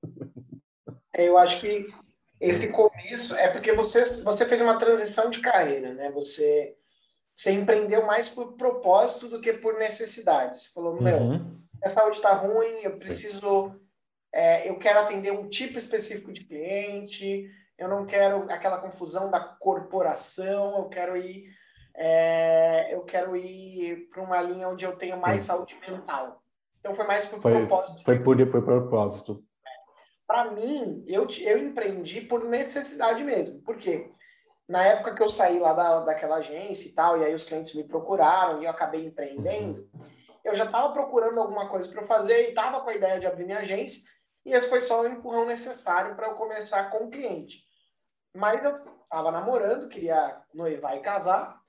É, 1.13 1.27
eu 1.27 1.37
acho 1.37 1.59
que 1.59 1.87
esse 2.39 2.71
começo 2.71 3.35
é 3.35 3.49
porque 3.49 3.73
você, 3.73 4.05
você 4.05 4.47
fez 4.47 4.61
uma 4.61 4.77
transição 4.77 5.29
de 5.29 5.41
carreira, 5.41 5.93
né? 5.93 6.09
Você, 6.11 6.75
você 7.35 7.51
empreendeu 7.51 8.05
mais 8.05 8.29
por 8.29 8.53
propósito 8.53 9.27
do 9.27 9.41
que 9.41 9.53
por 9.53 9.77
necessidade. 9.77 10.59
Você 10.59 10.69
falou, 10.69 11.01
meu, 11.01 11.17
uhum. 11.17 11.61
a 11.83 11.89
saúde 11.89 12.17
está 12.17 12.33
ruim, 12.33 12.81
eu 12.81 12.97
preciso, 12.97 13.75
é, 14.33 14.69
eu 14.69 14.77
quero 14.77 14.99
atender 14.99 15.31
um 15.31 15.49
tipo 15.49 15.77
específico 15.77 16.31
de 16.31 16.45
cliente, 16.45 17.51
eu 17.79 17.87
não 17.87 18.05
quero 18.05 18.45
aquela 18.51 18.77
confusão 18.77 19.31
da 19.31 19.39
corporação, 19.39 20.77
eu 20.77 20.89
quero 20.89 21.15
ir, 21.15 21.49
é, 21.95 22.93
eu 22.93 23.01
quero 23.03 23.35
ir 23.37 24.09
para 24.09 24.21
uma 24.21 24.41
linha 24.41 24.67
onde 24.67 24.85
eu 24.85 24.97
tenha 24.97 25.15
mais 25.15 25.41
Sim. 25.41 25.47
saúde 25.47 25.79
mental. 25.87 26.43
Então 26.79 26.93
foi 26.93 27.07
mais 27.07 27.25
por 27.25 27.41
foi, 27.41 27.53
propósito. 27.53 28.03
Foi 28.03 28.19
por, 28.19 28.51
por 28.51 28.63
propósito. 28.63 29.43
Para 30.27 30.51
mim, 30.51 31.03
eu, 31.07 31.25
eu 31.39 31.57
empreendi 31.57 32.21
por 32.21 32.43
necessidade 32.43 33.23
mesmo. 33.23 33.61
Por 33.61 33.77
quê? 33.77 34.11
Na 34.67 34.83
época 34.85 35.15
que 35.15 35.23
eu 35.23 35.29
saí 35.29 35.57
lá 35.57 35.73
da, 35.73 36.01
daquela 36.01 36.35
agência 36.35 36.87
e 36.87 36.91
tal, 36.91 37.17
e 37.17 37.25
aí 37.25 37.33
os 37.33 37.43
clientes 37.43 37.73
me 37.73 37.83
procuraram 37.83 38.61
e 38.61 38.65
eu 38.65 38.69
acabei 38.69 39.05
empreendendo, 39.05 39.89
uhum. 39.93 40.01
eu 40.43 40.53
já 40.53 40.65
estava 40.65 40.93
procurando 40.93 41.39
alguma 41.39 41.67
coisa 41.67 41.89
para 41.89 42.05
fazer 42.05 42.47
e 42.47 42.49
estava 42.49 42.81
com 42.81 42.89
a 42.89 42.93
ideia 42.93 43.19
de 43.19 43.25
abrir 43.25 43.45
minha 43.45 43.59
agência, 43.59 44.03
e 44.45 44.53
esse 44.53 44.69
foi 44.69 44.79
só 44.79 45.01
o 45.01 45.07
empurrão 45.07 45.45
necessário 45.45 46.15
para 46.15 46.27
eu 46.27 46.35
começar 46.35 46.89
com 46.89 47.05
o 47.05 47.09
cliente. 47.09 47.67
Mas 48.35 48.65
eu 48.65 48.79
tava 49.09 49.31
namorando, 49.31 49.89
queria 49.89 50.41
noivar 50.53 50.97
e 50.97 51.01
casar. 51.01 51.59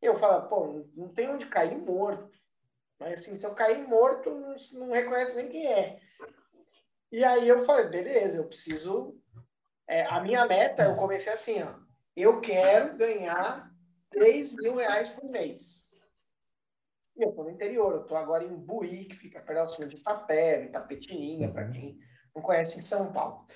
E 0.00 0.06
eu 0.06 0.16
falava, 0.16 0.46
pô, 0.48 0.86
não 0.94 1.08
tem 1.08 1.28
onde 1.28 1.46
cair 1.46 1.76
morto. 1.76 2.30
Mas 2.98 3.20
assim, 3.20 3.36
se 3.36 3.46
eu 3.46 3.54
cair 3.54 3.86
morto, 3.86 4.30
não, 4.30 4.54
não 4.74 4.92
reconhece 4.92 5.36
nem 5.36 5.48
quem 5.48 5.66
é. 5.66 6.00
E 7.12 7.24
aí 7.24 7.46
eu 7.46 7.64
falei, 7.64 7.86
beleza, 7.86 8.38
eu 8.38 8.48
preciso. 8.48 9.18
É, 9.88 10.04
a 10.06 10.20
minha 10.20 10.44
meta, 10.46 10.84
eu 10.84 10.96
comecei 10.96 11.32
assim, 11.32 11.62
ó. 11.62 11.78
Eu 12.16 12.40
quero 12.40 12.96
ganhar 12.96 13.70
3 14.10 14.56
mil 14.56 14.76
reais 14.76 15.10
por 15.10 15.30
mês. 15.30 15.90
E 17.16 17.22
eu 17.22 17.32
tô 17.32 17.44
no 17.44 17.50
interior, 17.50 17.92
eu 17.94 18.04
tô 18.04 18.16
agora 18.16 18.44
em 18.44 18.54
Buí, 18.54 19.04
que 19.04 19.16
fica 19.16 19.40
perto 19.40 19.86
de 19.86 19.96
Itapé, 19.96 20.64
Itapetininga, 20.64 21.48
para 21.48 21.70
quem 21.70 21.98
não 22.34 22.42
conhece 22.42 22.78
em 22.78 22.82
São 22.82 23.12
Paulo. 23.12 23.46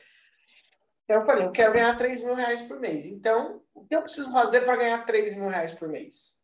Então 1.11 1.23
eu 1.23 1.27
falei, 1.27 1.45
eu 1.45 1.51
quero 1.51 1.73
ganhar 1.73 1.97
3 1.97 2.23
mil 2.23 2.37
reais 2.37 2.63
por 2.63 2.79
mês. 2.79 3.09
Então, 3.09 3.61
o 3.75 3.85
que 3.85 3.97
eu 3.97 4.03
preciso 4.03 4.31
fazer 4.31 4.61
para 4.61 4.77
ganhar 4.77 5.05
3 5.05 5.35
mil 5.35 5.49
reais 5.49 5.73
por 5.73 5.89
mês? 5.89 6.39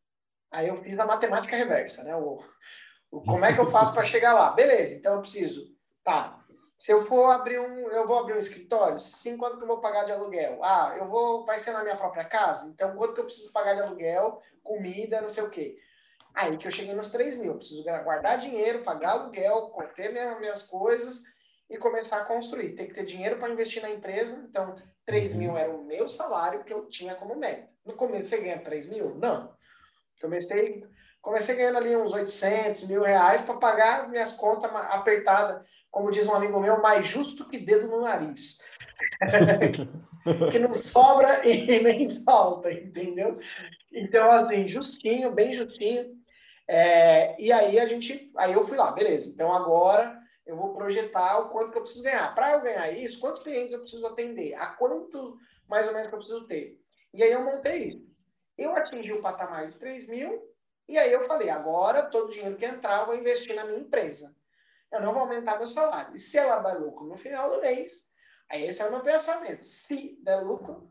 Aí 0.50 0.66
eu 0.66 0.76
fiz 0.76 0.98
a 0.98 1.06
matemática 1.06 1.56
reversa, 1.56 2.02
né? 2.02 2.16
O, 2.16 2.42
o 3.08 3.20
como 3.20 3.44
é 3.44 3.52
que 3.52 3.60
eu 3.60 3.70
faço 3.70 3.94
para 3.94 4.04
chegar 4.04 4.34
lá? 4.34 4.50
Beleza, 4.50 4.94
então 4.94 5.14
eu 5.14 5.20
preciso. 5.20 5.72
Tá. 6.02 6.44
Se 6.76 6.92
eu 6.92 7.02
for 7.02 7.30
abrir 7.30 7.60
um, 7.60 7.88
eu 7.92 8.08
vou 8.08 8.18
abrir 8.18 8.34
um 8.34 8.40
escritório, 8.40 8.98
sim, 8.98 9.36
quanto 9.36 9.56
que 9.56 9.62
eu 9.62 9.68
vou 9.68 9.80
pagar 9.80 10.02
de 10.02 10.10
aluguel? 10.10 10.58
Ah, 10.64 10.96
eu 10.98 11.06
vou, 11.06 11.46
vai 11.46 11.60
ser 11.60 11.70
na 11.70 11.84
minha 11.84 11.96
própria 11.96 12.24
casa, 12.24 12.66
então 12.66 12.96
quanto 12.96 13.14
que 13.14 13.20
eu 13.20 13.24
preciso 13.24 13.52
pagar 13.52 13.74
de 13.74 13.82
aluguel, 13.82 14.42
comida, 14.64 15.20
não 15.20 15.28
sei 15.28 15.44
o 15.44 15.50
quê. 15.50 15.78
Aí 16.34 16.56
que 16.58 16.66
eu 16.66 16.72
cheguei 16.72 16.92
nos 16.92 17.10
3 17.10 17.36
mil, 17.36 17.52
eu 17.52 17.58
preciso 17.58 17.84
guardar 17.84 18.38
dinheiro, 18.38 18.82
pagar 18.82 19.12
aluguel, 19.12 19.72
ter 19.94 20.10
minhas, 20.10 20.40
minhas 20.40 20.62
coisas, 20.64 21.22
e 21.68 21.76
começar 21.76 22.18
a 22.18 22.24
construir. 22.24 22.74
Tem 22.74 22.86
que 22.86 22.94
ter 22.94 23.04
dinheiro 23.04 23.38
para 23.38 23.50
investir 23.50 23.82
na 23.82 23.90
empresa. 23.90 24.44
Então, 24.48 24.74
3 25.04 25.32
uhum. 25.32 25.38
mil 25.38 25.56
era 25.56 25.70
o 25.70 25.84
meu 25.84 26.08
salário 26.08 26.64
que 26.64 26.72
eu 26.72 26.86
tinha 26.86 27.14
como 27.14 27.36
meta. 27.36 27.68
No 27.84 27.94
começo 27.94 28.28
você 28.28 28.38
ganha 28.38 28.58
3 28.58 28.88
mil? 28.88 29.14
Não. 29.16 29.52
Comecei, 30.20 30.84
comecei 31.20 31.56
ganhando 31.56 31.78
ali 31.78 31.96
uns 31.96 32.12
800 32.12 32.88
mil 32.88 33.02
reais 33.02 33.42
para 33.42 33.56
pagar 33.56 34.08
minhas 34.08 34.32
contas 34.32 34.70
apertadas. 34.74 35.62
como 35.90 36.10
diz 36.10 36.26
um 36.26 36.34
amigo 36.34 36.58
meu, 36.60 36.80
mais 36.80 37.06
justo 37.06 37.48
que 37.48 37.58
dedo 37.58 37.88
no 37.88 38.02
nariz. 38.02 38.58
que 40.50 40.58
não 40.58 40.72
sobra 40.74 41.46
e 41.46 41.78
nem 41.82 42.08
falta, 42.24 42.72
entendeu? 42.72 43.38
Então, 43.92 44.30
assim, 44.30 44.68
justinho, 44.68 45.32
bem 45.32 45.56
justinho. 45.56 46.16
É, 46.68 47.40
e 47.40 47.52
aí 47.52 47.78
a 47.78 47.86
gente, 47.86 48.32
aí 48.36 48.52
eu 48.52 48.64
fui 48.64 48.76
lá, 48.76 48.90
beleza. 48.90 49.30
Então 49.30 49.52
agora 49.52 50.15
eu 50.46 50.56
vou 50.56 50.72
projetar 50.72 51.40
o 51.40 51.48
quanto 51.48 51.72
que 51.72 51.78
eu 51.78 51.82
preciso 51.82 52.04
ganhar. 52.04 52.34
Para 52.34 52.52
eu 52.52 52.60
ganhar 52.60 52.90
isso, 52.92 53.20
quantos 53.20 53.42
clientes 53.42 53.72
eu 53.72 53.80
preciso 53.80 54.06
atender? 54.06 54.54
A 54.54 54.68
quanto 54.68 55.36
mais 55.68 55.86
ou 55.86 55.92
menos 55.92 56.08
que 56.08 56.14
eu 56.14 56.18
preciso 56.18 56.46
ter? 56.46 56.80
E 57.12 57.22
aí 57.22 57.32
eu 57.32 57.44
montei 57.44 57.88
isso. 57.88 58.06
Eu 58.56 58.74
atingi 58.74 59.12
o 59.12 59.20
patamar 59.20 59.68
de 59.68 59.76
3 59.76 60.06
mil, 60.06 60.42
e 60.88 60.96
aí 60.96 61.12
eu 61.12 61.26
falei, 61.26 61.50
agora 61.50 62.04
todo 62.04 62.28
o 62.28 62.30
dinheiro 62.30 62.56
que 62.56 62.64
entrar 62.64 63.00
eu 63.00 63.06
vou 63.06 63.16
investir 63.16 63.54
na 63.54 63.64
minha 63.64 63.80
empresa. 63.80 64.34
Eu 64.92 65.00
não 65.00 65.12
vou 65.12 65.22
aumentar 65.22 65.58
meu 65.58 65.66
salário. 65.66 66.14
E 66.14 66.18
se 66.18 66.38
ela 66.38 66.62
der 66.62 66.78
lucro 66.78 67.06
no 67.06 67.16
final 67.16 67.50
do 67.50 67.60
mês, 67.60 68.12
aí 68.48 68.64
esse 68.64 68.80
é 68.80 68.86
o 68.86 68.90
meu 68.92 69.00
pensamento. 69.00 69.64
Se 69.64 70.16
der 70.22 70.36
lucro, 70.42 70.88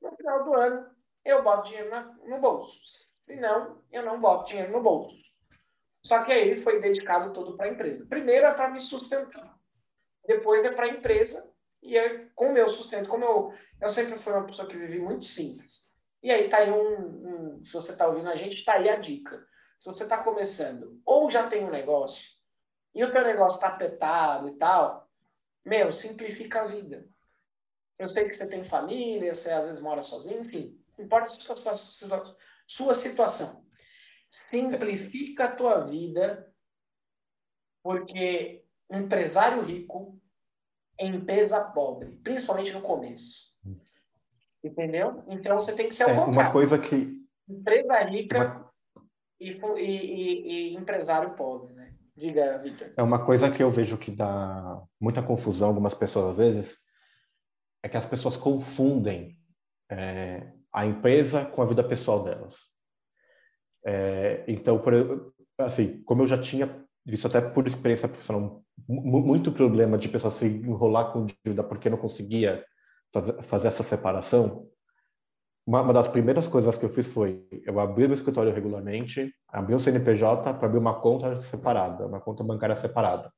no 0.00 0.16
final 0.16 0.44
do 0.44 0.54
ano, 0.54 0.90
eu 1.24 1.42
boto 1.42 1.68
dinheiro 1.68 1.90
na, 1.90 2.04
no 2.04 2.40
bolso. 2.40 2.80
Se 2.84 3.36
não, 3.36 3.82
eu 3.90 4.04
não 4.04 4.20
boto 4.20 4.46
dinheiro 4.46 4.72
no 4.72 4.80
bolso. 4.80 5.16
Só 6.02 6.24
que 6.24 6.32
aí 6.32 6.56
foi 6.56 6.80
dedicado 6.80 7.32
todo 7.32 7.56
para 7.56 7.66
a 7.66 7.72
empresa. 7.72 8.06
Primeiro 8.06 8.46
é 8.46 8.54
para 8.54 8.70
me 8.70 8.80
sustentar. 8.80 9.56
Depois 10.26 10.64
é 10.64 10.72
para 10.72 10.86
a 10.86 10.88
empresa. 10.88 11.50
E 11.82 11.96
é 11.96 12.26
com 12.34 12.46
o 12.46 12.52
meu 12.52 12.68
sustento, 12.68 13.08
como 13.08 13.24
eu, 13.24 13.52
eu 13.80 13.88
sempre 13.88 14.16
fui 14.16 14.32
uma 14.32 14.46
pessoa 14.46 14.68
que 14.68 14.76
vivi 14.76 15.00
muito 15.00 15.24
simples. 15.24 15.90
E 16.22 16.30
aí 16.30 16.48
tá 16.48 16.58
aí 16.58 16.70
um, 16.70 17.58
um 17.58 17.64
se 17.64 17.72
você 17.72 17.92
está 17.92 18.06
ouvindo 18.06 18.28
a 18.28 18.36
gente, 18.36 18.54
está 18.54 18.74
aí 18.74 18.88
a 18.88 18.96
dica. 18.96 19.44
Se 19.78 19.86
você 19.86 20.04
está 20.04 20.22
começando 20.22 21.00
ou 21.04 21.28
já 21.28 21.48
tem 21.48 21.64
um 21.64 21.70
negócio 21.70 22.30
e 22.94 23.02
o 23.02 23.10
teu 23.10 23.24
negócio 23.24 23.56
está 23.56 23.68
apertado 23.68 24.48
e 24.48 24.52
tal, 24.56 25.10
meu, 25.64 25.92
simplifica 25.92 26.60
a 26.60 26.66
vida. 26.66 27.08
Eu 27.98 28.06
sei 28.06 28.24
que 28.24 28.32
você 28.32 28.48
tem 28.48 28.62
família, 28.62 29.34
você 29.34 29.50
às 29.50 29.66
vezes 29.66 29.82
mora 29.82 30.02
sozinho, 30.04 30.40
enfim, 30.40 30.80
não 30.96 31.04
importa 31.04 31.26
a 31.26 31.76
sua, 31.76 32.36
sua 32.66 32.94
situação. 32.94 33.64
Simplifica 34.32 35.44
a 35.44 35.54
tua 35.54 35.80
vida, 35.80 36.50
porque 37.84 38.64
empresário 38.90 39.60
rico 39.62 40.18
é 40.98 41.04
empresa 41.06 41.62
pobre, 41.62 42.16
principalmente 42.24 42.72
no 42.72 42.80
começo. 42.80 43.52
Entendeu? 44.64 45.22
Então 45.28 45.60
você 45.60 45.74
tem 45.74 45.86
que 45.86 45.94
ser 45.94 46.04
é, 46.04 46.14
contrário. 46.14 46.32
Uma 46.32 46.50
coisa 46.50 46.78
que. 46.78 47.20
Empresa 47.46 47.98
rica 48.04 48.72
uma... 48.96 49.78
e, 49.78 49.84
e, 49.84 50.70
e, 50.70 50.74
empresário 50.76 51.34
pobre, 51.34 51.74
né? 51.74 51.94
Diga, 52.16 52.56
Victor. 52.56 52.90
É 52.96 53.02
uma 53.02 53.26
coisa 53.26 53.50
que 53.50 53.62
eu 53.62 53.70
vejo 53.70 53.98
que 53.98 54.10
dá 54.10 54.82
muita 54.98 55.22
confusão 55.22 55.68
algumas 55.68 55.92
pessoas 55.92 56.30
às 56.30 56.36
vezes, 56.38 56.78
é 57.82 57.88
que 57.88 57.98
as 57.98 58.06
pessoas 58.06 58.36
confundem 58.38 59.38
é, 59.90 60.50
a 60.72 60.86
empresa 60.86 61.44
com 61.44 61.60
a 61.60 61.66
vida 61.66 61.84
pessoal 61.84 62.22
delas. 62.24 62.71
É, 63.84 64.44
então, 64.46 64.78
por, 64.78 65.34
assim, 65.58 66.02
como 66.04 66.22
eu 66.22 66.26
já 66.26 66.38
tinha 66.38 66.84
visto 67.04 67.26
até 67.26 67.40
por 67.40 67.66
experiência 67.66 68.08
profissional 68.08 68.62
muito 68.88 69.52
problema 69.52 69.98
de 69.98 70.08
pessoas 70.08 70.34
se 70.34 70.46
enrolar 70.46 71.12
com 71.12 71.26
dívida 71.26 71.62
porque 71.62 71.90
não 71.90 71.98
conseguia 71.98 72.64
fazer, 73.12 73.42
fazer 73.42 73.68
essa 73.68 73.82
separação, 73.82 74.68
uma, 75.66 75.82
uma, 75.82 75.92
das 75.92 76.08
primeiras 76.08 76.48
coisas 76.48 76.76
que 76.76 76.84
eu 76.84 76.90
fiz 76.90 77.12
foi 77.12 77.46
eu 77.64 77.78
abri 77.78 78.06
o 78.06 78.12
escritório 78.12 78.52
regularmente, 78.52 79.32
abri 79.48 79.74
um 79.74 79.78
CNPJ 79.78 80.54
para 80.54 80.66
abrir 80.66 80.78
uma 80.78 81.00
conta 81.00 81.40
separada, 81.40 82.06
uma 82.06 82.20
conta 82.20 82.42
bancária 82.42 82.76
separada. 82.76 83.32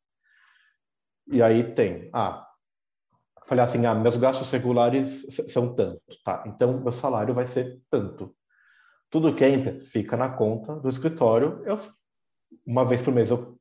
E 1.26 1.42
aí 1.42 1.74
tem, 1.74 2.10
ah, 2.12 2.46
falei 3.44 3.64
assim, 3.64 3.84
ah, 3.86 3.94
meus 3.94 4.16
gastos 4.16 4.50
regulares 4.50 5.26
são 5.50 5.74
tanto, 5.74 6.00
tá? 6.24 6.44
Então 6.46 6.80
meu 6.80 6.92
salário 6.92 7.34
vai 7.34 7.46
ser 7.46 7.80
tanto. 7.90 8.34
Tudo 9.14 9.32
que 9.32 9.44
entra 9.44 9.80
fica 9.80 10.16
na 10.16 10.28
conta 10.28 10.74
do 10.74 10.88
escritório. 10.88 11.62
Eu 11.64 11.78
uma 12.66 12.84
vez 12.84 13.00
por 13.00 13.14
mês 13.14 13.30
eu 13.30 13.56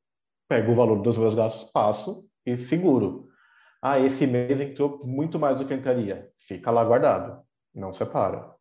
pego 0.50 0.72
o 0.72 0.76
valor 0.76 1.00
dos 1.04 1.16
meus 1.16 1.36
gastos, 1.36 1.70
passo 1.70 2.28
e 2.44 2.58
seguro. 2.58 3.30
Ah, 3.80 4.00
esse 4.00 4.26
mês 4.26 4.60
entrou 4.60 5.06
muito 5.06 5.38
mais 5.38 5.60
do 5.60 5.68
que 5.68 5.76
entraria. 5.76 6.28
Fica 6.40 6.72
lá 6.72 6.84
guardado, 6.84 7.46
não 7.72 7.94
separa. 7.94 8.52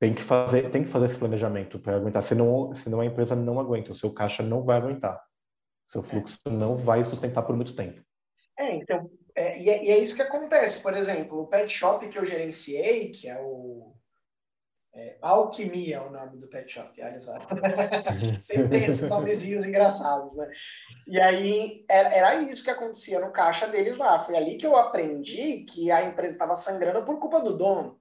Tem 0.00 0.14
que 0.14 0.22
fazer, 0.22 0.70
tem 0.70 0.84
que 0.84 0.88
fazer 0.88 1.04
esse 1.04 1.18
planejamento 1.18 1.78
para 1.78 1.96
aguentar, 1.96 2.22
senão, 2.22 2.74
senão 2.74 3.00
a 3.00 3.04
empresa 3.04 3.36
não 3.36 3.60
aguenta, 3.60 3.92
o 3.92 3.94
seu 3.94 4.10
caixa 4.10 4.42
não 4.42 4.64
vai 4.64 4.78
aguentar. 4.78 5.22
Seu 5.86 6.02
fluxo 6.02 6.38
não 6.46 6.78
vai 6.78 7.04
sustentar 7.04 7.42
por 7.42 7.54
muito 7.54 7.76
tempo. 7.76 8.02
É, 8.58 8.74
então, 8.74 9.10
é, 9.36 9.60
e, 9.60 9.68
é, 9.68 9.84
e, 9.84 9.90
é, 9.90 9.98
isso 9.98 10.16
que 10.16 10.22
acontece. 10.22 10.80
Por 10.80 10.96
exemplo, 10.96 11.42
o 11.42 11.46
pet 11.46 11.70
shop 11.70 12.08
que 12.08 12.18
eu 12.18 12.24
gerenciei, 12.24 13.10
que 13.10 13.28
é 13.28 13.38
o 13.38 13.92
é, 14.94 15.16
Alquimia, 15.22 15.96
é 15.96 16.00
o 16.00 16.10
nome 16.10 16.36
do 16.36 16.48
pet 16.48 16.70
shop, 16.70 17.00
olha 17.02 17.18
só. 17.18 17.32
tem, 18.46 18.84
esses 18.84 19.08
nomezinhos 19.08 19.62
engraçados, 19.62 20.36
né? 20.36 20.50
E 21.06 21.18
aí 21.18 21.84
era, 21.88 22.08
era, 22.10 22.34
isso 22.42 22.62
que 22.62 22.70
acontecia 22.70 23.18
no 23.18 23.32
caixa 23.32 23.66
deles 23.66 23.96
lá. 23.96 24.18
Foi 24.18 24.36
ali 24.36 24.56
que 24.56 24.66
eu 24.66 24.76
aprendi 24.76 25.64
que 25.64 25.90
a 25.90 26.04
empresa 26.04 26.34
estava 26.34 26.54
sangrando 26.54 27.04
por 27.04 27.18
culpa 27.18 27.40
do 27.40 27.56
dono. 27.56 27.98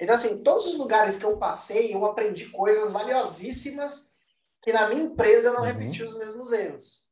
Então, 0.00 0.14
assim, 0.14 0.42
todos 0.42 0.66
os 0.68 0.78
lugares 0.78 1.18
que 1.18 1.26
eu 1.26 1.36
passei, 1.36 1.94
eu 1.94 2.04
aprendi 2.04 2.48
coisas 2.48 2.92
valiosíssimas 2.92 4.10
que 4.62 4.72
na 4.72 4.88
minha 4.88 5.02
empresa 5.02 5.48
eu 5.48 5.52
não 5.52 5.60
uhum. 5.60 5.66
repeti 5.66 6.02
os 6.02 6.16
mesmos 6.16 6.50
erros. 6.50 7.06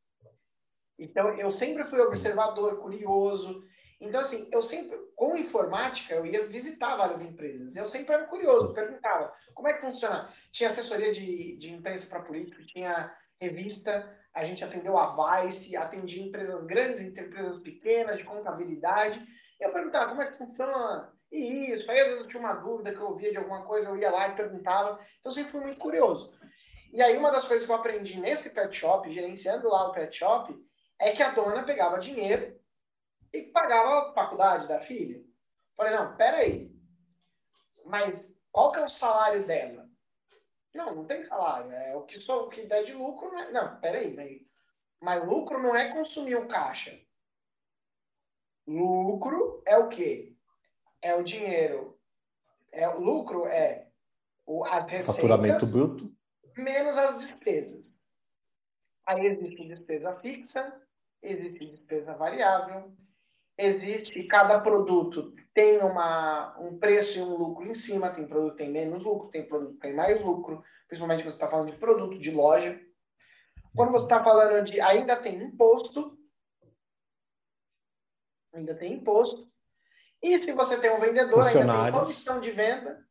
Então, 0.98 1.30
eu 1.30 1.50
sempre 1.50 1.84
fui 1.84 2.00
observador, 2.00 2.78
curioso. 2.78 3.62
Então, 4.00 4.20
assim, 4.20 4.48
eu 4.50 4.62
sempre, 4.62 4.96
com 5.14 5.36
informática, 5.36 6.14
eu 6.14 6.24
ia 6.24 6.46
visitar 6.46 6.96
várias 6.96 7.22
empresas. 7.22 7.74
Eu 7.76 7.88
sempre 7.88 8.14
era 8.14 8.26
curioso, 8.26 8.72
perguntava 8.72 9.32
como 9.54 9.68
é 9.68 9.74
que 9.74 9.82
funciona. 9.82 10.32
Tinha 10.50 10.68
assessoria 10.68 11.12
de, 11.12 11.56
de 11.56 11.70
imprensa 11.70 12.08
para 12.08 12.22
político, 12.22 12.64
tinha 12.64 13.14
revista, 13.38 14.08
a 14.34 14.44
gente 14.44 14.64
atendeu 14.64 14.96
a 14.96 15.42
Vice, 15.42 15.76
atendia 15.76 16.22
empresas 16.22 16.64
grandes, 16.64 17.02
empresas 17.02 17.58
pequenas, 17.58 18.18
de 18.18 18.24
contabilidade. 18.24 19.22
Eu 19.60 19.70
perguntava 19.72 20.08
como 20.08 20.22
é 20.22 20.30
que 20.30 20.38
funciona 20.38 21.12
e 21.30 21.72
isso. 21.72 21.90
Aí, 21.90 22.00
às 22.00 22.06
vezes, 22.06 22.20
eu 22.20 22.28
tinha 22.28 22.40
uma 22.40 22.54
dúvida 22.54 22.92
que 22.92 22.98
eu 22.98 23.08
ouvia 23.08 23.30
de 23.30 23.36
alguma 23.36 23.62
coisa, 23.62 23.88
eu 23.88 23.96
ia 23.96 24.10
lá 24.10 24.28
e 24.28 24.36
perguntava. 24.36 24.98
Então, 25.18 25.30
eu 25.30 25.32
sempre 25.32 25.52
fui 25.52 25.60
muito 25.60 25.78
curioso. 25.78 26.32
E 26.92 27.00
aí, 27.00 27.16
uma 27.16 27.30
das 27.30 27.44
coisas 27.44 27.66
que 27.66 27.72
eu 27.72 27.76
aprendi 27.76 28.18
nesse 28.18 28.50
pet 28.50 28.74
shop, 28.74 29.12
gerenciando 29.12 29.68
lá 29.68 29.88
o 29.88 29.92
pet 29.92 30.16
shop, 30.16 30.54
é 30.98 31.12
que 31.12 31.22
a 31.22 31.30
dona 31.30 31.62
pegava 31.62 31.98
dinheiro 31.98 32.59
e 33.32 33.42
pagava 33.42 34.10
a 34.10 34.12
faculdade 34.12 34.66
da 34.66 34.80
filha. 34.80 35.22
Falei, 35.76 35.94
não, 35.94 36.16
peraí. 36.16 36.70
Mas 37.84 38.38
qual 38.52 38.72
que 38.72 38.80
é 38.80 38.84
o 38.84 38.88
salário 38.88 39.46
dela? 39.46 39.88
Não, 40.74 40.94
não 40.94 41.04
tem 41.04 41.22
salário. 41.22 41.70
É 41.72 41.96
o 41.96 42.02
que, 42.02 42.20
só, 42.20 42.44
o 42.44 42.48
que 42.48 42.66
der 42.66 42.84
de 42.84 42.92
lucro. 42.92 43.32
Né? 43.32 43.50
Não, 43.50 43.80
peraí. 43.80 44.14
Mas, 44.14 44.40
mas 45.00 45.24
lucro 45.28 45.60
não 45.62 45.74
é 45.74 45.92
consumir 45.92 46.36
o 46.36 46.48
caixa. 46.48 46.98
Lucro 48.66 49.62
é 49.66 49.76
o 49.76 49.88
quê? 49.88 50.36
É 51.02 51.14
o 51.14 51.22
dinheiro. 51.22 51.98
É, 52.72 52.88
o 52.88 53.00
lucro 53.00 53.46
é 53.46 53.90
o, 54.46 54.64
as 54.64 54.86
receitas 54.86 55.16
Faturamento 55.16 55.66
bruto. 55.66 56.14
menos 56.56 56.96
as 56.96 57.18
despesas. 57.20 57.90
Aí 59.06 59.26
existe 59.26 59.66
despesa 59.66 60.14
fixa, 60.20 60.80
existe 61.20 61.66
despesa 61.66 62.14
variável, 62.14 62.94
existe, 63.60 64.24
cada 64.24 64.60
produto 64.60 65.34
tem 65.52 65.78
uma, 65.78 66.58
um 66.58 66.78
preço 66.78 67.18
e 67.18 67.22
um 67.22 67.36
lucro 67.36 67.66
em 67.66 67.74
cima, 67.74 68.10
tem 68.10 68.26
produto 68.26 68.52
que 68.52 68.58
tem 68.58 68.70
menos 68.70 69.02
lucro, 69.02 69.28
tem 69.28 69.46
produto 69.46 69.74
que 69.74 69.80
tem 69.80 69.94
mais 69.94 70.20
lucro, 70.22 70.62
principalmente 70.86 71.22
quando 71.22 71.32
você 71.32 71.36
está 71.36 71.48
falando 71.48 71.72
de 71.72 71.78
produto, 71.78 72.18
de 72.18 72.30
loja. 72.30 72.80
Quando 73.74 73.92
você 73.92 74.04
está 74.04 74.22
falando 74.22 74.64
de 74.64 74.80
ainda 74.80 75.16
tem 75.16 75.42
imposto, 75.42 76.18
ainda 78.52 78.74
tem 78.74 78.94
imposto. 78.94 79.48
E 80.22 80.38
se 80.38 80.52
você 80.52 80.78
tem 80.80 80.90
um 80.90 81.00
vendedor, 81.00 81.46
ainda 81.46 81.84
tem 81.84 81.92
comissão 81.92 82.40
de 82.40 82.50
venda. 82.50 83.06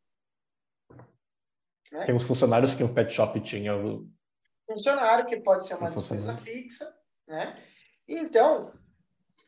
Né? 1.91 2.06
Tem 2.06 2.16
os 2.16 2.26
funcionários 2.26 2.76
que 2.76 2.84
o 2.84 2.93
pet 2.93 3.12
shop 3.12 3.39
tinha. 3.41 3.74
Funcionário, 4.68 5.26
que 5.26 5.39
pode 5.39 5.66
ser 5.66 5.76
uma 5.76 5.89
despesa 5.89 6.38
fixa. 6.38 6.86
Né? 7.28 7.58
Então, 8.08 8.74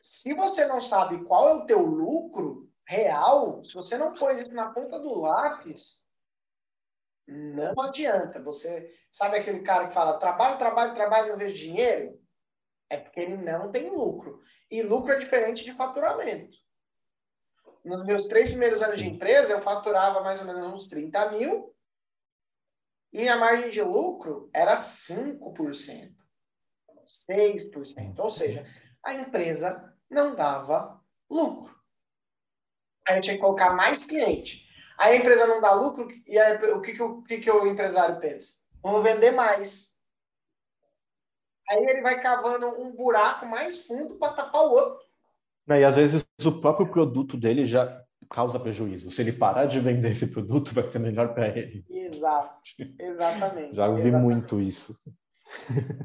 se 0.01 0.33
você 0.33 0.65
não 0.65 0.81
sabe 0.81 1.23
qual 1.25 1.47
é 1.47 1.53
o 1.53 1.65
teu 1.65 1.79
lucro 1.79 2.69
real, 2.85 3.63
se 3.63 3.73
você 3.73 3.97
não 3.97 4.11
põe 4.11 4.33
isso 4.33 4.53
na 4.53 4.71
ponta 4.71 4.99
do 4.99 5.13
lápis, 5.13 6.03
não 7.27 7.79
adianta. 7.79 8.41
Você 8.41 8.93
sabe 9.09 9.37
aquele 9.37 9.61
cara 9.61 9.87
que 9.87 9.93
fala 9.93 10.17
trabalho, 10.17 10.57
trabalho, 10.57 10.93
trabalho, 10.93 11.29
não 11.29 11.37
vejo 11.37 11.55
dinheiro? 11.55 12.19
É 12.89 12.97
porque 12.97 13.19
ele 13.19 13.37
não 13.37 13.71
tem 13.71 13.89
lucro. 13.89 14.41
E 14.69 14.81
lucro 14.81 15.13
é 15.13 15.19
diferente 15.19 15.63
de 15.63 15.73
faturamento. 15.73 16.57
Nos 17.85 18.05
meus 18.05 18.25
três 18.27 18.49
primeiros 18.49 18.81
anos 18.81 18.99
de 18.99 19.07
empresa, 19.07 19.53
eu 19.53 19.59
faturava 19.59 20.21
mais 20.21 20.41
ou 20.41 20.47
menos 20.47 20.73
uns 20.73 20.87
30 20.87 21.31
mil 21.31 21.73
e 23.13 23.27
a 23.27 23.37
margem 23.37 23.69
de 23.69 23.81
lucro 23.81 24.49
era 24.53 24.75
5%, 24.75 26.15
6%. 27.07 28.19
Ou 28.19 28.31
seja, 28.31 28.65
a 29.03 29.13
empresa 29.13 29.90
não 30.11 30.35
dava 30.35 31.01
lucro. 31.29 31.73
Aí 33.07 33.17
eu 33.17 33.21
tinha 33.21 33.35
que 33.35 33.41
colocar 33.41 33.73
mais 33.73 34.05
cliente. 34.05 34.67
Aí 34.97 35.13
a 35.13 35.15
empresa 35.15 35.47
não 35.47 35.59
dá 35.59 35.73
lucro, 35.73 36.07
e 36.27 36.37
aí, 36.37 36.71
o, 36.73 36.81
que, 36.81 36.93
que, 36.93 37.01
o, 37.01 37.23
que, 37.23 37.39
que 37.39 37.49
o 37.49 37.65
empresário 37.65 38.19
pensa? 38.19 38.61
Vamos 38.83 39.03
vender 39.03 39.31
mais. 39.31 39.95
Aí 41.69 41.83
ele 41.85 42.01
vai 42.01 42.19
cavando 42.19 42.67
um 42.79 42.95
buraco 42.95 43.45
mais 43.45 43.85
fundo 43.85 44.15
para 44.15 44.33
tapar 44.33 44.63
o 44.63 44.71
outro. 44.71 45.11
E 45.67 45.83
às 45.83 45.95
vezes 45.95 46.25
o 46.43 46.59
próprio 46.59 46.87
produto 46.87 47.37
dele 47.37 47.63
já 47.63 48.03
causa 48.29 48.59
prejuízo. 48.59 49.09
Se 49.09 49.21
ele 49.21 49.33
parar 49.33 49.65
de 49.65 49.79
vender 49.79 50.11
esse 50.11 50.27
produto, 50.27 50.73
vai 50.75 50.83
ser 50.85 50.99
melhor 50.99 51.33
para 51.33 51.47
ele. 51.47 51.85
Exato, 51.89 52.59
exatamente. 52.99 53.75
já 53.75 53.87
ouvi 53.87 54.01
exatamente. 54.01 54.23
muito 54.23 54.59
isso. 54.59 54.95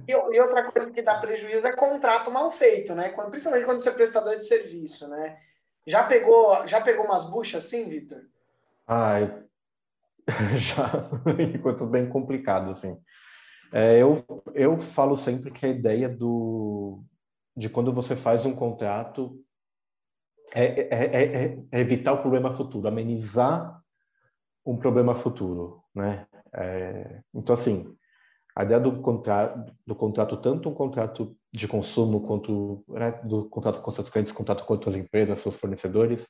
E, 0.07 0.13
e, 0.13 0.41
outra 0.41 0.71
coisa 0.71 0.91
que 0.91 1.03
dá 1.03 1.19
prejuízo 1.19 1.67
é 1.67 1.73
contrato 1.73 2.31
mal 2.31 2.53
feito, 2.53 2.95
né? 2.95 3.11
Quando, 3.11 3.31
principalmente 3.31 3.65
quando 3.65 3.81
você 3.81 3.89
é 3.89 3.93
prestador 3.93 4.37
de 4.37 4.47
serviço, 4.47 5.09
né? 5.09 5.39
Já 5.87 6.03
pegou, 6.03 6.67
já 6.67 6.81
pegou 6.81 7.05
umas 7.05 7.29
buchas 7.29 7.65
assim, 7.65 7.89
Vitor? 7.89 8.23
Ah, 8.87 9.19
já. 10.57 10.89
Coisas 11.63 11.89
bem 11.89 12.09
complicadas, 12.09 12.79
assim. 12.79 12.99
É, 13.73 14.01
eu, 14.01 14.25
eu 14.55 14.81
falo 14.81 15.17
sempre 15.17 15.51
que 15.51 15.67
a 15.67 15.69
ideia 15.69 16.09
do, 16.09 17.03
de 17.57 17.69
quando 17.69 17.93
você 17.93 18.15
faz 18.15 18.47
um 18.47 18.55
contrato 18.55 19.43
é, 20.55 20.65
é, 20.65 20.89
é, 20.91 21.59
é 21.73 21.81
evitar 21.81 22.13
o 22.13 22.23
problema 22.23 22.55
futuro, 22.55 22.87
amenizar 22.87 23.83
um 24.65 24.77
problema 24.77 25.15
futuro, 25.15 25.83
né? 25.95 26.27
então, 27.35 27.55
assim, 27.55 27.95
a 28.57 28.65
ideia 28.65 28.81
do 28.81 29.03
contrato, 29.03 29.71
do 29.87 29.95
contrato, 29.95 30.37
tanto 30.39 30.71
um 30.71 30.75
contrato 30.75 31.37
de 31.53 31.69
consumo 31.69 32.27
quanto 32.27 32.83
né, 32.89 33.13
do 33.23 33.51
contrato 33.51 33.83
com 33.83 33.91
seus 33.91 34.09
clientes, 34.09 34.33
contrato 34.33 34.65
com 34.65 34.73
outras 34.73 34.97
empresas, 34.97 35.41
seus 35.41 35.57
fornecedores, 35.57 36.27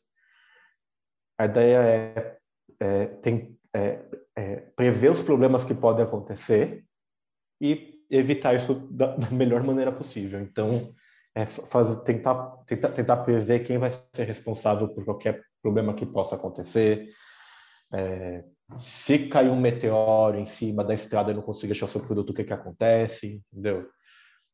a 1.38 1.44
ideia 1.44 1.78
é, 1.78 2.38
é, 2.80 3.06
tem, 3.06 3.56
é, 3.72 4.04
é, 4.34 4.56
prever 4.74 5.12
os 5.12 5.22
problemas 5.22 5.64
que 5.64 5.74
podem 5.74 6.04
acontecer 6.04 6.84
e 7.60 8.04
evitar 8.10 8.54
isso 8.54 8.74
da, 8.74 9.14
da 9.16 9.30
melhor 9.30 9.62
maneira 9.62 9.92
possível. 9.92 10.40
Então, 10.40 10.92
é 11.32 11.46
fazer, 11.46 12.00
tentar, 12.02 12.56
tentar, 12.66 12.88
tentar 12.88 13.16
prever 13.18 13.60
quem 13.60 13.78
vai 13.78 13.92
ser 14.12 14.24
responsável 14.24 14.88
por 14.88 15.04
qualquer 15.04 15.42
problema 15.62 15.94
que 15.94 16.06
possa 16.06 16.34
acontecer, 16.34 17.08
é, 17.92 18.44
se 18.78 19.28
cair 19.28 19.50
um 19.50 19.60
meteoro 19.60 20.38
em 20.38 20.46
cima 20.46 20.84
da 20.84 20.94
estrada 20.94 21.30
e 21.30 21.34
não 21.34 21.42
conseguir 21.42 21.72
achar 21.72 21.86
o 21.86 21.88
seu 21.88 22.00
produto, 22.00 22.30
o 22.30 22.34
que 22.34 22.44
que 22.44 22.52
acontece, 22.52 23.42
entendeu? 23.52 23.88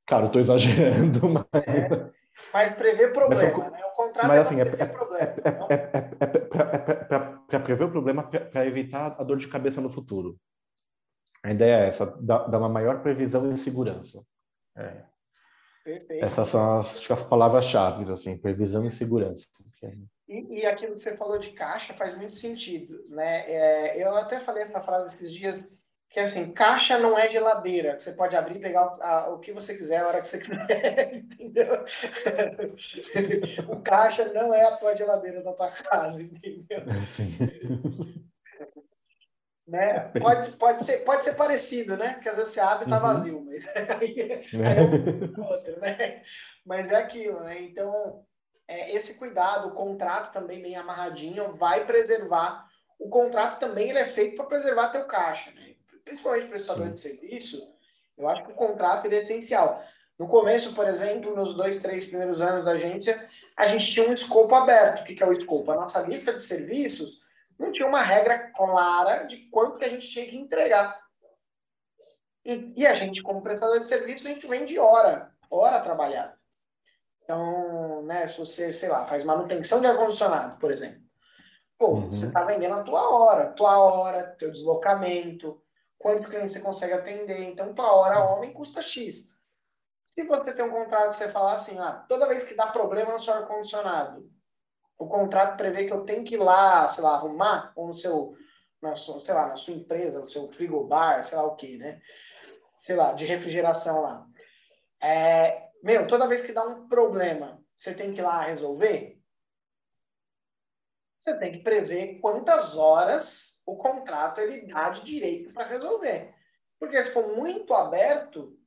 Cara, 0.07 0.26
eu 0.26 0.30
tô 0.30 0.39
exagerando, 0.39 1.28
mas... 1.28 1.45
É, 1.55 2.11
mas 2.53 2.74
prever 2.74 3.12
problema, 3.12 3.59
mas, 3.59 3.72
né? 3.72 3.80
O 3.85 3.97
contrato 3.97 4.26
mas, 4.26 4.41
assim, 4.41 4.61
é, 4.61 4.62
é, 4.62 4.83
é 4.83 4.87
para 7.47 7.61
prever 7.61 7.85
o 7.85 7.91
problema, 7.91 8.22
para 8.24 8.66
evitar 8.66 9.14
a 9.18 9.24
dor 9.24 9.37
de 9.37 9.49
cabeça 9.49 9.80
no 9.80 9.91
futuro. 9.91 10.39
A 11.43 11.51
ideia 11.51 11.85
é 11.85 11.89
essa, 11.89 12.07
dar, 12.20 12.49
uma 12.49 12.68
maior 12.68 13.03
previsão 13.03 13.51
e 13.53 13.59
segurança. 13.59 14.24
É. 14.76 15.05
Perfeito. 15.85 16.24
Essas 16.24 16.49
são 16.49 16.78
as, 16.78 17.11
as 17.11 17.22
palavras-chave, 17.24 18.11
assim, 18.12 18.39
previsão 18.39 18.87
e 18.87 18.91
segurança. 18.91 19.47
E, 20.29 20.61
e, 20.61 20.66
aquilo 20.66 20.95
que 20.95 21.01
você 21.01 21.16
falou 21.16 21.39
de 21.39 21.51
caixa 21.51 21.93
faz 21.95 22.16
muito 22.16 22.37
sentido, 22.37 23.05
né? 23.09 23.45
É, 23.51 24.03
eu 24.03 24.14
até 24.14 24.39
falei 24.39 24.62
essa 24.62 24.81
frase 24.81 25.14
esses 25.14 25.33
dias, 25.33 25.61
que 26.09 26.20
é 26.20 26.23
assim, 26.23 26.53
caixa 26.53 26.99
não 26.99 27.18
é 27.18 27.29
geladeira, 27.29 27.97
que 27.97 28.03
você 28.03 28.12
pode 28.12 28.37
abrir 28.37 28.57
e 28.57 28.61
pegar 28.61 28.87
o, 28.87 29.03
a, 29.03 29.29
o 29.31 29.39
que 29.41 29.53
você 29.53 29.75
quiser, 29.75 29.99
a 29.99 30.09
hora 30.09 30.20
que 30.20 30.29
você 30.29 30.39
quiser, 30.39 31.16
entendeu? 31.25 31.85
o 33.68 33.81
caixa 33.81 34.33
não 34.33 34.55
é 34.55 34.62
a 34.62 34.77
tua 34.77 34.97
geladeira 34.97 35.43
da 35.43 35.53
tua 35.53 35.70
casa, 35.70 36.23
entendeu? 36.23 36.81
Sim. 37.03 37.37
Né? 39.64 40.01
Pode, 40.20 40.51
pode, 40.59 40.85
ser, 40.85 40.99
pode 40.99 41.23
ser 41.23 41.35
parecido, 41.35 41.97
né? 41.97 42.14
Porque 42.14 42.29
às 42.29 42.37
vezes 42.37 42.53
você 42.53 42.61
abre 42.61 42.85
e 42.85 42.85
está 42.85 42.97
uhum. 42.97 43.03
vazio, 43.03 43.45
mas 43.45 43.64
aí, 43.99 44.20
é 44.20 45.41
outro, 45.41 45.81
né? 45.81 46.23
Mas 46.66 46.91
é 46.91 46.97
aquilo, 46.97 47.41
né? 47.41 47.62
Então, 47.62 48.23
é, 48.73 48.95
esse 48.95 49.14
cuidado, 49.18 49.68
o 49.68 49.73
contrato 49.73 50.33
também 50.33 50.62
bem 50.62 50.77
amarradinho, 50.77 51.55
vai 51.55 51.85
preservar. 51.85 52.66
O 52.99 53.09
contrato 53.09 53.61
também 53.61 53.91
ele 53.91 53.99
é 53.99 54.07
feito 54.07 54.37
para 54.37 54.47
preservar 54.47 54.89
teu 54.89 55.05
caixa, 55.05 55.51
né? 55.53 55.75
Principalmente 56.05 56.47
prestador 56.47 56.87
Sim. 56.87 56.93
de 56.93 56.99
serviço, 56.99 57.73
eu 58.16 58.29
acho 58.29 58.45
que 58.45 58.53
o 58.53 58.55
contrato 58.55 59.07
é 59.07 59.14
essencial. 59.14 59.85
No 60.18 60.27
começo, 60.27 60.75
por 60.75 60.89
exemplo, 60.89 61.35
nos 61.35 61.55
dois, 61.55 61.81
três 61.81 62.07
primeiros 62.07 62.41
anos 62.41 62.64
da 62.64 62.73
agência, 62.73 63.29
a 63.57 63.68
gente 63.68 63.91
tinha 63.91 64.09
um 64.09 64.12
escopo 64.12 64.55
aberto. 64.55 65.03
O 65.03 65.05
que 65.05 65.23
é 65.23 65.27
o 65.27 65.33
escopo? 65.33 65.70
A 65.70 65.77
nossa 65.77 66.01
lista 66.03 66.33
de 66.33 66.43
serviços 66.43 67.20
não 67.59 67.73
tinha 67.73 67.87
uma 67.87 68.03
regra 68.03 68.51
clara 68.55 69.25
de 69.25 69.37
quanto 69.51 69.79
que 69.79 69.85
a 69.85 69.89
gente 69.89 70.09
tinha 70.09 70.27
que 70.27 70.37
entregar. 70.37 71.01
E, 72.45 72.73
e 72.77 72.87
a 72.87 72.95
gente, 72.95 73.23
como 73.23 73.43
prestador 73.43 73.79
de 73.79 73.87
serviço, 73.87 74.27
a 74.27 74.31
gente 74.31 74.47
vende 74.47 74.79
hora, 74.79 75.33
hora 75.51 75.81
trabalhada. 75.81 76.37
Então, 78.03 78.07
né, 78.07 78.27
se 78.27 78.37
você, 78.37 78.73
sei 78.73 78.89
lá, 78.89 79.07
faz 79.07 79.25
manutenção 79.25 79.81
de 79.81 79.87
ar-condicionado, 79.87 80.59
por 80.59 80.73
exemplo, 80.73 81.01
pô, 81.79 81.95
uhum. 81.95 82.13
você 82.13 82.27
está 82.27 82.45
vendendo 82.45 82.75
a 82.75 82.83
tua 82.83 83.09
hora, 83.09 83.53
tua 83.53 83.79
hora, 83.79 84.35
teu 84.39 84.51
deslocamento, 84.51 85.63
quantos 85.99 86.27
clientes 86.27 86.53
você 86.53 86.61
consegue 86.61 86.93
atender. 86.95 87.41
Então, 87.45 87.73
tua 87.73 87.93
hora 87.93 88.25
homem 88.25 88.53
custa 88.53 88.83
X. 88.83 89.31
Se 90.05 90.27
você 90.27 90.53
tem 90.53 90.65
um 90.65 90.71
contrato, 90.71 91.17
você 91.17 91.31
falar 91.31 91.53
assim, 91.53 91.79
ah, 91.79 92.05
toda 92.09 92.29
vez 92.29 92.45
que 92.45 92.55
dá 92.55 92.67
problema 92.67 93.13
no 93.13 93.21
seu 93.21 93.35
ar-condicionado, 93.35 94.29
o 94.99 95.07
contrato 95.07 95.57
prevê 95.57 95.85
que 95.85 95.93
eu 95.93 96.05
tenho 96.05 96.25
que 96.25 96.35
ir 96.35 96.39
lá, 96.39 96.87
sei 96.89 97.03
lá, 97.03 97.15
arrumar, 97.15 97.73
ou 97.75 97.87
no 97.87 97.95
seu, 97.95 98.35
na 98.81 98.95
sua, 98.95 99.21
sei 99.21 99.35
lá, 99.35 99.49
na 99.49 99.57
sua 99.57 99.75
empresa, 99.75 100.21
no 100.21 100.29
seu 100.29 100.51
frigobar, 100.53 101.25
sei 101.25 101.39
lá 101.39 101.45
o 101.45 101.57
que, 101.57 101.79
né? 101.79 102.01
Sei 102.79 102.97
lá, 102.97 103.13
de 103.13 103.25
refrigeração 103.25 104.03
lá. 104.03 104.27
É, 105.01 105.71
meu, 105.83 106.07
toda 106.07 106.29
vez 106.29 106.43
que 106.43 106.53
dá 106.53 106.65
um 106.65 106.87
problema, 106.89 107.62
você 107.75 107.95
tem 107.95 108.12
que 108.12 108.20
ir 108.20 108.25
lá 108.25 108.43
resolver? 108.43 109.20
Você 111.18 111.39
tem 111.39 111.53
que 111.53 111.59
prever 111.59 112.18
quantas 112.20 112.77
horas 112.77 113.62
o 113.64 113.77
contrato 113.77 114.41
ele 114.41 114.66
dá 114.66 114.91
de 114.91 115.05
direito 115.05 115.53
para 115.53 115.68
resolver. 115.68 116.35
Porque 116.79 117.01
se 117.03 117.12
for 117.12 117.37
muito 117.37 117.73
aberto, 117.75 118.59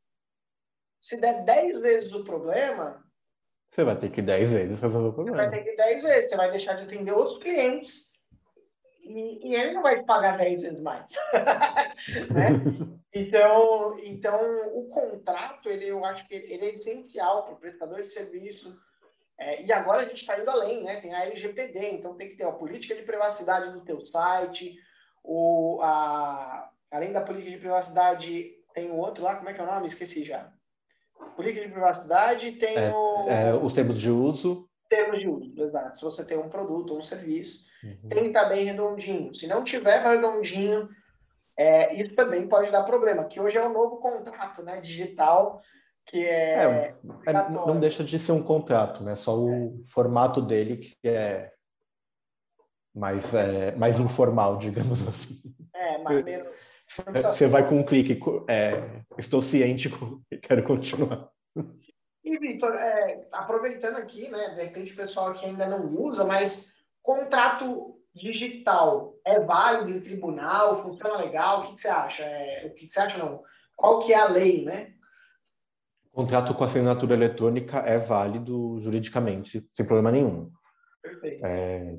se 1.02 1.18
der 1.18 1.44
10 1.44 1.82
vezes 1.82 2.12
o 2.14 2.24
problema, 2.24 3.06
você 3.68 3.84
vai 3.84 3.98
ter 3.98 4.10
que 4.10 4.22
ir 4.22 4.26
10 4.26 4.52
vezes 4.52 4.80
resolver 4.80 5.10
o 5.10 5.14
problema. 5.14 5.38
Você 5.38 5.50
vai 5.50 5.58
ter 5.58 5.64
que 5.64 5.74
ir 5.74 5.76
10 5.76 6.04
vezes. 6.04 6.30
Você 6.30 6.38
vai 6.38 6.52
deixar 6.52 6.74
de 6.76 6.84
atender 6.84 7.12
outros 7.12 7.38
clientes 7.40 8.12
e, 9.02 9.50
e 9.50 9.56
ele 9.56 9.74
não 9.74 9.84
vai 9.84 10.00
te 10.00 10.06
pagar 10.06 10.38
10 10.38 10.62
vezes 10.62 10.82
mais. 10.82 11.14
né? 12.34 12.50
Então, 13.14 14.00
então, 14.00 14.40
o 14.74 14.88
contrato, 14.90 15.70
ele, 15.70 15.88
eu 15.88 16.04
acho 16.06 16.28
que 16.28 16.36
ele 16.36 16.66
é 16.66 16.72
essencial 16.72 17.44
para 17.44 17.54
o 17.54 17.60
prestador 17.60 18.02
de 18.04 18.12
serviço. 18.12 18.78
É, 19.38 19.64
e 19.64 19.72
agora 19.72 20.04
a 20.04 20.06
gente 20.06 20.22
está 20.22 20.40
indo 20.40 20.50
além, 20.50 20.84
né? 20.84 21.02
Tem 21.02 21.14
a 21.14 21.26
LGPD, 21.26 21.92
então 21.92 22.16
tem 22.16 22.30
que 22.30 22.38
ter 22.38 22.46
a 22.46 22.52
política 22.52 22.96
de 22.96 23.04
privacidade 23.04 23.72
no 23.72 23.82
teu 23.82 24.00
site, 24.06 24.78
o, 25.24 25.80
a, 25.82 26.70
além 26.92 27.12
da 27.12 27.22
política 27.22 27.52
de 27.52 27.58
privacidade, 27.58 28.54
tem 28.74 28.92
o 28.92 28.96
outro 28.96 29.24
lá, 29.24 29.36
como 29.36 29.50
é 29.50 29.54
que 29.54 29.60
é 29.60 29.64
o 29.64 29.68
nome? 29.68 29.88
Esqueci 29.88 30.24
já. 30.24 30.52
Política 31.36 31.66
de 31.66 31.72
privacidade 31.72 32.54
tem 32.54 32.78
é, 32.78 32.94
o... 32.94 33.30
É, 33.30 33.54
os 33.54 33.74
termos 33.74 34.00
de 34.00 34.10
uso. 34.10 34.70
Termos 34.90 35.20
de 35.20 35.28
uso, 35.28 35.54
exato. 35.62 35.98
Se 35.98 36.04
você 36.04 36.26
tem 36.26 36.38
um 36.38 36.50
produto 36.50 36.92
ou 36.92 37.00
um 37.00 37.04
serviço, 37.04 37.66
uhum. 37.84 38.10
tem 38.10 38.22
que 38.24 38.28
estar 38.28 38.46
bem 38.46 38.66
redondinho. 38.66 39.34
Se 39.34 39.48
não 39.48 39.64
tiver 39.64 40.02
redondinho, 40.02 40.88
é, 41.58 41.94
isso 41.96 42.14
também 42.16 42.48
pode 42.48 42.72
dar 42.72 42.84
problema, 42.84 43.26
que 43.26 43.40
hoje 43.40 43.58
é 43.58 43.66
um 43.66 43.74
novo 43.74 43.98
contrato 43.98 44.62
né, 44.62 44.80
digital 44.80 45.62
que 46.06 46.24
é, 46.26 46.64
é, 46.64 46.96
é 47.28 47.34
não 47.50 47.80
deixa 47.80 48.04
de 48.04 48.20
ser 48.20 48.32
um 48.32 48.44
contrato, 48.44 49.04
né? 49.04 49.16
Só 49.16 49.38
o 49.38 49.50
é. 49.84 49.88
formato 49.88 50.42
dele 50.42 50.78
que 50.78 51.08
é 51.08 51.52
mais, 52.94 53.34
é, 53.34 53.76
mais 53.76 54.00
informal, 54.00 54.58
digamos 54.58 55.06
assim. 55.08 55.42
É, 55.74 55.98
mais 55.98 56.24
menos. 56.24 56.72
Você 57.14 57.48
vai 57.48 57.68
com 57.68 57.80
um 57.80 57.84
clique, 57.84 58.20
é, 58.48 59.02
estou 59.18 59.42
ciente, 59.42 59.90
quero 60.42 60.64
continuar. 60.64 61.30
E, 62.24 62.38
Vitor, 62.40 62.74
é, 62.76 63.28
aproveitando 63.32 63.98
aqui, 63.98 64.30
né, 64.30 64.56
de 64.56 64.64
repente 64.64 64.94
o 64.94 64.96
pessoal 64.96 65.34
que 65.34 65.46
ainda 65.46 65.68
não 65.68 65.86
usa, 65.96 66.24
mas 66.24 66.74
contrato 67.04 68.00
digital 68.16 69.14
é 69.24 69.40
válido 69.40 69.92
em 69.92 70.02
tribunal, 70.02 70.82
funciona 70.82 71.18
legal? 71.18 71.60
O 71.60 71.64
que, 71.64 71.74
que 71.74 71.82
você 71.82 71.90
acha? 71.90 72.26
O 72.66 72.70
que, 72.74 72.88
que 72.88 72.94
você 72.94 73.02
acha 73.02 73.18
não? 73.18 73.44
Qual 73.76 74.00
que 74.00 74.14
é 74.14 74.18
a 74.18 74.30
lei, 74.30 74.64
né? 74.64 74.95
Contrato 76.16 76.54
com 76.54 76.64
assinatura 76.64 77.14
eletrônica 77.14 77.78
é 77.80 77.98
válido 77.98 78.80
juridicamente, 78.80 79.68
sem 79.70 79.86
problema 79.86 80.14
nenhum. 80.14 80.50
Perfeito. 81.02 81.46
É, 81.46 81.98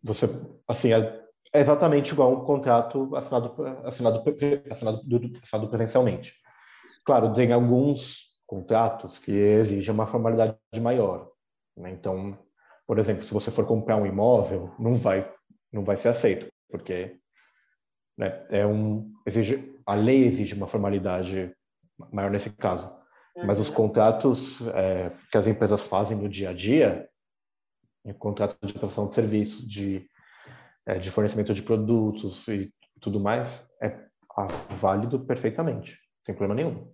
você, 0.00 0.26
assim, 0.68 0.92
é, 0.92 1.20
é 1.52 1.60
exatamente 1.60 2.12
igual 2.12 2.32
um 2.32 2.44
contrato 2.44 3.14
assinado, 3.16 3.52
assinado, 3.84 4.22
assinado, 4.70 5.02
assinado 5.42 5.68
presencialmente. 5.68 6.32
Claro, 7.04 7.32
tem 7.32 7.52
alguns 7.52 8.28
contratos 8.46 9.18
que 9.18 9.32
exigem 9.32 9.92
uma 9.92 10.06
formalidade 10.06 10.56
maior. 10.80 11.28
Né? 11.76 11.90
Então, 11.90 12.38
por 12.86 13.00
exemplo, 13.00 13.24
se 13.24 13.34
você 13.34 13.50
for 13.50 13.66
comprar 13.66 13.96
um 13.96 14.06
imóvel, 14.06 14.72
não 14.78 14.94
vai, 14.94 15.28
não 15.72 15.82
vai 15.82 15.96
ser 15.96 16.10
aceito, 16.10 16.46
porque 16.70 17.18
né, 18.16 18.46
é 18.48 18.64
um, 18.64 19.12
exige, 19.26 19.76
a 19.84 19.96
lei 19.96 20.24
exige 20.24 20.54
uma 20.54 20.68
formalidade 20.68 21.52
maior 22.12 22.30
nesse 22.30 22.50
caso. 22.50 22.95
Uhum. 23.36 23.46
Mas 23.46 23.58
os 23.58 23.68
uhum. 23.68 23.74
contratos 23.74 24.66
é, 24.68 25.10
que 25.30 25.36
as 25.36 25.46
empresas 25.46 25.82
fazem 25.82 26.16
no 26.16 26.28
dia 26.28 26.50
a 26.50 26.52
dia, 26.52 27.08
contrato 28.18 28.56
de 28.64 28.72
prestação 28.72 29.08
de 29.08 29.14
serviços, 29.14 29.66
de, 29.66 30.08
é, 30.86 30.98
de 30.98 31.10
fornecimento 31.10 31.52
de 31.52 31.62
produtos 31.62 32.46
e 32.48 32.72
tudo 33.00 33.20
mais, 33.20 33.68
é 33.82 34.06
válido 34.78 35.24
perfeitamente, 35.26 35.98
sem 36.24 36.34
problema 36.34 36.54
nenhum. 36.54 36.92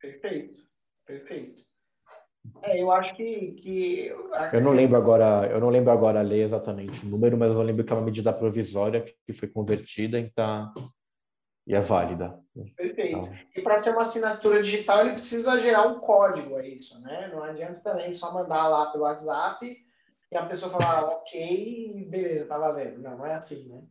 Perfeito, 0.00 0.60
perfeito. 1.06 1.64
É, 2.62 2.80
eu 2.80 2.90
acho 2.90 3.14
que, 3.14 3.52
que 3.52 4.14
eu 4.52 4.60
não 4.60 4.72
lembro 4.72 4.96
agora, 4.96 5.48
eu 5.50 5.58
não 5.58 5.70
lembro 5.70 5.90
agora 5.90 6.20
a 6.20 6.22
lei 6.22 6.42
exatamente 6.42 7.04
o 7.06 7.08
número, 7.08 7.38
mas 7.38 7.54
eu 7.54 7.62
lembro 7.62 7.84
que 7.84 7.92
é 7.92 7.96
uma 7.96 8.04
medida 8.04 8.32
provisória 8.32 9.02
que 9.02 9.32
foi 9.32 9.48
convertida 9.48 10.18
em 10.18 10.28
tá 10.28 10.70
e 11.66 11.74
é 11.74 11.80
válida. 11.80 12.38
Perfeito. 12.76 13.18
Então... 13.18 13.32
E 13.56 13.62
para 13.62 13.76
ser 13.76 13.90
uma 13.90 14.02
assinatura 14.02 14.62
digital, 14.62 15.00
ele 15.00 15.12
precisa 15.12 15.60
gerar 15.60 15.86
um 15.88 15.98
código, 15.98 16.58
é 16.58 16.68
isso, 16.68 17.00
né? 17.00 17.30
Não 17.32 17.42
adianta 17.42 17.80
também 17.80 18.12
só 18.12 18.32
mandar 18.32 18.68
lá 18.68 18.86
pelo 18.86 19.04
WhatsApp 19.04 19.76
e 20.30 20.36
a 20.36 20.46
pessoa 20.46 20.70
falar, 20.70 21.04
ok, 21.04 22.06
beleza, 22.08 22.46
tá 22.46 22.58
valendo. 22.58 23.00
Não, 23.00 23.18
não 23.18 23.26
é 23.26 23.34
assim, 23.34 23.68
né? 23.68 23.82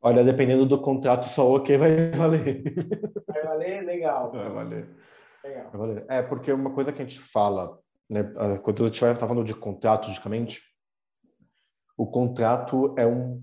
Olha, 0.00 0.22
dependendo 0.22 0.66
do 0.66 0.80
contrato, 0.80 1.24
só 1.24 1.50
ok 1.56 1.76
vai 1.76 2.10
valer. 2.10 2.62
Vai 3.26 3.42
valer? 3.42 3.84
Legal. 3.84 4.30
Vai 4.30 4.50
valer. 4.50 4.88
Legal. 5.42 5.70
Vai 5.70 5.80
valer. 5.80 6.06
É, 6.08 6.22
porque 6.22 6.52
uma 6.52 6.72
coisa 6.72 6.92
que 6.92 7.02
a 7.02 7.04
gente 7.04 7.18
fala, 7.18 7.78
né, 8.08 8.22
quando 8.62 8.84
a 8.84 8.86
gente 8.86 9.00
vai 9.00 9.14
falando 9.14 9.42
de 9.42 9.54
contrato, 9.54 10.06
logicamente, 10.06 10.62
o 11.96 12.06
contrato 12.06 12.94
é 12.96 13.06
um 13.06 13.42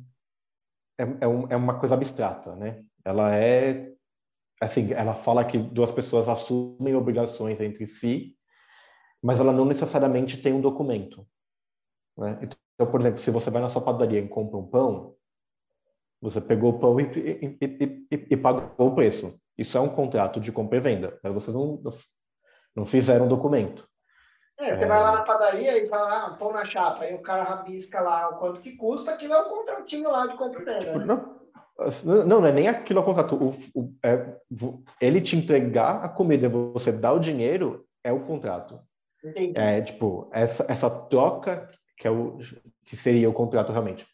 é, 0.97 1.03
é, 1.21 1.27
um, 1.27 1.47
é 1.49 1.55
uma 1.55 1.79
coisa 1.79 1.95
abstrata, 1.95 2.55
né? 2.55 2.83
Ela 3.05 3.35
é 3.35 3.93
assim, 4.61 4.93
ela 4.93 5.13
fala 5.13 5.43
que 5.43 5.57
duas 5.57 5.91
pessoas 5.91 6.27
assumem 6.27 6.95
obrigações 6.95 7.59
entre 7.59 7.85
si, 7.85 8.35
mas 9.21 9.39
ela 9.39 9.51
não 9.51 9.65
necessariamente 9.65 10.41
tem 10.41 10.53
um 10.53 10.61
documento. 10.61 11.25
Né? 12.17 12.39
Então, 12.41 12.89
por 12.89 12.99
exemplo, 12.99 13.19
se 13.19 13.31
você 13.31 13.49
vai 13.49 13.61
na 13.61 13.69
sua 13.69 13.81
padaria 13.81 14.19
e 14.19 14.27
compra 14.27 14.57
um 14.57 14.67
pão, 14.67 15.15
você 16.21 16.39
pegou 16.39 16.71
o 16.71 16.79
pão 16.79 16.99
e, 16.99 17.03
e, 17.03 17.57
e, 17.61 18.27
e, 18.31 18.37
pagou 18.37 18.87
o 18.87 18.95
preço. 18.95 19.37
Isso 19.57 19.77
é 19.77 19.81
um 19.81 19.89
contrato 19.89 20.39
de 20.39 20.51
compra 20.51 20.77
e 20.77 20.81
venda, 20.81 21.19
mas 21.23 21.33
vocês 21.33 21.55
não, 21.55 21.81
não 22.75 22.85
fizeram 22.85 23.25
um 23.25 23.29
documento. 23.29 23.87
É, 24.57 24.73
você 24.73 24.85
é... 24.85 24.87
vai 24.87 25.01
lá 25.01 25.11
na 25.11 25.21
padaria 25.23 25.77
e 25.81 25.87
fala, 25.87 26.27
ah, 26.27 26.31
pão 26.31 26.51
na 26.53 26.63
chapa, 26.63 27.03
aí 27.03 27.13
o 27.13 27.21
cara 27.21 27.43
rabisca 27.43 28.01
lá 28.01 28.29
o 28.29 28.37
quanto 28.37 28.61
que 28.61 28.75
custa, 28.75 29.11
aquilo 29.11 29.33
é 29.33 29.41
um 29.41 29.49
contratinho 29.49 30.09
lá 30.09 30.25
de 30.27 30.35
compra 30.37 30.61
e 30.61 30.65
venda. 30.65 30.97
Né? 30.97 31.05
Não, 31.05 31.42
não, 32.03 32.25
não 32.25 32.45
é 32.45 32.51
nem 32.51 32.67
aquilo 32.67 32.99
ao 32.99 33.05
contrato. 33.05 33.35
O, 33.35 33.49
o, 33.73 33.93
é, 34.03 34.37
ele 35.01 35.21
te 35.21 35.35
entregar 35.35 36.03
a 36.03 36.09
comida 36.09 36.49
você 36.49 36.91
dar 36.91 37.13
o 37.13 37.19
dinheiro 37.19 37.85
é 38.03 38.11
o 38.11 38.21
contrato. 38.21 38.79
Entendi. 39.23 39.57
É 39.57 39.81
tipo, 39.81 40.29
essa, 40.33 40.65
essa 40.69 40.89
troca 40.89 41.69
que, 41.97 42.07
é 42.07 42.11
o, 42.11 42.37
que 42.85 42.95
seria 42.95 43.29
o 43.29 43.33
contrato 43.33 43.71
realmente. 43.71 44.05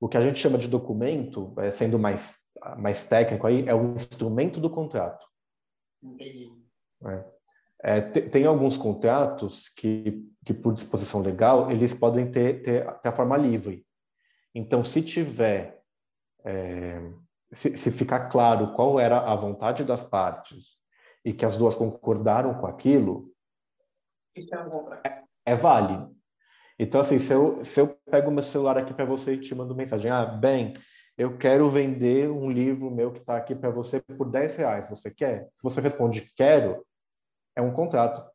O 0.00 0.08
que 0.08 0.16
a 0.16 0.20
gente 0.20 0.38
chama 0.38 0.58
de 0.58 0.68
documento, 0.68 1.52
é, 1.58 1.70
sendo 1.70 1.98
mais, 1.98 2.36
mais 2.76 3.04
técnico 3.04 3.46
aí, 3.46 3.68
é 3.68 3.74
o 3.74 3.94
instrumento 3.94 4.60
do 4.60 4.70
contrato. 4.70 5.26
Entendi. 6.02 6.52
É. 7.06 7.34
É, 7.86 8.00
tem 8.00 8.46
alguns 8.46 8.78
contratos 8.78 9.68
que, 9.76 10.26
que, 10.42 10.54
por 10.54 10.72
disposição 10.72 11.20
legal, 11.20 11.70
eles 11.70 11.92
podem 11.92 12.30
ter, 12.30 12.62
ter, 12.62 12.86
ter 13.00 13.08
a 13.08 13.12
forma 13.12 13.36
livre. 13.36 13.84
Então, 14.54 14.82
se 14.82 15.02
tiver 15.02 15.83
é, 16.44 17.00
se, 17.52 17.76
se, 17.76 17.90
ficar 17.90 18.28
claro 18.28 18.72
qual 18.74 19.00
era 19.00 19.20
a 19.20 19.34
vontade 19.34 19.84
das 19.84 20.02
partes 20.02 20.78
e 21.24 21.32
que 21.32 21.44
as 21.44 21.56
duas 21.56 21.74
concordaram 21.74 22.54
com 22.54 22.66
aquilo, 22.66 23.32
Isso 24.36 24.54
é, 24.54 24.60
um 24.60 24.70
contrato. 24.70 25.06
é, 25.06 25.22
é 25.46 25.54
válido. 25.54 26.14
Então, 26.78 27.00
assim, 27.00 27.18
se 27.18 27.32
eu, 27.32 27.64
se 27.64 27.80
eu 27.80 27.96
pego 28.10 28.30
meu 28.30 28.42
celular 28.42 28.76
aqui 28.76 28.92
para 28.92 29.04
você 29.04 29.34
e 29.34 29.40
te 29.40 29.54
mando 29.54 29.74
mensagem, 29.74 30.10
ah, 30.10 30.26
bem, 30.26 30.74
eu 31.16 31.38
quero 31.38 31.68
vender 31.68 32.28
um 32.28 32.50
livro 32.50 32.90
meu 32.90 33.12
que 33.12 33.20
está 33.20 33.36
aqui 33.36 33.54
para 33.54 33.70
você 33.70 34.00
por 34.00 34.28
10 34.28 34.56
reais, 34.56 34.90
você 34.90 35.10
quer? 35.10 35.48
Se 35.54 35.62
você 35.62 35.80
responde 35.80 36.32
quero, 36.36 36.84
é 37.56 37.62
um 37.62 37.72
contrato. 37.72 38.28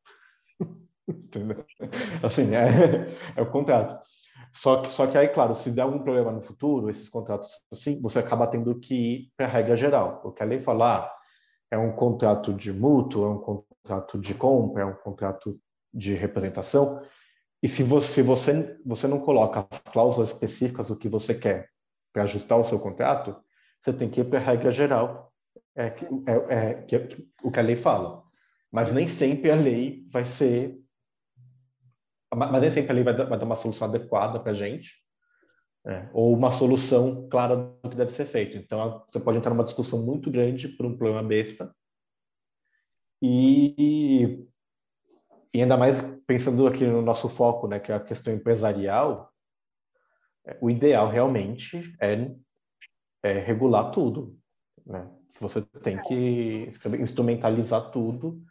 Assim, 2.24 2.56
é, 2.56 3.16
é 3.36 3.42
o 3.42 3.52
contrato. 3.52 4.02
Só 4.52 4.82
que, 4.82 4.90
só 4.90 5.08
que 5.08 5.18
aí, 5.18 5.30
claro, 5.30 5.56
se 5.56 5.70
der 5.72 5.84
algum 5.84 6.00
problema 6.00 6.32
no 6.32 6.42
futuro, 6.42 6.90
esses 6.90 7.08
contratos 7.10 7.50
assim, 7.72 8.02
você 8.02 8.20
acaba 8.20 8.48
tendo 8.48 8.80
que 8.80 8.94
ir 8.94 9.32
para 9.38 9.46
a 9.46 9.50
regra 9.50 9.76
geral. 9.76 10.22
O 10.24 10.32
que 10.32 10.42
a 10.42 10.46
lei 10.46 10.60
fala 10.60 10.98
ah, 10.98 11.16
é 11.72 11.78
um 11.78 11.92
contrato 11.96 12.54
de 12.54 12.74
mútuo, 12.74 13.26
é 13.26 13.30
um 13.30 13.40
contrato 13.40 14.20
de 14.20 14.34
compra, 14.34 14.84
é 14.84 14.86
um 14.86 14.96
contrato 14.96 15.60
de 15.94 16.14
representação. 16.14 17.02
E 17.62 17.68
se 17.68 17.84
você, 17.84 18.24
você, 18.24 18.78
você 18.86 19.08
não 19.08 19.20
coloca 19.20 19.68
as 19.70 19.80
cláusulas 19.92 20.30
específicas 20.30 20.88
do 20.88 20.96
que 20.96 21.10
você 21.10 21.36
quer 21.36 21.70
para 22.14 22.24
ajustar 22.24 22.58
o 22.58 22.66
seu 22.66 22.80
contrato, 22.80 23.36
você 23.82 23.94
tem 23.94 24.10
que 24.10 24.22
ir 24.22 24.26
para 24.26 24.40
a 24.40 24.44
regra 24.44 24.72
geral, 24.72 25.32
é, 25.76 25.94
é, 26.28 26.46
é, 26.50 26.74
que, 26.84 26.96
é, 26.96 27.08
o 27.44 27.52
que 27.52 27.60
a 27.60 27.64
lei 27.64 27.76
fala. 27.76 28.24
Mas 28.72 28.92
nem 28.92 29.08
sempre 29.08 29.52
a 29.52 29.56
lei 29.56 30.06
vai 30.12 30.26
ser 30.26 30.80
mas 32.36 32.62
nem 32.62 32.72
sempre 32.72 32.92
a 32.92 32.96
lei 32.96 33.04
vai 33.04 33.16
dar, 33.16 33.26
vai 33.26 33.38
dar 33.38 33.46
uma 33.46 33.56
solução 33.56 33.88
adequada 33.88 34.40
para 34.40 34.52
a 34.52 34.56
gente, 34.56 34.94
é, 35.86 36.10
ou 36.14 36.34
uma 36.34 36.52
solução 36.52 37.28
clara 37.30 37.56
do 37.56 37.90
que 37.90 37.96
deve 37.96 38.14
ser 38.14 38.26
feito. 38.26 38.58
Então, 38.58 39.04
você 39.12 39.20
pode 39.20 39.38
entrar 39.38 39.52
numa 39.52 39.64
discussão 39.64 40.04
muito 40.04 40.30
grande 40.30 40.68
por 40.68 40.86
um 40.86 40.98
problema 40.98 41.24
besta, 41.24 41.74
e, 43.22 44.46
e 45.54 45.62
ainda 45.62 45.76
mais 45.76 46.00
pensando 46.26 46.66
aqui 46.68 46.86
no 46.86 47.02
nosso 47.02 47.28
foco, 47.28 47.68
né, 47.68 47.80
que 47.80 47.92
é 47.92 47.96
a 47.96 48.00
questão 48.00 48.34
empresarial, 48.34 49.34
é, 50.46 50.58
o 50.62 50.70
ideal 50.70 51.10
realmente 51.10 51.94
é, 52.00 52.32
é 53.24 53.34
regular 53.40 53.92
tudo. 53.92 54.38
Né? 54.86 55.10
Você 55.40 55.62
tem 55.84 56.02
que 56.02 56.72
instrumentalizar 57.00 57.92
tudo 57.92 58.42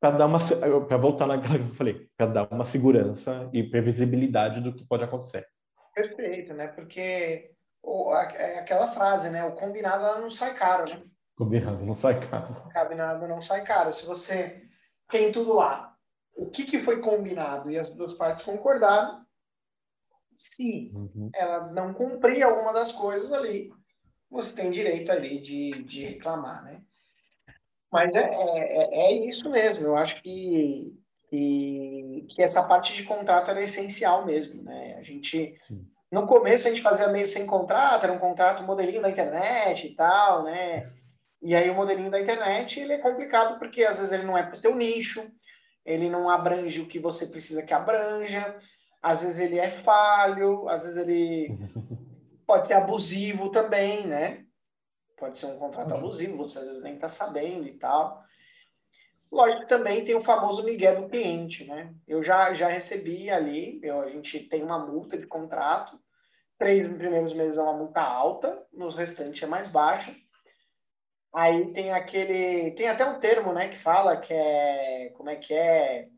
para 0.00 0.16
dar 0.16 0.26
uma 0.26 0.38
para 0.86 0.96
voltar 0.96 1.26
naquela 1.26 1.58
que 1.58 1.64
eu 1.64 1.74
falei, 1.74 2.08
para 2.16 2.26
dar 2.26 2.48
uma 2.50 2.64
segurança 2.64 3.48
e 3.52 3.62
previsibilidade 3.62 4.60
do 4.60 4.74
que 4.74 4.86
pode 4.86 5.04
acontecer. 5.04 5.46
Perfeito, 5.94 6.54
né? 6.54 6.68
Porque 6.68 7.50
o, 7.82 8.14
é 8.14 8.58
aquela 8.58 8.88
frase, 8.88 9.30
né? 9.30 9.44
O 9.44 9.52
combinado 9.52 10.20
não 10.20 10.30
sai 10.30 10.54
caro, 10.54 10.84
né? 10.88 11.02
Combinado 11.36 11.84
não 11.84 11.94
sai 11.94 12.20
caro. 12.20 12.52
O 12.66 12.72
combinado 12.72 13.28
não 13.28 13.40
sai 13.40 13.64
caro. 13.64 13.92
Se 13.92 14.06
você 14.06 14.62
tem 15.08 15.32
tudo 15.32 15.54
lá, 15.54 15.94
o 16.34 16.46
que, 16.46 16.64
que 16.64 16.78
foi 16.78 17.00
combinado 17.00 17.70
e 17.70 17.78
as 17.78 17.90
duas 17.90 18.14
partes 18.14 18.44
concordaram, 18.44 19.24
se 20.36 20.92
uhum. 20.94 21.30
ela 21.34 21.66
não 21.72 21.92
cumprir 21.92 22.44
alguma 22.44 22.72
das 22.72 22.92
coisas 22.92 23.32
ali, 23.32 23.72
você 24.30 24.54
tem 24.54 24.70
direito 24.70 25.10
ali 25.10 25.40
de, 25.40 25.82
de 25.82 26.04
reclamar, 26.04 26.62
né? 26.62 26.82
Mas 27.90 28.14
é, 28.14 28.20
é, 28.20 29.06
é 29.06 29.12
isso 29.12 29.50
mesmo. 29.50 29.86
Eu 29.86 29.96
acho 29.96 30.22
que, 30.22 30.92
que, 31.30 32.26
que 32.28 32.42
essa 32.42 32.62
parte 32.62 32.94
de 32.94 33.04
contrato 33.04 33.50
é 33.50 33.64
essencial 33.64 34.24
mesmo, 34.24 34.62
né? 34.62 34.96
A 34.98 35.02
gente... 35.02 35.56
Sim. 35.60 35.86
No 36.10 36.26
começo 36.26 36.66
a 36.66 36.70
gente 36.70 36.80
fazia 36.80 37.08
meio 37.08 37.26
sem 37.26 37.44
contrato, 37.44 38.04
era 38.04 38.12
um 38.12 38.18
contrato, 38.18 38.62
modelinho 38.62 39.02
da 39.02 39.10
internet 39.10 39.86
e 39.86 39.94
tal, 39.94 40.42
né? 40.42 40.90
E 41.42 41.54
aí 41.54 41.68
o 41.68 41.74
modelinho 41.74 42.10
da 42.10 42.20
internet, 42.20 42.80
ele 42.80 42.94
é 42.94 42.98
complicado 42.98 43.58
porque 43.58 43.84
às 43.84 43.98
vezes 43.98 44.12
ele 44.12 44.24
não 44.24 44.36
é 44.36 44.42
para 44.42 44.56
o 44.56 44.60
teu 44.60 44.74
nicho, 44.74 45.22
ele 45.84 46.08
não 46.08 46.28
abrange 46.28 46.80
o 46.80 46.86
que 46.86 46.98
você 46.98 47.26
precisa 47.26 47.62
que 47.62 47.74
abranja, 47.74 48.56
às 49.02 49.22
vezes 49.22 49.38
ele 49.38 49.58
é 49.58 49.70
falho, 49.70 50.68
às 50.68 50.84
vezes 50.84 50.98
ele 50.98 51.58
pode 52.46 52.66
ser 52.66 52.74
abusivo 52.74 53.50
também, 53.50 54.06
né? 54.06 54.44
Pode 55.18 55.36
ser 55.36 55.46
um 55.46 55.58
contrato 55.58 55.94
abusivo, 55.94 56.36
você 56.36 56.58
às 56.58 56.68
vezes 56.68 56.82
nem 56.82 56.94
está 56.94 57.08
sabendo 57.08 57.66
e 57.66 57.74
tal. 57.74 58.22
Lógico 59.30 59.62
que 59.62 59.68
também 59.68 60.04
tem 60.04 60.14
o 60.14 60.20
famoso 60.20 60.64
Miguel 60.64 61.02
do 61.02 61.08
cliente, 61.08 61.64
né? 61.64 61.94
Eu 62.06 62.22
já, 62.22 62.52
já 62.54 62.68
recebi 62.68 63.28
ali, 63.28 63.78
eu, 63.82 64.00
a 64.00 64.08
gente 64.08 64.40
tem 64.40 64.62
uma 64.62 64.78
multa 64.78 65.18
de 65.18 65.26
contrato, 65.26 66.00
três 66.58 66.88
primeiros 66.88 67.34
meses 67.34 67.58
é 67.58 67.62
uma 67.62 67.76
multa 67.76 68.00
alta, 68.00 68.66
nos 68.72 68.96
restantes 68.96 69.42
é 69.42 69.46
mais 69.46 69.68
baixa. 69.68 70.14
Aí 71.34 71.72
tem 71.72 71.92
aquele, 71.92 72.70
tem 72.70 72.88
até 72.88 73.04
um 73.04 73.20
termo, 73.20 73.52
né, 73.52 73.68
que 73.68 73.76
fala 73.76 74.16
que 74.16 74.32
é, 74.32 75.10
como 75.10 75.28
é 75.28 75.36
que 75.36 75.52
é, 75.52 76.08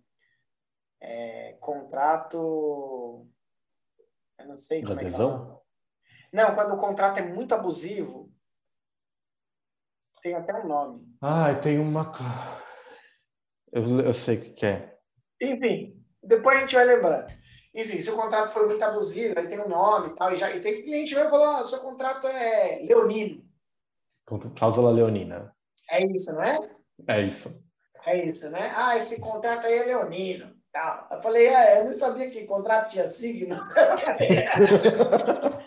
é 1.01 1.57
contrato, 1.61 3.27
eu 4.39 4.47
não 4.47 4.57
sei 4.57 4.83
como 4.83 4.99
de 4.99 5.07
é 5.07 5.09
que 5.11 5.15
é. 5.15 5.19
Não, 6.33 6.55
quando 6.55 6.75
o 6.75 6.79
contrato 6.79 7.19
é 7.19 7.23
muito 7.23 7.55
abusivo, 7.55 8.20
tem 10.23 10.35
até 10.35 10.55
um 10.55 10.67
nome. 10.67 11.03
Ah, 11.21 11.55
tem 11.55 11.79
uma. 11.79 12.13
Eu, 13.73 14.01
eu 14.01 14.15
sei 14.15 14.37
o 14.37 14.55
que 14.55 14.67
é. 14.67 14.97
Enfim, 15.41 16.03
depois 16.23 16.57
a 16.57 16.61
gente 16.61 16.75
vai 16.75 16.85
lembrando. 16.85 17.33
Enfim, 17.75 18.01
se 18.01 18.11
o 18.11 18.17
contrato 18.17 18.53
foi 18.53 18.67
muito 18.67 18.83
abusivo, 18.83 19.39
aí 19.39 19.47
tem 19.47 19.61
um 19.61 19.69
nome 19.69 20.09
e 20.09 20.17
tal, 20.17 20.33
e, 20.33 20.37
já, 20.37 20.51
e 20.51 20.61
tem 20.61 20.83
cliente 20.83 21.15
que 21.15 21.21
vai 21.21 21.31
falar, 21.31 21.61
ah, 21.61 21.65
seu 21.65 21.79
contrato 21.81 22.27
é 22.27 22.81
leonino. 22.83 23.45
Cláusula 24.57 24.91
leonina. 24.91 25.55
É 25.91 26.05
isso, 26.05 26.35
não 26.35 26.43
é? 26.43 26.59
É 27.09 27.21
isso. 27.21 27.63
É 28.07 28.25
isso, 28.25 28.51
né? 28.51 28.73
Ah, 28.75 28.97
esse 28.97 29.21
contrato 29.21 29.67
aí 29.67 29.79
é 29.79 29.85
leonino. 29.85 30.55
Tá. 30.73 31.09
Eu 31.11 31.21
falei, 31.21 31.49
ah, 31.49 31.79
eu 31.79 31.85
nem 31.85 31.93
sabia 31.93 32.31
que 32.31 32.45
contrato 32.45 32.91
tinha 32.91 33.09
signo. 33.09 33.57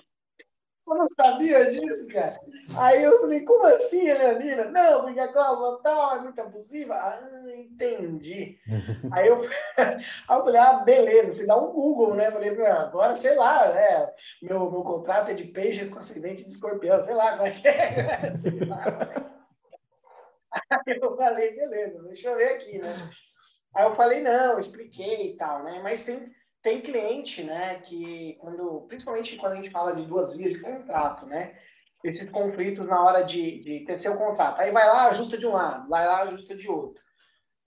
Eu 0.94 1.00
não 1.00 1.08
sabia 1.08 1.66
disso, 1.72 2.08
cara. 2.08 2.40
Aí 2.78 3.02
eu 3.02 3.20
falei, 3.20 3.42
como 3.42 3.66
assim, 3.66 4.04
Leonina? 4.04 4.66
Não, 4.66 5.02
porque 5.02 5.20
a 5.20 5.34
cláusula 5.34 5.82
tal 5.82 6.18
é 6.18 6.20
muito 6.22 6.40
abusiva. 6.40 6.94
Ah, 6.94 7.20
entendi. 7.58 8.60
aí, 9.12 9.28
eu, 9.28 9.42
aí 9.76 10.38
eu 10.38 10.44
falei, 10.46 10.62
ah, 10.62 10.74
beleza, 10.80 11.34
fui 11.34 11.48
dar 11.48 11.58
um 11.58 11.72
Google, 11.72 12.14
né? 12.14 12.30
Falei, 12.30 12.50
agora, 12.68 13.16
sei 13.16 13.36
lá, 13.36 13.74
né? 13.74 14.14
Meu, 14.42 14.70
meu 14.70 14.84
contrato 14.84 15.32
é 15.32 15.34
de 15.34 15.46
peixes 15.46 15.90
com 15.90 15.98
acidente 15.98 16.44
de 16.44 16.52
escorpião, 16.52 17.02
sei 17.02 17.16
lá 17.16 17.38
como 17.38 17.48
é 17.48 17.52
que 17.52 17.68
é. 17.68 18.38
Sei 18.38 18.60
lá. 18.60 19.32
Aí 20.70 21.00
eu 21.02 21.18
falei, 21.18 21.56
beleza, 21.56 22.04
deixa 22.04 22.30
eu 22.30 22.38
ver 22.38 22.54
aqui, 22.54 22.78
né? 22.78 22.96
Aí 23.76 23.86
eu 23.86 23.96
falei, 23.96 24.22
não, 24.22 24.60
expliquei 24.60 25.32
e 25.32 25.38
tal, 25.38 25.64
né? 25.64 25.80
Mas 25.82 26.06
tem 26.06 26.32
tem 26.64 26.82
cliente, 26.82 27.44
né, 27.44 27.80
que 27.82 28.38
quando, 28.40 28.86
principalmente 28.88 29.36
quando 29.36 29.52
a 29.52 29.56
gente 29.58 29.70
fala 29.70 29.94
de 29.94 30.08
duas 30.08 30.36
vias 30.36 30.54
de 30.54 30.62
contrato, 30.62 31.26
né, 31.26 31.56
esses 32.04 32.30
conflitos 32.30 32.88
na 32.88 33.04
hora 33.04 33.22
de, 33.22 33.60
de 33.60 33.86
ter 33.86 34.00
seu 34.00 34.18
contrato. 34.18 34.60
Aí 34.60 34.72
vai 34.72 34.88
lá, 34.88 35.08
ajusta 35.08 35.38
de 35.38 35.46
um 35.46 35.52
lado, 35.52 35.88
vai 35.90 36.08
lá, 36.08 36.22
ajusta 36.22 36.56
de 36.56 36.70
outro, 36.70 37.04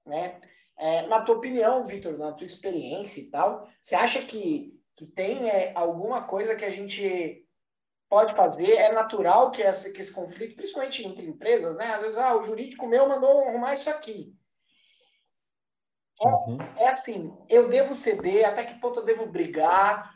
né? 0.04 0.40
É, 0.78 1.06
na 1.06 1.22
tua 1.22 1.36
opinião, 1.36 1.84
Vitor, 1.84 2.18
na 2.18 2.32
tua 2.32 2.44
experiência 2.44 3.20
e 3.20 3.30
tal, 3.30 3.66
você 3.80 3.94
acha 3.94 4.20
que, 4.22 4.78
que 4.94 5.06
tem 5.06 5.48
é, 5.48 5.72
alguma 5.74 6.22
coisa 6.24 6.54
que 6.54 6.64
a 6.64 6.70
gente 6.70 7.46
pode 8.10 8.34
fazer? 8.34 8.72
É 8.72 8.92
natural 8.92 9.50
que, 9.50 9.62
essa, 9.62 9.90
que 9.90 10.00
esse 10.02 10.12
conflito, 10.12 10.54
principalmente 10.54 11.06
entre 11.06 11.26
empresas, 11.26 11.74
né? 11.76 11.94
Às 11.94 12.02
vezes, 12.02 12.16
ah, 12.18 12.36
o 12.36 12.42
jurídico 12.42 12.86
meu 12.86 13.08
mandou 13.08 13.40
arrumar 13.40 13.72
isso 13.72 13.88
aqui. 13.88 14.34
É, 16.20 16.26
uhum. 16.26 16.58
é 16.78 16.88
assim, 16.88 17.36
eu 17.48 17.68
devo 17.68 17.94
ceder, 17.94 18.48
até 18.48 18.64
que 18.64 18.80
ponto 18.80 19.00
eu 19.00 19.04
devo 19.04 19.26
brigar 19.26 20.14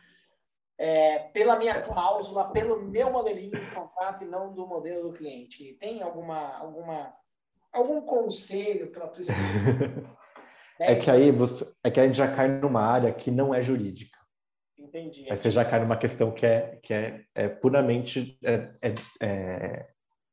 é, 0.78 1.18
pela 1.34 1.58
minha 1.58 1.80
cláusula, 1.82 2.50
pelo 2.50 2.82
meu 2.82 3.12
modelinho 3.12 3.50
de 3.50 3.70
contrato 3.74 4.24
e 4.24 4.26
não 4.26 4.54
do 4.54 4.66
modelo 4.66 5.10
do 5.10 5.16
cliente. 5.16 5.76
Tem 5.78 6.02
alguma, 6.02 6.56
alguma 6.56 7.14
algum 7.72 8.00
conselho 8.00 8.90
para 8.90 9.08
tua 9.08 9.22
É 10.80 10.96
que 10.96 11.10
aí 11.10 11.30
você, 11.30 11.70
é 11.84 11.90
que 11.90 12.00
a 12.00 12.06
gente 12.06 12.16
já 12.16 12.34
cai 12.34 12.48
numa 12.48 12.80
área 12.80 13.12
que 13.12 13.30
não 13.30 13.54
é 13.54 13.60
jurídica. 13.60 14.18
Entendi. 14.78 15.30
Aí 15.30 15.36
você 15.36 15.50
já 15.50 15.62
cai 15.62 15.78
numa 15.80 15.98
questão 15.98 16.32
que 16.32 16.46
é, 16.46 16.78
que 16.82 16.94
é, 16.94 17.22
é 17.34 17.48
puramente 17.48 18.38
é, 18.42 18.70
é, 18.80 18.94
é, 19.20 19.90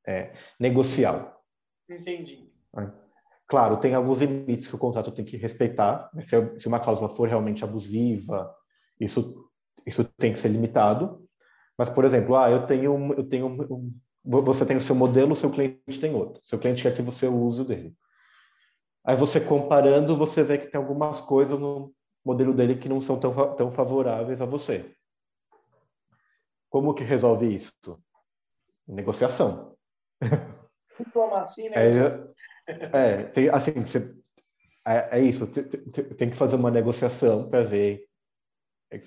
é 0.07 0.34
negocial. 0.57 1.43
Entendi. 1.89 2.49
Claro, 3.47 3.77
tem 3.77 3.93
alguns 3.93 4.19
limites 4.19 4.67
que 4.67 4.75
o 4.75 4.79
contrato 4.79 5.11
tem 5.11 5.23
que 5.23 5.37
respeitar. 5.37 6.09
Né? 6.13 6.21
Se, 6.23 6.59
se 6.59 6.67
uma 6.67 6.79
cláusula 6.79 7.09
for 7.09 7.27
realmente 7.27 7.63
abusiva, 7.63 8.53
isso, 8.99 9.49
isso 9.85 10.03
tem 10.03 10.33
que 10.33 10.39
ser 10.39 10.49
limitado. 10.49 11.25
Mas, 11.77 11.89
por 11.89 12.03
exemplo, 12.03 12.35
ah, 12.35 12.49
eu 12.49 12.65
tenho, 12.65 13.13
eu 13.13 13.23
tenho, 13.23 13.95
você 14.25 14.65
tem 14.65 14.75
o 14.75 14.81
seu 14.81 14.95
modelo, 14.95 15.33
o 15.33 15.35
seu 15.35 15.49
cliente 15.49 15.99
tem 15.99 16.13
outro. 16.13 16.41
Seu 16.43 16.59
cliente 16.59 16.83
quer 16.83 16.95
que 16.95 17.01
você 17.01 17.27
use 17.27 17.61
o 17.61 17.65
dele. 17.65 17.95
Aí 19.05 19.15
você 19.15 19.39
comparando, 19.39 20.17
você 20.17 20.43
vê 20.43 20.57
que 20.57 20.67
tem 20.67 20.81
algumas 20.81 21.21
coisas 21.21 21.57
no 21.57 21.93
modelo 22.25 22.53
dele 22.53 22.75
que 22.75 22.89
não 22.89 22.99
são 22.99 23.17
tão, 23.17 23.55
tão 23.55 23.71
favoráveis 23.71 24.41
a 24.41 24.45
você. 24.45 24.93
Como 26.69 26.93
que 26.93 27.03
resolve 27.03 27.47
isso? 27.55 27.71
Negociação. 28.85 29.77
Diplomacia, 30.99 31.69
negociação. 31.69 32.33
É, 32.68 33.24
tem, 33.24 33.49
assim, 33.49 33.72
você, 33.72 34.13
é, 34.86 35.20
é 35.20 35.22
isso, 35.22 35.47
tem, 35.47 35.63
tem, 35.63 36.30
que 36.30 36.36
fazer 36.36 36.57
uma 36.57 36.70
negociação 36.70 37.49
para 37.49 37.63
ver 37.63 38.05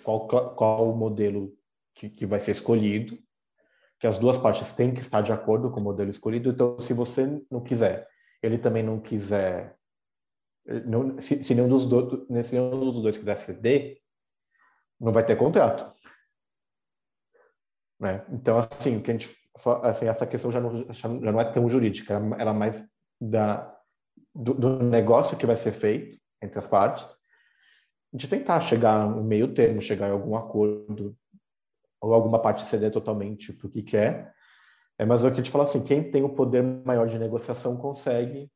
qual, 0.02 0.26
qual 0.54 0.90
o 0.90 0.96
modelo 0.96 1.52
que, 1.94 2.08
que 2.08 2.24
vai 2.24 2.40
ser 2.40 2.52
escolhido, 2.52 3.18
que 3.98 4.06
as 4.06 4.18
duas 4.18 4.38
partes 4.38 4.72
têm 4.72 4.94
que 4.94 5.02
estar 5.02 5.20
de 5.20 5.32
acordo 5.32 5.70
com 5.70 5.78
o 5.78 5.82
modelo 5.82 6.10
escolhido, 6.10 6.50
então 6.50 6.80
se 6.80 6.94
você 6.94 7.26
não 7.50 7.62
quiser, 7.62 8.08
ele 8.42 8.56
também 8.56 8.82
não 8.82 8.98
quiser, 8.98 9.76
não, 10.86 11.18
se, 11.20 11.42
se, 11.42 11.54
nenhum 11.54 11.68
dos 11.68 11.86
do, 11.86 12.26
se 12.42 12.54
nenhum 12.54 12.92
dos 12.92 13.02
dois 13.02 13.18
quiser 13.18 13.36
ceder, 13.36 14.00
não 14.98 15.12
vai 15.12 15.24
ter 15.24 15.36
contrato. 15.36 15.94
Né? 17.98 18.24
Então, 18.30 18.56
assim, 18.56 18.96
o 18.96 19.02
que 19.02 19.10
a 19.10 19.14
gente, 19.14 19.36
assim, 19.82 20.06
essa 20.06 20.26
questão 20.26 20.50
já 20.50 20.60
não, 20.60 20.90
já 20.90 21.08
não 21.08 21.38
é 21.38 21.44
tão 21.52 21.68
jurídica, 21.68 22.14
ela 22.14 22.52
é 22.52 22.54
mais 22.54 22.89
da, 23.20 23.76
do, 24.34 24.54
do, 24.54 24.82
negócio 24.82 25.36
que 25.36 25.46
vai 25.46 25.56
ser 25.56 25.72
feito 25.72 26.18
entre 26.42 26.58
as 26.58 26.66
partes, 26.66 27.06
de 28.12 28.26
tentar 28.26 28.60
chegar 28.60 29.08
no 29.08 29.22
meio 29.22 29.52
termo, 29.54 29.80
chegar 29.80 30.08
em 30.08 30.12
algum 30.12 30.34
acordo, 30.34 31.16
ou 32.00 32.14
alguma 32.14 32.40
parte 32.40 32.62
ceder 32.62 32.90
totalmente 32.90 33.52
para 33.52 33.66
o 33.66 33.70
que 33.70 33.82
quer. 33.82 34.34
É, 34.98 35.04
mas 35.04 35.24
é 35.24 35.28
o 35.28 35.30
que 35.30 35.40
a 35.40 35.42
gente 35.42 35.50
fala 35.50 35.64
assim, 35.64 35.82
quem 35.82 36.10
tem 36.10 36.22
o 36.22 36.34
poder 36.34 36.62
maior 36.62 37.06
de 37.06 37.18
negociação 37.18 37.76
consegue 37.76 38.50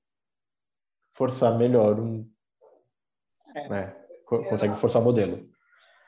forçar 1.13 1.57
melhor 1.57 1.99
um, 2.01 2.29
é, 3.55 3.69
né, 3.69 3.97
consegue 4.27 4.77
forçar 4.77 5.01
o 5.01 5.05
modelo. 5.05 5.49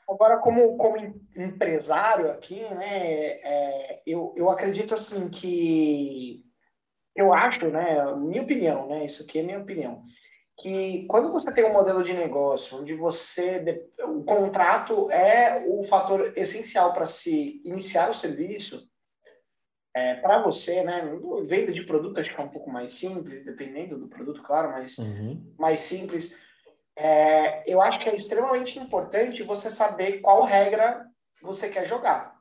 Agora, 0.08 0.38
como, 0.38 0.76
como 0.76 0.96
empresário 1.34 2.30
aqui, 2.30 2.60
né, 2.60 3.40
é, 3.40 4.02
eu, 4.06 4.32
eu 4.36 4.50
acredito 4.50 4.94
assim 4.94 5.28
que 5.28 6.45
eu 7.16 7.32
acho, 7.32 7.68
né, 7.68 8.14
minha 8.16 8.42
opinião, 8.42 8.86
né, 8.86 9.04
isso 9.04 9.22
aqui 9.22 9.38
é 9.38 9.42
minha 9.42 9.58
opinião, 9.58 10.04
que 10.58 11.06
quando 11.06 11.32
você 11.32 11.52
tem 11.52 11.64
um 11.64 11.72
modelo 11.72 12.02
de 12.02 12.14
negócio 12.14 12.78
onde 12.78 12.94
você 12.94 13.84
o 14.04 14.22
contrato 14.24 15.10
é 15.10 15.64
o 15.66 15.82
fator 15.84 16.32
essencial 16.36 16.92
para 16.92 17.06
se 17.06 17.60
iniciar 17.64 18.08
o 18.08 18.14
serviço 18.14 18.88
é, 19.94 20.14
para 20.16 20.42
você, 20.42 20.82
né, 20.82 21.02
venda 21.44 21.72
de 21.72 21.82
produto 21.84 22.20
acho 22.20 22.34
que 22.34 22.40
é 22.40 22.44
um 22.44 22.50
pouco 22.50 22.70
mais 22.70 22.94
simples, 22.94 23.44
dependendo 23.44 23.98
do 23.98 24.08
produto, 24.08 24.42
claro, 24.42 24.70
mas 24.70 24.98
uhum. 24.98 25.54
mais 25.58 25.80
simples. 25.80 26.34
É, 26.94 27.70
eu 27.70 27.80
acho 27.80 27.98
que 27.98 28.08
é 28.08 28.14
extremamente 28.14 28.78
importante 28.78 29.42
você 29.42 29.68
saber 29.68 30.20
qual 30.20 30.44
regra 30.44 31.06
você 31.42 31.68
quer 31.68 31.86
jogar. 31.86 32.35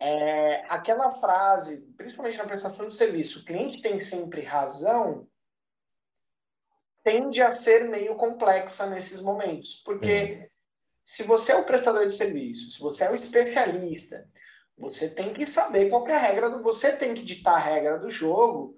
É, 0.00 0.64
aquela 0.68 1.10
frase, 1.10 1.80
principalmente 1.96 2.38
na 2.38 2.46
prestação 2.46 2.86
de 2.86 2.94
serviço, 2.94 3.40
o 3.40 3.44
cliente 3.44 3.82
tem 3.82 4.00
sempre 4.00 4.42
razão, 4.42 5.26
tende 7.02 7.42
a 7.42 7.50
ser 7.50 7.88
meio 7.88 8.14
complexa 8.14 8.86
nesses 8.86 9.20
momentos. 9.20 9.76
Porque 9.84 10.22
uhum. 10.22 10.48
se 11.04 11.22
você 11.24 11.52
é 11.52 11.56
o 11.56 11.64
prestador 11.64 12.06
de 12.06 12.14
serviço, 12.14 12.70
se 12.70 12.80
você 12.80 13.04
é 13.04 13.10
o 13.10 13.14
especialista, 13.14 14.28
você 14.78 15.10
tem 15.10 15.32
que 15.32 15.44
saber 15.46 15.88
qual 15.88 16.06
é 16.06 16.14
a 16.14 16.18
regra 16.18 16.48
do. 16.48 16.62
Você 16.62 16.92
tem 16.92 17.12
que 17.14 17.24
ditar 17.24 17.54
a 17.54 17.58
regra 17.58 17.98
do 17.98 18.10
jogo, 18.10 18.76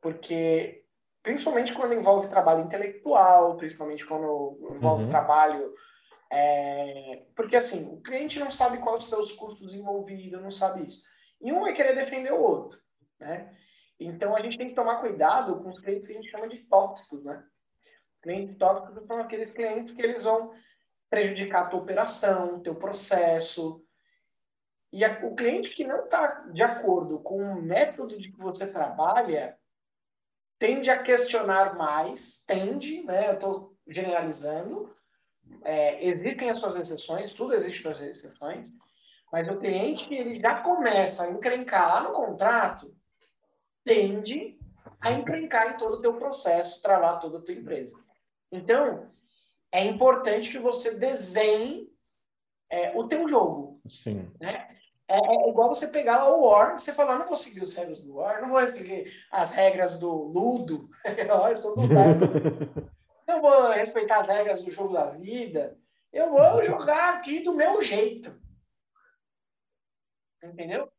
porque 0.00 0.82
principalmente 1.22 1.74
quando 1.74 1.94
envolve 1.94 2.28
trabalho 2.28 2.64
intelectual, 2.64 3.56
principalmente 3.56 4.06
quando 4.06 4.58
envolve 4.74 5.04
uhum. 5.04 5.10
trabalho 5.10 5.74
é, 6.30 7.24
porque 7.34 7.56
assim, 7.56 7.92
o 7.92 8.00
cliente 8.00 8.38
não 8.38 8.50
sabe 8.50 8.78
quais 8.78 9.02
os 9.02 9.08
seus 9.08 9.32
custos 9.32 9.74
envolvidos, 9.74 10.42
não 10.42 10.50
sabe 10.50 10.84
isso. 10.84 11.02
E 11.40 11.52
um 11.52 11.60
vai 11.60 11.72
querer 11.72 11.94
defender 11.94 12.32
o 12.32 12.40
outro, 12.40 12.78
né? 13.18 13.56
Então 13.98 14.36
a 14.36 14.40
gente 14.40 14.58
tem 14.58 14.68
que 14.68 14.74
tomar 14.74 15.00
cuidado 15.00 15.60
com 15.62 15.70
os 15.70 15.80
clientes 15.80 16.06
que 16.06 16.12
a 16.12 16.16
gente 16.16 16.30
chama 16.30 16.48
de 16.48 16.58
tóxicos, 16.64 17.24
né? 17.24 17.44
Clientes 18.22 18.56
tóxicos 18.56 19.06
são 19.06 19.20
aqueles 19.20 19.50
clientes 19.50 19.94
que 19.94 20.02
eles 20.02 20.24
vão 20.24 20.52
prejudicar 21.08 21.62
a 21.62 21.66
tua 21.66 21.80
operação, 21.80 22.60
teu 22.60 22.74
processo. 22.74 23.82
E 24.92 25.04
a, 25.04 25.20
o 25.24 25.34
cliente 25.34 25.70
que 25.70 25.84
não 25.84 26.04
está 26.04 26.26
de 26.52 26.62
acordo 26.62 27.20
com 27.20 27.40
o 27.40 27.62
método 27.62 28.18
de 28.18 28.30
que 28.30 28.38
você 28.38 28.70
trabalha 28.70 29.58
tende 30.58 30.90
a 30.90 31.02
questionar 31.02 31.76
mais, 31.76 32.44
tende, 32.44 33.02
né? 33.04 33.28
Eu 33.28 33.34
estou 33.34 33.76
generalizando, 33.86 34.94
é, 35.62 36.04
existem 36.04 36.50
as 36.50 36.58
suas 36.58 36.76
exceções, 36.76 37.32
tudo 37.32 37.54
existe 37.54 37.86
as 37.86 38.00
exceções, 38.00 38.72
mas 39.32 39.48
o 39.48 39.58
cliente 39.58 40.12
ele 40.12 40.40
já 40.40 40.60
começa 40.60 41.24
a 41.24 41.30
encrencar 41.30 41.88
lá 41.88 42.02
no 42.02 42.12
contrato, 42.12 42.94
tende 43.84 44.58
a 45.00 45.12
encrencar 45.12 45.74
em 45.74 45.76
todo 45.76 45.94
o 45.94 46.00
teu 46.00 46.14
processo, 46.14 46.82
travar 46.82 47.20
toda 47.20 47.38
a 47.38 47.42
tua 47.42 47.54
empresa. 47.54 47.96
Então, 48.50 49.10
é 49.70 49.84
importante 49.84 50.50
que 50.50 50.58
você 50.58 50.98
desenhe 50.98 51.88
é, 52.70 52.96
o 52.96 53.06
teu 53.06 53.28
jogo. 53.28 53.80
Sim. 53.86 54.30
Né? 54.40 54.68
É, 55.06 55.16
é, 55.16 55.48
igual 55.48 55.68
você 55.68 55.88
pegar 55.88 56.18
lá 56.18 56.34
o 56.34 56.46
War 56.46 56.74
e 56.74 56.78
você 56.78 56.92
falar, 56.92 57.18
não 57.18 57.26
vou 57.26 57.36
seguir 57.36 57.62
as 57.62 57.74
regras 57.74 58.00
do 58.00 58.16
War, 58.16 58.42
não 58.42 58.50
vou 58.50 58.68
seguir 58.68 59.10
as 59.30 59.52
regras 59.52 59.98
do 59.98 60.10
Ludo, 60.10 60.90
eu 61.04 61.56
sou 61.56 61.74
do 61.76 61.88
não 63.28 63.42
vou 63.42 63.70
respeitar 63.72 64.20
as 64.20 64.28
regras 64.28 64.64
do 64.64 64.70
jogo 64.70 64.94
da 64.94 65.10
vida, 65.10 65.78
eu 66.10 66.30
vou 66.30 66.62
jogar 66.62 67.14
aqui 67.14 67.40
do 67.40 67.52
meu 67.52 67.82
jeito. 67.82 68.34
Entendeu? 70.42 70.90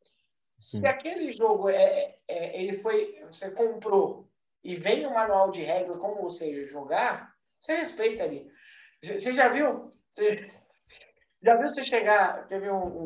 Se 0.59 0.85
aquele 0.85 1.31
jogo 1.31 1.69
é, 1.69 2.17
é, 2.27 2.61
ele 2.61 2.77
foi, 2.77 3.19
você 3.25 3.49
comprou 3.49 4.29
e 4.63 4.75
vem 4.75 5.01
no 5.01 5.13
manual 5.13 5.49
de 5.49 5.63
regra 5.63 5.97
como 5.97 6.21
você 6.21 6.67
jogar, 6.67 7.33
você 7.59 7.75
respeita 7.75 8.23
ali. 8.23 8.47
Você 9.01 9.33
já 9.33 9.47
viu? 9.47 9.89
Você, 10.11 10.35
já 11.41 11.55
viu 11.55 11.67
você 11.67 11.83
chegar? 11.83 12.45
Teve 12.45 12.69
um, 12.69 13.03
um, 13.03 13.05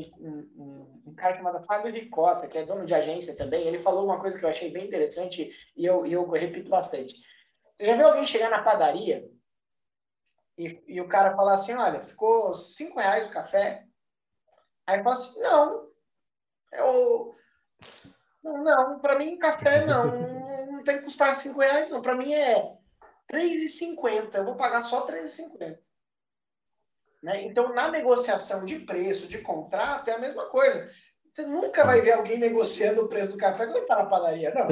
um, 0.57 1.03
um 1.07 1.15
cara 1.15 1.37
chamado 1.37 1.63
Fábio 1.65 1.93
Ricota, 1.93 2.47
que 2.47 2.57
é 2.57 2.65
dono 2.65 2.85
de 2.85 2.95
agência 2.95 3.37
também. 3.37 3.67
Ele 3.67 3.79
falou 3.79 4.03
uma 4.03 4.19
coisa 4.19 4.37
que 4.37 4.43
eu 4.43 4.49
achei 4.49 4.71
bem 4.71 4.87
interessante 4.87 5.49
e 5.77 5.85
eu, 5.85 6.05
e 6.05 6.11
eu 6.11 6.27
repito 6.29 6.71
bastante. 6.71 7.13
Você 7.75 7.85
já 7.85 7.95
viu 7.95 8.07
alguém 8.07 8.25
chegar 8.25 8.49
na 8.49 8.63
padaria 8.63 9.29
e, 10.57 10.83
e 10.87 11.01
o 11.01 11.07
cara 11.07 11.35
falar 11.35 11.53
assim: 11.53 11.73
olha, 11.73 12.03
ficou 12.03 12.55
cinco 12.55 12.99
reais 12.99 13.27
o 13.27 13.31
café? 13.31 13.85
Aí 14.85 15.01
fala 15.01 15.13
assim: 15.13 15.39
não, 15.41 15.91
eu. 16.71 17.35
Não, 18.43 18.99
para 18.99 19.17
mim, 19.17 19.39
café 19.39 19.85
não, 19.85 20.65
não 20.71 20.83
tem 20.83 20.97
que 20.97 21.05
custar 21.05 21.35
cinco 21.35 21.59
reais, 21.59 21.89
não. 21.89 22.01
Para 22.01 22.15
mim 22.15 22.33
é 22.33 22.55
R$3,50. 23.31 24.35
Eu 24.35 24.45
vou 24.45 24.55
pagar 24.55 24.81
só 24.81 25.05
R$3,50. 25.05 25.79
Né? 27.23 27.43
Então, 27.45 27.73
na 27.73 27.87
negociação 27.87 28.65
de 28.65 28.79
preço, 28.79 29.29
de 29.29 29.37
contrato, 29.37 30.09
é 30.09 30.13
a 30.13 30.19
mesma 30.19 30.47
coisa. 30.47 30.93
Você 31.33 31.47
nunca 31.47 31.83
vai 31.83 31.99
ver 31.99 32.11
alguém 32.11 32.37
negociando 32.37 33.01
o 33.01 33.07
preço 33.07 33.31
do 33.31 33.37
café 33.37 33.65
quando 33.65 33.79
está 33.79 33.95
na 33.95 34.05
padaria. 34.05 34.53
Não. 34.53 34.67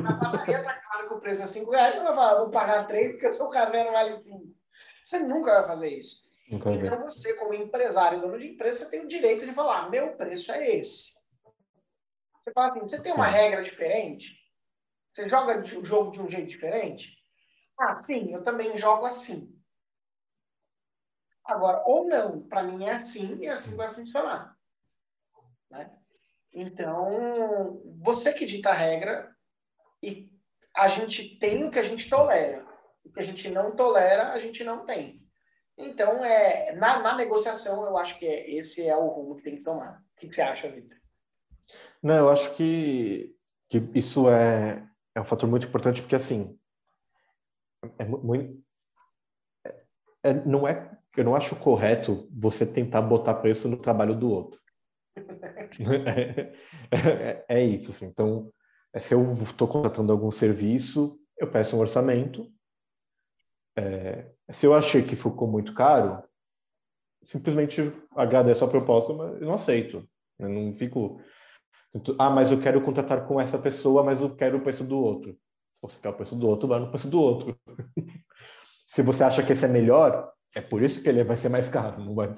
Na 0.00 0.16
padaria 0.16 0.58
está 0.58 0.74
claro 0.74 1.08
que 1.08 1.14
o 1.14 1.20
preço 1.20 1.42
é 1.42 1.46
5 1.48 1.70
reais, 1.72 1.92
você 1.92 2.02
vai 2.02 2.14
falar, 2.14 2.38
vou 2.38 2.50
pagar 2.50 2.86
3 2.86 3.10
porque 3.12 3.26
o 3.26 3.32
seu 3.32 3.48
café 3.48 3.84
não 3.84 3.92
vale 3.92 4.14
5. 4.14 4.54
Você 5.04 5.18
nunca 5.18 5.52
vai 5.52 5.66
fazer 5.66 5.88
isso. 5.88 6.22
Nunca 6.48 6.70
então, 6.70 7.00
você, 7.00 7.34
como 7.34 7.52
empresário, 7.52 8.20
dono 8.20 8.38
de 8.38 8.46
empresa, 8.46 8.84
você 8.84 8.90
tem 8.92 9.00
o 9.00 9.08
direito 9.08 9.44
de 9.44 9.52
falar, 9.52 9.90
meu 9.90 10.14
preço 10.16 10.52
é 10.52 10.76
esse. 10.76 11.14
Você 12.40 12.52
fala 12.52 12.68
assim, 12.68 12.80
você 12.80 13.00
tem 13.00 13.12
uma 13.12 13.26
regra 13.26 13.62
diferente? 13.64 14.38
Você 15.12 15.28
joga 15.28 15.58
o 15.58 15.84
jogo 15.84 16.12
de 16.12 16.20
um 16.20 16.30
jeito 16.30 16.48
diferente? 16.48 17.18
Ah, 17.80 17.96
sim, 17.96 18.32
eu 18.32 18.44
também 18.44 18.78
jogo 18.78 19.04
assim. 19.04 19.60
Agora, 21.44 21.82
ou 21.86 22.06
não, 22.06 22.40
para 22.46 22.62
mim 22.62 22.84
é 22.84 22.92
assim 22.92 23.36
e 23.40 23.48
assim 23.48 23.74
vai 23.76 23.92
funcionar. 23.92 24.56
Né? 25.70 25.90
Então, 26.54 27.82
você 28.00 28.32
que 28.32 28.46
dita 28.46 28.70
a 28.70 28.74
regra 28.74 29.34
e 30.02 30.30
a 30.74 30.88
gente 30.88 31.36
tem 31.38 31.64
o 31.64 31.70
que 31.70 31.78
a 31.78 31.84
gente 31.84 32.08
tolera. 32.08 32.64
O 33.04 33.12
que 33.12 33.20
a 33.20 33.24
gente 33.24 33.50
não 33.50 33.74
tolera, 33.74 34.32
a 34.32 34.38
gente 34.38 34.62
não 34.62 34.86
tem. 34.86 35.20
Então, 35.76 36.24
é, 36.24 36.72
na, 36.76 37.00
na 37.00 37.16
negociação, 37.16 37.84
eu 37.84 37.98
acho 37.98 38.16
que 38.18 38.24
é, 38.24 38.50
esse 38.50 38.86
é 38.86 38.96
o 38.96 39.08
rumo 39.08 39.36
que 39.36 39.42
tem 39.42 39.56
que 39.56 39.62
tomar. 39.62 39.98
O 39.98 40.20
que, 40.20 40.28
que 40.28 40.34
você 40.34 40.42
acha, 40.42 40.70
Vitor? 40.70 40.96
Não, 42.00 42.14
eu 42.14 42.28
acho 42.28 42.54
que, 42.54 43.34
que 43.68 43.78
isso 43.94 44.28
é, 44.28 44.86
é 45.14 45.20
um 45.20 45.24
fator 45.24 45.48
muito 45.48 45.66
importante, 45.66 46.00
porque, 46.00 46.14
assim, 46.14 46.56
é 47.98 48.04
muito, 48.04 48.62
é, 50.22 50.32
não 50.32 50.66
é, 50.66 50.96
eu 51.16 51.24
não 51.24 51.34
acho 51.34 51.56
correto 51.56 52.28
você 52.32 52.64
tentar 52.64 53.02
botar 53.02 53.34
preço 53.34 53.68
no 53.68 53.76
trabalho 53.76 54.14
do 54.14 54.30
outro. 54.30 54.63
é, 56.90 57.44
é, 57.48 57.62
isso, 57.62 57.90
assim. 57.90 58.06
Então, 58.06 58.52
é, 58.92 59.00
se 59.00 59.14
eu 59.14 59.30
estou 59.32 59.68
contratando 59.68 60.12
algum 60.12 60.30
serviço, 60.30 61.18
eu 61.38 61.50
peço 61.50 61.76
um 61.76 61.80
orçamento. 61.80 62.50
É, 63.76 64.30
se 64.50 64.66
eu 64.66 64.74
achei 64.74 65.02
que 65.02 65.16
ficou 65.16 65.48
muito 65.48 65.74
caro, 65.74 66.22
simplesmente 67.24 67.92
agradeço 68.14 68.64
a 68.64 68.68
proposta, 68.68 69.12
mas 69.12 69.40
eu 69.40 69.46
não 69.46 69.54
aceito. 69.54 70.08
Eu 70.38 70.48
não 70.48 70.72
fico. 70.72 71.20
Ah, 72.18 72.30
mas 72.30 72.50
eu 72.50 72.60
quero 72.60 72.82
contratar 72.82 73.26
com 73.26 73.40
essa 73.40 73.58
pessoa, 73.58 74.02
mas 74.02 74.20
eu 74.20 74.34
quero 74.34 74.58
o 74.58 74.62
preço 74.62 74.84
do 74.84 74.98
outro. 74.98 75.32
Se 75.32 75.80
você 75.80 76.00
quer 76.00 76.08
o 76.08 76.16
preço 76.16 76.36
do 76.36 76.48
outro, 76.48 76.68
vai 76.68 76.80
no 76.80 76.90
preço 76.90 77.08
do 77.08 77.20
outro. 77.20 77.58
Se 78.86 79.02
você 79.02 79.24
acha 79.24 79.42
que 79.42 79.52
esse 79.52 79.64
é 79.64 79.68
melhor, 79.68 80.32
é 80.54 80.60
por 80.60 80.82
isso 80.82 81.02
que 81.02 81.08
ele 81.08 81.24
vai 81.24 81.36
ser 81.36 81.48
mais 81.48 81.68
caro, 81.68 82.04
não 82.04 82.14
vai. 82.14 82.32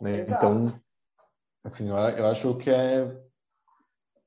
Né? 0.00 0.20
Então, 0.22 0.80
assim, 1.64 1.88
eu, 1.88 2.26
acho 2.26 2.56
que 2.58 2.70
é, 2.70 3.16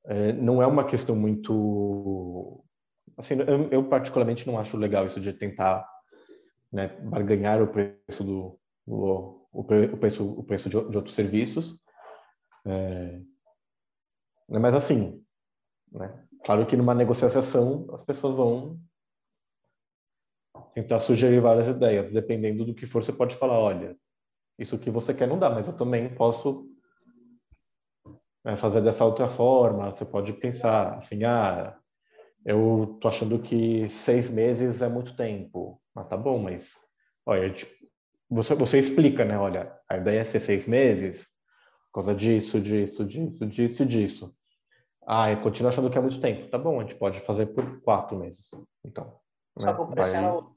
é, 0.06 0.34
não 0.34 0.62
é 0.62 0.68
uma 0.68 0.84
questão 0.84 1.16
muito 1.16 2.64
assim, 3.18 3.36
eu, 3.36 3.70
eu, 3.70 3.88
particularmente 3.88 4.46
não 4.48 4.60
acho 4.60 4.76
legal 4.78 5.08
isso 5.08 5.20
de 5.20 5.32
tentar 5.32 5.88
né, 6.72 6.88
barganhar 7.02 7.62
o 7.62 7.68
preço 7.68 8.24
do 8.24 8.60
o, 8.86 9.48
o, 9.52 9.64
preço 9.64 10.28
o 10.28 10.44
preço 10.44 10.70
de, 10.70 10.90
de 10.90 10.98
outros 10.98 11.16
serviços 11.16 11.80
é, 12.66 13.22
né, 14.50 14.60
mas 14.60 14.74
assim 14.74 15.24
né, 15.92 16.24
claro 16.44 16.66
que 16.66 16.76
numa 16.76 16.94
negociação 16.94 17.88
as 17.94 18.04
pessoas 18.04 18.38
vão 18.38 18.80
tentar 20.78 21.00
sugerir 21.00 21.40
várias 21.40 21.68
ideias. 21.68 22.14
Dependendo 22.14 22.64
do 22.64 22.76
que 22.76 22.86
for, 22.86 23.04
você 23.04 23.12
pode 23.12 23.36
falar, 23.36 23.60
olha, 23.60 23.98
isso 24.60 24.78
que 24.78 24.92
você 24.92 25.12
quer 25.12 25.28
não 25.28 25.40
dá, 25.40 25.50
mas 25.50 25.68
eu 25.68 25.74
também 25.76 26.14
posso 26.14 26.70
fazer 28.56 28.82
dessa 28.82 29.04
outra 29.04 29.28
forma. 29.28 29.92
Você 29.92 30.06
pode 30.06 30.32
pensar 30.34 30.98
assim, 30.98 31.24
ah, 31.24 31.78
eu 32.46 32.98
tô 33.02 33.08
achando 33.08 33.40
que 33.40 33.90
seis 33.90 34.30
meses 34.30 34.82
é 34.82 34.88
muito 34.88 35.16
tempo. 35.16 35.82
Ah, 35.96 36.04
tá 36.04 36.16
bom, 36.16 36.40
mas 36.40 36.74
olha, 37.26 37.52
tipo, 37.52 37.74
você, 38.30 38.56
você 38.56 38.80
explica, 38.80 39.26
né? 39.26 39.38
Olha, 39.38 39.78
a 39.90 39.98
ideia 39.98 40.22
é 40.22 40.24
ser 40.24 40.40
seis 40.40 40.68
meses 40.68 41.28
por 41.88 42.02
causa 42.04 42.16
disso, 42.16 42.62
disso, 42.62 43.04
disso, 43.04 43.46
disso 43.46 43.86
disso. 43.86 44.38
Ah, 45.06 45.32
eu 45.32 45.42
continuo 45.42 45.70
achando 45.70 45.90
que 45.90 45.98
é 45.98 46.02
muito 46.02 46.20
tempo. 46.20 46.50
Tá 46.50 46.58
bom, 46.58 46.80
a 46.80 46.84
gente 46.84 46.96
pode 46.96 47.20
fazer 47.22 47.48
por 47.48 47.82
quatro 47.82 48.18
meses. 48.18 48.50
Então. 48.86 49.20
Só 49.58 49.66
né? 49.66 49.80
o 49.80 49.88
preço 49.88 50.12
vai... 50.12 50.24
era 50.24 50.34
outro. 50.34 50.54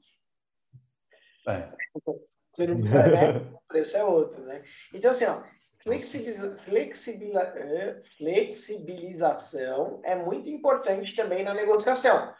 É. 1.47 1.71
Você 2.51 2.67
não, 2.67 2.79
né? 2.79 3.37
o 3.53 3.61
preço 3.65 3.95
é 3.95 4.03
outro, 4.03 4.43
né? 4.43 4.61
Então, 4.93 5.11
assim, 5.11 5.25
ó, 5.25 5.41
flexibiliza, 5.83 6.57
flexibiliza, 6.59 7.41
é, 7.41 8.01
flexibilização 8.17 10.01
é 10.03 10.15
muito 10.15 10.49
importante 10.49 11.15
também 11.15 11.43
na 11.43 11.53
negociação. 11.53 12.33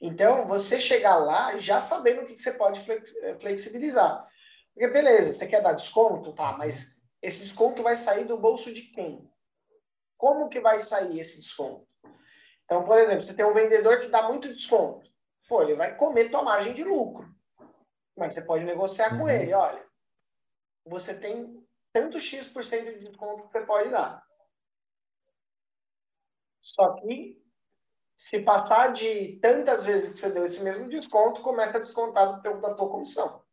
Então, 0.00 0.46
você 0.46 0.80
chegar 0.80 1.16
lá 1.16 1.58
já 1.58 1.80
sabendo 1.80 2.22
o 2.22 2.24
que 2.24 2.36
você 2.36 2.52
pode 2.52 2.84
flexibilizar. 3.40 4.26
Porque, 4.74 4.88
beleza, 4.88 5.34
você 5.34 5.46
quer 5.46 5.62
dar 5.62 5.74
desconto? 5.74 6.34
Tá, 6.34 6.52
mas 6.58 7.00
esse 7.20 7.40
desconto 7.40 7.82
vai 7.82 7.96
sair 7.96 8.24
do 8.24 8.36
bolso 8.36 8.72
de 8.72 8.82
quem? 8.82 9.30
Como 10.16 10.48
que 10.48 10.60
vai 10.60 10.80
sair 10.80 11.20
esse 11.20 11.38
desconto? 11.38 11.86
Então, 12.64 12.84
por 12.84 12.98
exemplo, 12.98 13.22
você 13.22 13.34
tem 13.34 13.44
um 13.44 13.54
vendedor 13.54 14.00
que 14.00 14.08
dá 14.08 14.28
muito 14.28 14.52
desconto 14.52 15.12
pô, 15.52 15.60
ele 15.60 15.74
vai 15.74 15.94
comer 15.94 16.30
tua 16.30 16.42
margem 16.42 16.72
de 16.72 16.82
lucro. 16.82 17.28
Mas 18.16 18.32
você 18.32 18.46
pode 18.46 18.64
negociar 18.64 19.12
uhum. 19.12 19.18
com 19.18 19.28
ele, 19.28 19.52
olha, 19.52 19.84
você 20.86 21.12
tem 21.12 21.62
tanto 21.92 22.18
X% 22.18 22.84
de 22.84 22.98
desconto 23.00 23.44
que 23.44 23.52
você 23.52 23.66
pode 23.66 23.90
dar. 23.90 24.24
Só 26.62 26.94
que 26.94 27.40
se 28.16 28.40
passar 28.42 28.92
de 28.92 29.38
tantas 29.40 29.84
vezes 29.84 30.12
que 30.12 30.18
você 30.18 30.30
deu 30.30 30.44
esse 30.44 30.62
mesmo 30.62 30.88
desconto, 30.88 31.42
começa 31.42 31.76
a 31.76 31.80
descontar 31.80 32.34
do 32.34 32.42
teu, 32.42 32.60
da 32.60 32.74
tua 32.74 32.88
comissão. 32.88 33.44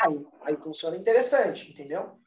Aí, 0.00 0.26
aí 0.42 0.56
funciona 0.56 0.96
interessante, 0.96 1.70
entendeu? 1.70 2.20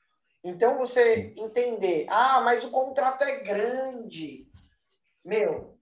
Então 0.43 0.77
você 0.77 1.33
entender, 1.37 2.05
ah, 2.09 2.41
mas 2.41 2.63
o 2.63 2.71
contrato 2.71 3.23
é 3.23 3.39
grande. 3.39 4.49
Meu, 5.23 5.79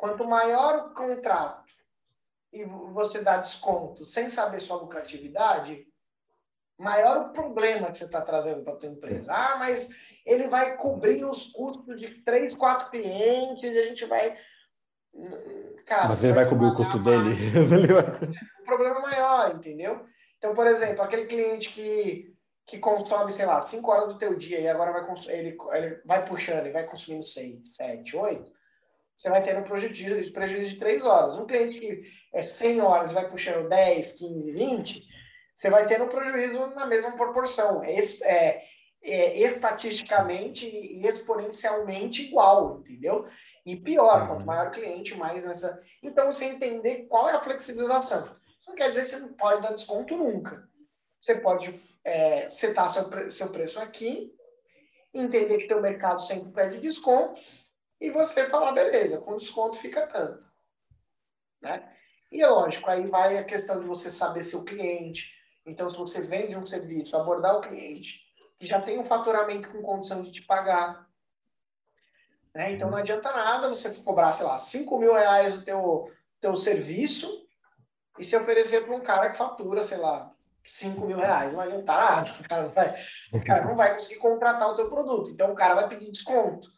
Quanto 0.00 0.24
maior 0.24 0.86
o 0.86 0.94
contrato 0.94 1.70
e 2.50 2.64
você 2.64 3.22
dá 3.22 3.36
desconto 3.36 4.06
sem 4.06 4.30
saber 4.30 4.58
sua 4.58 4.78
lucratividade, 4.78 5.86
maior 6.80 7.26
o 7.26 7.32
problema 7.32 7.90
que 7.90 7.98
você 7.98 8.04
está 8.04 8.20
trazendo 8.20 8.62
para 8.62 8.72
a 8.72 8.76
tua 8.76 8.88
empresa. 8.88 9.32
Ah, 9.32 9.56
mas 9.58 9.90
ele 10.24 10.48
vai 10.48 10.76
cobrir 10.76 11.24
os 11.24 11.48
custos 11.48 12.00
de 12.00 12.22
três, 12.22 12.54
quatro 12.54 12.90
clientes, 12.90 13.76
e 13.76 13.78
a 13.78 13.86
gente 13.86 14.04
vai. 14.06 14.36
Cara, 15.86 16.08
mas 16.08 16.24
ele 16.24 16.32
vai, 16.32 16.44
vai 16.44 16.52
cobrir 16.52 16.68
o 16.68 16.74
custo 16.74 16.98
dele. 16.98 17.34
o 18.60 18.64
problema 18.64 19.00
maior, 19.00 19.54
entendeu? 19.54 20.04
Então, 20.38 20.54
por 20.54 20.66
exemplo, 20.66 21.02
aquele 21.02 21.26
cliente 21.26 21.70
que, 21.70 22.34
que 22.66 22.78
consome, 22.78 23.30
sei 23.30 23.44
lá, 23.44 23.60
cinco 23.62 23.90
horas 23.90 24.08
do 24.08 24.18
teu 24.18 24.34
dia 24.34 24.58
e 24.58 24.68
agora 24.68 24.92
vai 24.92 25.04
ele, 25.28 25.56
ele 25.72 26.00
vai 26.04 26.24
puxando 26.24 26.66
e 26.66 26.72
vai 26.72 26.84
consumindo 26.86 27.24
seis, 27.24 27.76
sete, 27.76 28.16
oito 28.16 28.50
você 29.20 29.28
vai 29.28 29.42
ter 29.42 29.58
um 29.58 29.62
prejuízo, 29.62 30.32
prejuízo 30.32 30.70
de 30.70 30.76
3 30.76 31.04
horas. 31.04 31.36
Um 31.36 31.44
cliente 31.44 31.78
que 31.78 32.02
é 32.32 32.42
100 32.42 32.80
horas 32.80 33.10
e 33.10 33.14
vai 33.14 33.28
puxando 33.28 33.68
10, 33.68 34.12
15, 34.12 34.52
20, 34.52 35.08
você 35.60 35.68
vai 35.68 35.86
ter 35.86 36.00
um 36.00 36.08
prejuízo 36.08 36.68
na 36.68 36.86
mesma 36.86 37.12
proporção. 37.12 37.84
Esse, 37.84 38.24
é, 38.24 38.64
é, 39.02 39.38
estatisticamente 39.40 40.66
e 40.66 41.06
exponencialmente 41.06 42.22
igual, 42.22 42.78
entendeu? 42.78 43.26
E 43.66 43.76
pior, 43.76 44.26
quanto 44.26 44.40
uhum. 44.40 44.46
maior 44.46 44.68
o 44.68 44.70
cliente, 44.70 45.14
mais 45.14 45.44
nessa. 45.44 45.78
Então, 46.02 46.32
você 46.32 46.46
entender 46.46 47.04
qual 47.08 47.28
é 47.28 47.34
a 47.34 47.42
flexibilização. 47.42 48.24
Isso 48.58 48.70
não 48.70 48.74
quer 48.74 48.88
dizer 48.88 49.02
que 49.02 49.10
você 49.10 49.18
não 49.18 49.34
pode 49.34 49.60
dar 49.60 49.74
desconto 49.74 50.16
nunca. 50.16 50.66
Você 51.20 51.34
pode 51.34 51.78
é, 52.04 52.48
setar 52.48 52.88
seu, 52.88 53.30
seu 53.30 53.52
preço 53.52 53.78
aqui, 53.80 54.34
entender 55.12 55.58
que 55.58 55.68
teu 55.68 55.82
mercado 55.82 56.22
sempre 56.22 56.50
pede 56.52 56.80
desconto, 56.80 57.38
e 58.00 58.08
você 58.08 58.46
falar, 58.46 58.72
beleza, 58.72 59.20
com 59.20 59.36
desconto 59.36 59.76
fica 59.76 60.06
tanto. 60.06 60.42
Né? 61.60 61.86
E 62.32 62.40
é 62.40 62.46
lógico, 62.46 62.88
aí 62.88 63.06
vai 63.06 63.36
a 63.36 63.44
questão 63.44 63.78
de 63.78 63.86
você 63.86 64.10
saber 64.10 64.42
seu 64.42 64.64
cliente. 64.64 65.38
Então, 65.66 65.88
se 65.88 65.96
você 65.96 66.20
vende 66.20 66.56
um 66.56 66.66
serviço, 66.66 67.16
abordar 67.16 67.56
o 67.56 67.60
cliente, 67.60 68.20
que 68.58 68.66
já 68.66 68.80
tem 68.80 68.98
um 68.98 69.04
faturamento 69.04 69.70
com 69.70 69.82
condição 69.82 70.22
de 70.22 70.30
te 70.30 70.42
pagar. 70.42 71.06
Né? 72.54 72.72
Então, 72.72 72.90
não 72.90 72.98
adianta 72.98 73.30
nada 73.32 73.68
você 73.68 73.94
cobrar, 74.02 74.32
sei 74.32 74.46
lá, 74.46 74.58
5 74.58 74.98
mil 74.98 75.14
reais 75.14 75.54
o 75.54 75.64
teu, 75.64 76.10
teu 76.40 76.56
serviço 76.56 77.46
e 78.18 78.24
se 78.24 78.36
oferecer 78.36 78.84
para 78.84 78.94
um 78.94 79.00
cara 79.00 79.30
que 79.30 79.38
fatura, 79.38 79.82
sei 79.82 79.98
lá, 79.98 80.32
5 80.66 81.06
mil 81.06 81.18
reais. 81.18 81.52
Não 81.52 81.60
adianta 81.60 81.92
nada. 81.92 82.30
O 82.38 82.48
cara, 82.48 82.62
não 82.62 82.70
vai, 82.70 82.96
o 83.32 83.44
cara 83.44 83.64
não 83.64 83.76
vai 83.76 83.94
conseguir 83.94 84.18
contratar 84.18 84.68
o 84.68 84.76
teu 84.76 84.88
produto. 84.88 85.30
Então, 85.30 85.52
o 85.52 85.54
cara 85.54 85.74
vai 85.74 85.88
pedir 85.88 86.10
desconto. 86.10 86.68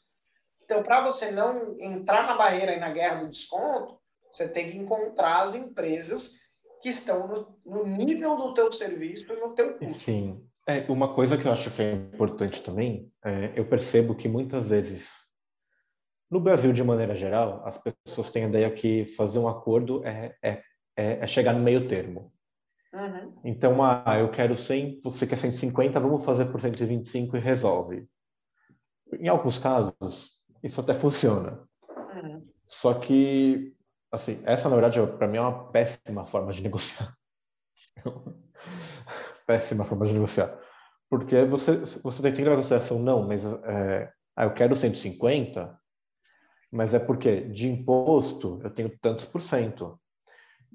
Então, 0.63 0.83
para 0.83 1.01
você 1.01 1.31
não 1.31 1.77
entrar 1.81 2.27
na 2.27 2.35
barreira 2.35 2.75
e 2.75 2.81
na 2.81 2.91
guerra 2.91 3.21
do 3.21 3.31
desconto, 3.31 4.01
você 4.31 4.49
tem 4.49 4.71
que 4.71 4.77
encontrar 4.79 5.43
as 5.43 5.55
empresas 5.55 6.42
que 6.83 6.89
estão 6.89 7.29
no, 7.65 7.87
no 7.87 7.97
nível 7.97 8.37
do 8.37 8.53
teu 8.53 8.71
serviço 8.73 9.33
e 9.33 9.41
no 9.41 9.55
teu 9.55 9.79
custo. 9.79 9.99
Sim. 9.99 10.45
É, 10.67 10.81
uma 10.91 11.15
coisa 11.15 11.37
que 11.37 11.47
eu 11.47 11.53
acho 11.53 11.71
que 11.71 11.83
é 11.83 11.93
importante 11.93 12.63
também, 12.63 13.11
é, 13.25 13.53
eu 13.57 13.65
percebo 13.65 14.15
que 14.15 14.29
muitas 14.29 14.65
vezes, 14.65 15.11
no 16.31 16.41
Brasil 16.41 16.73
de 16.73 16.85
maneira 16.85 17.17
geral, 17.17 17.63
as 17.65 17.79
pessoas 17.79 18.31
têm 18.31 18.45
a 18.45 18.49
ideia 18.49 18.71
que 18.71 19.07
fazer 19.07 19.39
um 19.39 19.49
acordo 19.49 20.05
é, 20.07 20.37
é, 20.43 20.63
é, 20.97 21.19
é 21.21 21.27
chegar 21.27 21.53
no 21.53 21.61
meio 21.61 21.89
termo. 21.89 22.33
Uhum. 22.93 23.35
Então, 23.45 23.83
ah, 23.83 24.19
eu 24.19 24.31
quero 24.31 24.55
100, 24.55 25.01
você 25.03 25.27
quer 25.27 25.39
150, 25.39 25.99
vamos 25.99 26.25
fazer 26.25 26.47
por 26.47 26.61
125 26.61 27.37
e 27.37 27.41
resolve. 27.41 28.07
Em 29.19 29.29
alguns 29.29 29.59
casos, 29.59 30.31
isso 30.63 30.81
até 30.81 30.95
funciona. 30.95 31.67
Uhum. 32.15 32.47
Só 32.67 32.95
que, 32.95 33.75
assim, 34.13 34.41
essa 34.45 34.69
na 34.69 34.77
verdade 34.77 35.01
para 35.17 35.27
mim 35.27 35.39
é 35.39 35.41
uma 35.41 35.71
péssima 35.71 36.27
forma 36.27 36.53
de 36.53 36.63
negociar. 36.63 37.15
péssima 39.47 39.85
forma 39.85 40.07
de 40.07 40.13
negociar. 40.13 40.59
Porque 41.11 41.45
você, 41.45 41.77
você 42.03 42.23
tem 42.23 42.33
que 42.33 42.43
levar 42.43 42.55
em 42.55 42.59
consideração, 42.59 42.99
não, 42.99 43.27
mas 43.27 43.45
é, 43.45 44.13
ah, 44.37 44.45
eu 44.45 44.55
quero 44.55 44.77
150, 44.77 45.79
mas 46.71 46.95
é 46.95 46.99
porque 46.99 47.49
de 47.49 47.69
imposto 47.69 48.61
eu 48.63 48.71
tenho 48.71 48.97
tantos 49.01 49.27
por 49.27 49.43
cento, 49.43 50.01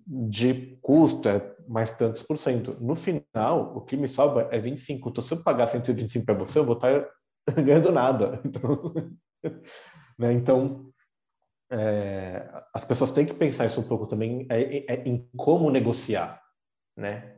de 0.05 0.77
custo 0.81 1.27
é 1.27 1.55
mais 1.67 1.91
tantos 1.91 2.23
por 2.23 2.37
cento. 2.37 2.77
No 2.79 2.95
final, 2.95 3.75
o 3.75 3.81
que 3.81 3.97
me 3.97 4.07
sobra 4.07 4.47
é 4.51 4.59
25. 4.59 5.09
Então, 5.09 5.23
se 5.23 5.33
eu 5.33 5.43
pagar 5.43 5.67
125 5.67 6.25
para 6.25 6.35
você, 6.35 6.59
eu 6.59 6.65
vou 6.65 6.75
estar 6.75 7.05
ganhando 7.65 7.91
nada. 7.91 8.39
Então, 8.45 8.93
né? 10.17 10.33
então 10.33 10.89
é, 11.69 12.47
as 12.73 12.85
pessoas 12.85 13.11
têm 13.11 13.25
que 13.25 13.33
pensar 13.33 13.65
isso 13.65 13.81
um 13.81 13.87
pouco 13.87 14.07
também 14.07 14.47
é, 14.49 14.93
é, 14.93 15.03
em 15.07 15.29
como 15.35 15.69
negociar, 15.69 16.41
né? 16.95 17.35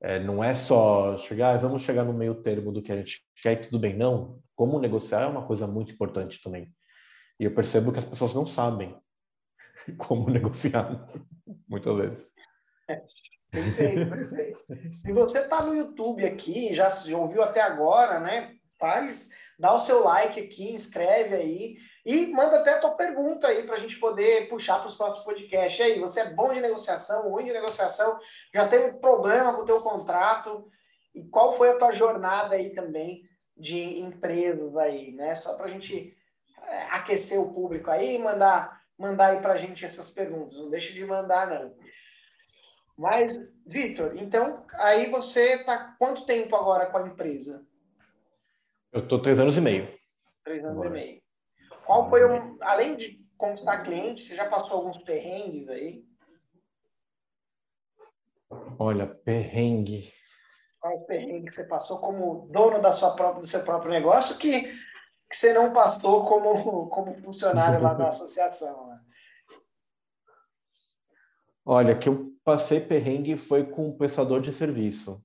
É, 0.00 0.18
não 0.18 0.44
é 0.44 0.54
só 0.54 1.16
chegar, 1.18 1.54
ah, 1.54 1.58
vamos 1.58 1.82
chegar 1.82 2.04
no 2.04 2.12
meio 2.12 2.42
termo 2.42 2.70
do 2.70 2.82
que 2.82 2.92
a 2.92 2.96
gente 2.96 3.22
quer 3.42 3.54
e 3.54 3.64
tudo 3.64 3.78
bem. 3.78 3.96
Não, 3.96 4.40
como 4.54 4.78
negociar 4.78 5.22
é 5.22 5.26
uma 5.26 5.46
coisa 5.46 5.66
muito 5.66 5.92
importante 5.92 6.40
também. 6.42 6.70
E 7.40 7.44
eu 7.44 7.54
percebo 7.54 7.92
que 7.92 7.98
as 7.98 8.04
pessoas 8.04 8.34
não 8.34 8.46
sabem 8.46 8.96
como 9.98 10.30
negociar, 10.30 11.08
muitas 11.66 11.96
vezes. 11.96 12.26
É, 12.88 13.02
perfeito, 13.50 14.10
perfeito. 14.10 14.64
Se 14.98 15.12
você 15.12 15.38
está 15.38 15.62
no 15.62 15.74
YouTube 15.74 16.24
aqui, 16.24 16.74
já, 16.74 16.88
já 16.88 17.16
ouviu 17.16 17.42
até 17.42 17.62
agora, 17.62 18.20
né? 18.20 18.54
Faz, 18.78 19.30
dá 19.58 19.72
o 19.72 19.78
seu 19.78 20.04
like 20.04 20.38
aqui, 20.38 20.70
inscreve 20.70 21.34
aí. 21.34 21.76
E 22.06 22.28
manda 22.28 22.60
até 22.60 22.74
a 22.74 22.78
tua 22.78 22.92
pergunta 22.92 23.48
aí 23.48 23.64
para 23.64 23.74
a 23.74 23.78
gente 23.80 23.98
poder 23.98 24.48
puxar 24.48 24.78
para 24.78 24.86
os 24.86 24.94
próximos 24.94 25.24
podcasts. 25.24 25.80
E 25.80 25.82
aí, 25.82 25.98
você 25.98 26.20
é 26.20 26.30
bom 26.32 26.52
de 26.52 26.60
negociação, 26.60 27.28
ruim 27.28 27.46
de 27.46 27.52
negociação, 27.52 28.16
já 28.54 28.68
tem 28.68 28.86
um 28.86 28.98
problema 28.98 29.52
com 29.52 29.62
o 29.62 29.64
teu 29.64 29.80
contrato? 29.80 30.70
E 31.12 31.24
qual 31.24 31.56
foi 31.56 31.70
a 31.70 31.78
tua 31.78 31.92
jornada 31.92 32.54
aí 32.54 32.70
também 32.70 33.28
de 33.56 33.98
empresas 33.98 34.76
aí, 34.76 35.10
né? 35.10 35.34
Só 35.34 35.56
para 35.56 35.66
a 35.66 35.68
gente 35.68 36.16
é, 36.62 36.82
aquecer 36.92 37.40
o 37.40 37.52
público 37.52 37.90
aí, 37.90 38.16
mandar, 38.18 38.82
mandar 38.96 39.32
aí 39.32 39.40
para 39.40 39.54
a 39.54 39.56
gente 39.56 39.84
essas 39.84 40.08
perguntas. 40.08 40.60
Não 40.60 40.70
deixe 40.70 40.92
de 40.92 41.04
mandar, 41.04 41.50
não. 41.50 41.74
Mas, 42.96 43.52
Vitor, 43.66 44.16
então, 44.16 44.64
aí 44.74 45.10
você 45.10 45.54
está 45.54 45.96
quanto 45.98 46.24
tempo 46.24 46.54
agora 46.54 46.86
com 46.86 46.98
a 46.98 47.08
empresa? 47.08 47.66
Eu 48.92 49.00
estou 49.00 49.20
três 49.20 49.40
anos 49.40 49.56
e 49.56 49.60
meio. 49.60 49.92
Três 50.44 50.64
anos 50.64 50.76
agora. 50.76 50.88
e 50.88 50.92
meio. 50.92 51.25
Qual 51.86 52.10
foi 52.10 52.24
o. 52.24 52.58
Além 52.62 52.96
de 52.96 53.24
conquistar 53.38 53.82
clientes, 53.82 54.26
você 54.26 54.36
já 54.36 54.48
passou 54.48 54.72
alguns 54.72 54.98
perrengues 54.98 55.68
aí? 55.68 56.04
Olha, 58.78 59.06
perrengue. 59.06 60.12
Qual 60.80 60.96
o 60.96 61.04
perrengue 61.06 61.46
que 61.46 61.54
você 61.54 61.64
passou 61.64 61.98
como 61.98 62.48
dono 62.50 62.80
da 62.80 62.92
sua 62.92 63.14
própria, 63.14 63.40
do 63.40 63.46
seu 63.46 63.62
próprio 63.64 63.90
negócio 63.90 64.36
que, 64.36 64.62
que 64.62 65.36
você 65.36 65.52
não 65.52 65.72
passou 65.72 66.24
como, 66.26 66.88
como 66.88 67.14
funcionário 67.22 67.80
lá 67.80 67.94
da 67.94 68.08
associação? 68.08 68.88
Né? 68.88 69.00
Olha, 71.64 71.96
que 71.96 72.08
eu 72.08 72.32
passei 72.44 72.80
perrengue 72.80 73.36
foi 73.36 73.64
com 73.64 73.88
o 73.88 73.96
prestador 73.96 74.40
de 74.40 74.52
serviço. 74.52 75.22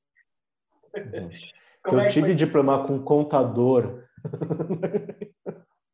eu 0.94 2.00
é 2.00 2.08
tive 2.08 2.28
foi? 2.28 2.36
de 2.36 2.46
diplomar 2.46 2.86
com 2.86 3.04
contador. 3.04 4.04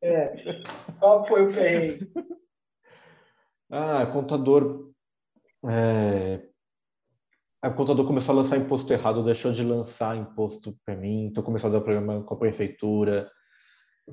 É. 0.08 0.62
Qual 0.98 1.24
foi 1.24 1.46
o 1.46 1.52
perrengue? 1.52 2.10
Ah, 3.70 4.06
contador. 4.06 4.90
É... 5.68 6.48
O 7.64 7.74
contador 7.74 8.06
começou 8.06 8.32
a 8.32 8.42
lançar 8.42 8.56
imposto 8.56 8.92
errado, 8.92 9.24
deixou 9.24 9.52
de 9.52 9.64
lançar 9.64 10.16
imposto 10.16 10.76
para 10.84 10.94
mim, 10.94 11.26
então 11.26 11.42
começou 11.42 11.68
a 11.68 11.72
dar 11.72 11.80
problema 11.80 12.22
com 12.22 12.34
a 12.34 12.38
prefeitura. 12.38 13.28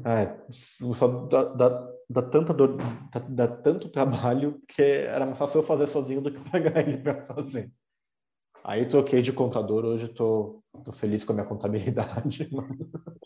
É, 0.04 0.36
só 0.52 1.08
dá, 1.28 1.44
dá, 1.54 1.94
dá, 2.10 2.22
tanta 2.24 2.54
dor, 2.54 2.76
dá, 3.14 3.20
dá, 3.20 3.48
tanto 3.48 3.88
trabalho 3.88 4.62
que 4.68 4.82
era 4.82 5.26
mais 5.26 5.38
fácil 5.38 5.60
eu 5.60 5.64
fazer 5.64 5.88
sozinho 5.88 6.22
do 6.22 6.32
que 6.32 6.40
pagar 6.52 6.86
ele 6.86 6.98
para 6.98 7.26
fazer. 7.28 7.72
Aí 8.64 8.88
troquei 8.88 9.22
de 9.22 9.32
contador, 9.32 9.86
hoje 9.86 10.08
estou 10.08 10.64
feliz 10.92 11.24
com 11.24 11.32
a 11.32 11.36
minha 11.36 11.48
contabilidade. 11.48 12.50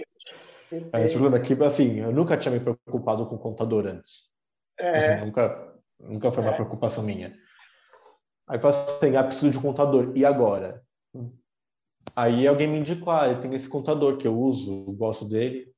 É, 0.71 1.07
problema 1.07 1.37
aqui, 1.37 1.53
assim, 1.63 1.99
eu 1.99 2.11
nunca 2.11 2.37
tinha 2.37 2.53
me 2.53 2.59
preocupado 2.59 3.25
com 3.27 3.37
contador 3.37 3.87
antes. 3.87 4.29
É. 4.77 5.23
nunca, 5.25 5.75
nunca 5.99 6.31
foi 6.31 6.43
uma 6.43 6.51
é. 6.51 6.55
preocupação 6.55 7.03
minha. 7.03 7.35
Aí 8.47 8.59
eu 8.61 8.69
assim, 8.69 9.15
ah, 9.15 9.23
preciso 9.23 9.51
de 9.51 9.59
contador. 9.59 10.11
E 10.15 10.25
agora? 10.25 10.83
Aí 12.15 12.47
alguém 12.47 12.67
me 12.67 12.79
indicou, 12.79 13.11
ah, 13.11 13.27
eu 13.27 13.39
tenho 13.39 13.53
esse 13.55 13.69
contador 13.69 14.17
que 14.17 14.27
eu 14.27 14.37
uso, 14.37 14.85
eu 14.87 14.93
gosto 14.93 15.27
dele. 15.27 15.71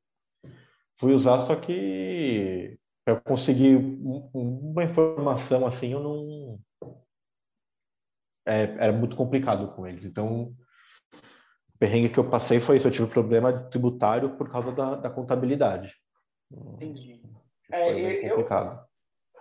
Fui 0.98 1.14
usar, 1.14 1.40
só 1.40 1.56
que 1.56 2.78
para 3.04 3.20
conseguir 3.20 3.76
uma 4.34 4.84
informação 4.84 5.66
assim, 5.66 5.92
eu 5.94 6.00
não... 6.00 6.60
É, 8.46 8.64
era 8.64 8.92
muito 8.92 9.16
complicado 9.16 9.74
com 9.76 9.86
eles. 9.86 10.06
Então, 10.06 10.56
perrengue 11.82 12.10
que 12.10 12.20
eu 12.20 12.30
passei 12.30 12.60
foi 12.60 12.78
isso, 12.78 12.88
eu 12.88 12.92
tive 12.92 13.08
problema 13.08 13.52
tributário 13.52 14.38
por 14.38 14.52
causa 14.52 14.72
da, 14.72 14.96
da 14.98 15.10
contabilidade. 15.10 15.96
Entendi. 16.52 17.20
É, 17.72 18.30
complicado. 18.30 18.86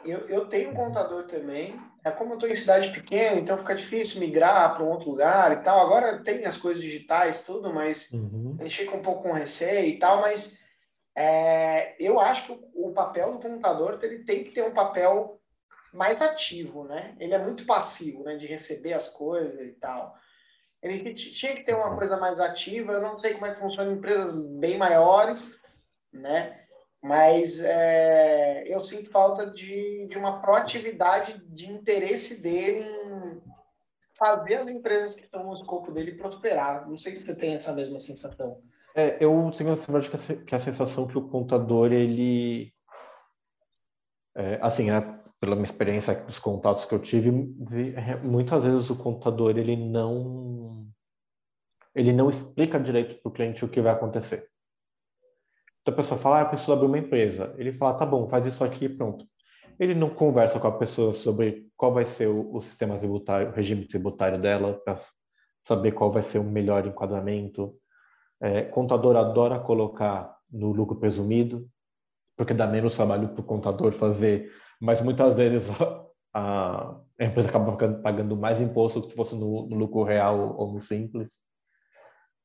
Eu, 0.03 0.21
eu, 0.21 0.29
eu, 0.29 0.47
tenho 0.47 0.71
um 0.71 0.75
contador 0.75 1.25
também. 1.25 1.79
É 2.03 2.11
como 2.11 2.31
eu 2.31 2.35
estou 2.37 2.49
em 2.49 2.55
cidade 2.55 2.89
pequena, 2.93 3.39
então 3.39 3.59
fica 3.59 3.75
difícil 3.75 4.21
migrar 4.21 4.75
para 4.75 4.83
um 4.83 4.89
outro 4.89 5.11
lugar 5.11 5.53
e 5.53 5.57
tal. 5.57 5.81
Agora 5.81 6.23
tem 6.23 6.47
as 6.47 6.57
coisas 6.57 6.83
digitais, 6.83 7.45
tudo, 7.45 7.75
mas 7.75 8.11
uhum. 8.13 8.57
a 8.59 8.63
gente 8.63 8.85
fica 8.85 8.97
um 8.97 9.03
pouco 9.03 9.25
com 9.25 9.33
receio 9.33 9.91
e 9.91 9.99
tal, 9.99 10.23
mas 10.23 10.59
é, 11.15 11.95
eu 12.03 12.19
acho 12.19 12.47
que 12.47 12.53
o, 12.53 12.89
o 12.89 12.93
papel 12.95 13.33
do 13.33 13.39
contador 13.39 13.99
ele 14.01 14.25
tem 14.25 14.45
que 14.45 14.53
ter 14.53 14.63
um 14.63 14.73
papel 14.73 15.39
mais 15.93 16.23
ativo, 16.23 16.85
né? 16.85 17.15
Ele 17.21 17.35
é 17.35 17.39
muito 17.39 17.67
passivo, 17.67 18.23
né? 18.23 18.37
De 18.37 18.47
receber 18.47 18.95
as 18.95 19.11
coisas 19.11 19.61
e 19.61 19.73
tal. 19.73 20.17
Ele 20.83 21.15
tinha 21.15 21.55
que 21.55 21.65
ter 21.65 21.75
uma 21.75 21.97
coisa 21.97 22.17
mais 22.17 22.41
ativa. 22.41 22.93
Eu 22.93 23.03
não 23.03 23.19
sei 23.19 23.35
como 23.35 23.47
é 23.47 23.55
que 23.55 23.61
funciona 23.61 23.91
em 23.91 23.97
empresas 23.97 24.31
bem 24.31 24.79
maiores, 24.79 25.51
né? 26.13 26.59
Mas 27.03 27.61
é, 27.61 28.65
eu 28.67 28.83
sinto 28.83 29.11
falta 29.11 29.47
de, 29.47 30.07
de 30.07 30.19
uma 30.19 30.41
proatividade 30.41 31.39
de 31.47 31.71
interesse 31.71 32.43
dele 32.43 32.87
em 32.87 33.43
fazer 34.15 34.57
as 34.57 34.71
empresas 34.71 35.15
que 35.15 35.23
estão 35.23 35.45
no 35.45 35.55
escopo 35.55 35.93
dele 35.93 36.13
prosperar. 36.13 36.89
Não 36.89 36.97
sei 36.97 37.17
se 37.17 37.25
você 37.25 37.35
tem 37.35 37.55
essa 37.55 37.73
mesma 37.73 37.99
sensação. 38.01 38.63
É, 38.95 39.17
eu 39.21 39.51
tenho 39.57 39.77
que 40.45 40.55
a 40.55 40.61
sensação 40.61 41.07
que 41.07 41.17
o 41.17 41.29
contador, 41.29 41.93
ele... 41.93 42.73
É, 44.35 44.59
assim, 44.61 44.91
né, 44.91 45.20
pela 45.41 45.57
minha 45.57 45.65
experiência 45.65 46.15
dos 46.15 46.39
contatos 46.39 46.85
que 46.85 46.95
eu 46.95 46.99
tive, 46.99 47.31
muitas 48.23 48.63
vezes 48.63 48.91
o 48.91 48.97
contador, 48.97 49.57
ele 49.57 49.75
não... 49.77 50.87
Ele 51.93 52.13
não 52.13 52.31
explica 52.31 52.79
direito 52.79 53.21
para 53.21 53.29
o 53.29 53.33
cliente 53.33 53.65
o 53.65 53.69
que 53.69 53.81
vai 53.81 53.93
acontecer. 53.93 54.49
Então 55.83 55.93
a 55.93 55.97
pessoa 55.97 56.21
fala, 56.21 56.39
ah, 56.39 56.43
eu 56.43 56.49
preciso 56.49 56.73
abrir 56.73 56.87
uma 56.87 56.99
empresa. 56.99 57.53
Ele 57.59 57.73
fala, 57.73 57.95
tá 57.95 58.07
bom, 58.07 58.29
faz 58.29 58.47
isso 58.47 58.63
aqui 58.63 58.85
e 58.85 58.89
pronto. 58.89 59.27
Ele 59.79 59.95
não 59.95 60.11
conversa 60.11 60.61
com 60.61 60.69
a 60.69 60.79
pessoa 60.79 61.13
sobre 61.13 61.69
qual 61.77 61.93
vai 61.93 62.05
ser 62.05 62.29
o, 62.29 62.55
o 62.55 62.61
sistema 62.61 62.97
tributário, 62.99 63.49
o 63.49 63.53
regime 63.53 63.87
tributário 63.87 64.39
dela, 64.39 64.81
para 64.85 65.01
saber 65.67 65.93
qual 65.93 66.13
vai 66.13 66.23
ser 66.23 66.39
o 66.39 66.45
melhor 66.45 66.87
enquadramento. 66.87 67.75
É, 68.41 68.63
contador 68.63 69.17
adora 69.17 69.59
colocar 69.59 70.37
no 70.53 70.71
lucro 70.71 70.97
presumido, 70.97 71.69
porque 72.37 72.55
dá 72.55 72.67
menos 72.67 72.95
trabalho 72.95 73.31
para 73.31 73.41
o 73.41 73.45
contador 73.45 73.93
fazer, 73.93 74.53
mas 74.81 75.01
muitas 75.03 75.35
vezes 75.35 75.69
a, 76.33 77.01
a 77.19 77.25
empresa 77.25 77.49
acaba 77.49 77.77
pagando 78.03 78.37
mais 78.37 78.61
imposto 78.61 79.03
que 79.03 79.11
se 79.11 79.17
fosse 79.17 79.35
no, 79.35 79.69
no 79.69 79.77
lucro 79.77 80.03
real 80.03 80.57
ou 80.57 80.73
no 80.73 80.81
simples. 80.81 81.39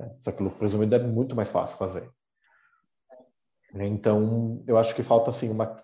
É, 0.02 0.10
só 0.20 0.32
que 0.32 0.42
o 0.42 0.44
lucro 0.44 0.60
presumido 0.60 0.96
é 0.96 1.00
muito 1.00 1.36
mais 1.36 1.50
fácil 1.50 1.78
fazer. 1.78 2.10
Então, 3.74 4.64
eu 4.68 4.78
acho 4.78 4.96
que 4.96 5.04
falta 5.04 5.30
assim 5.30 5.50
uma, 5.50 5.82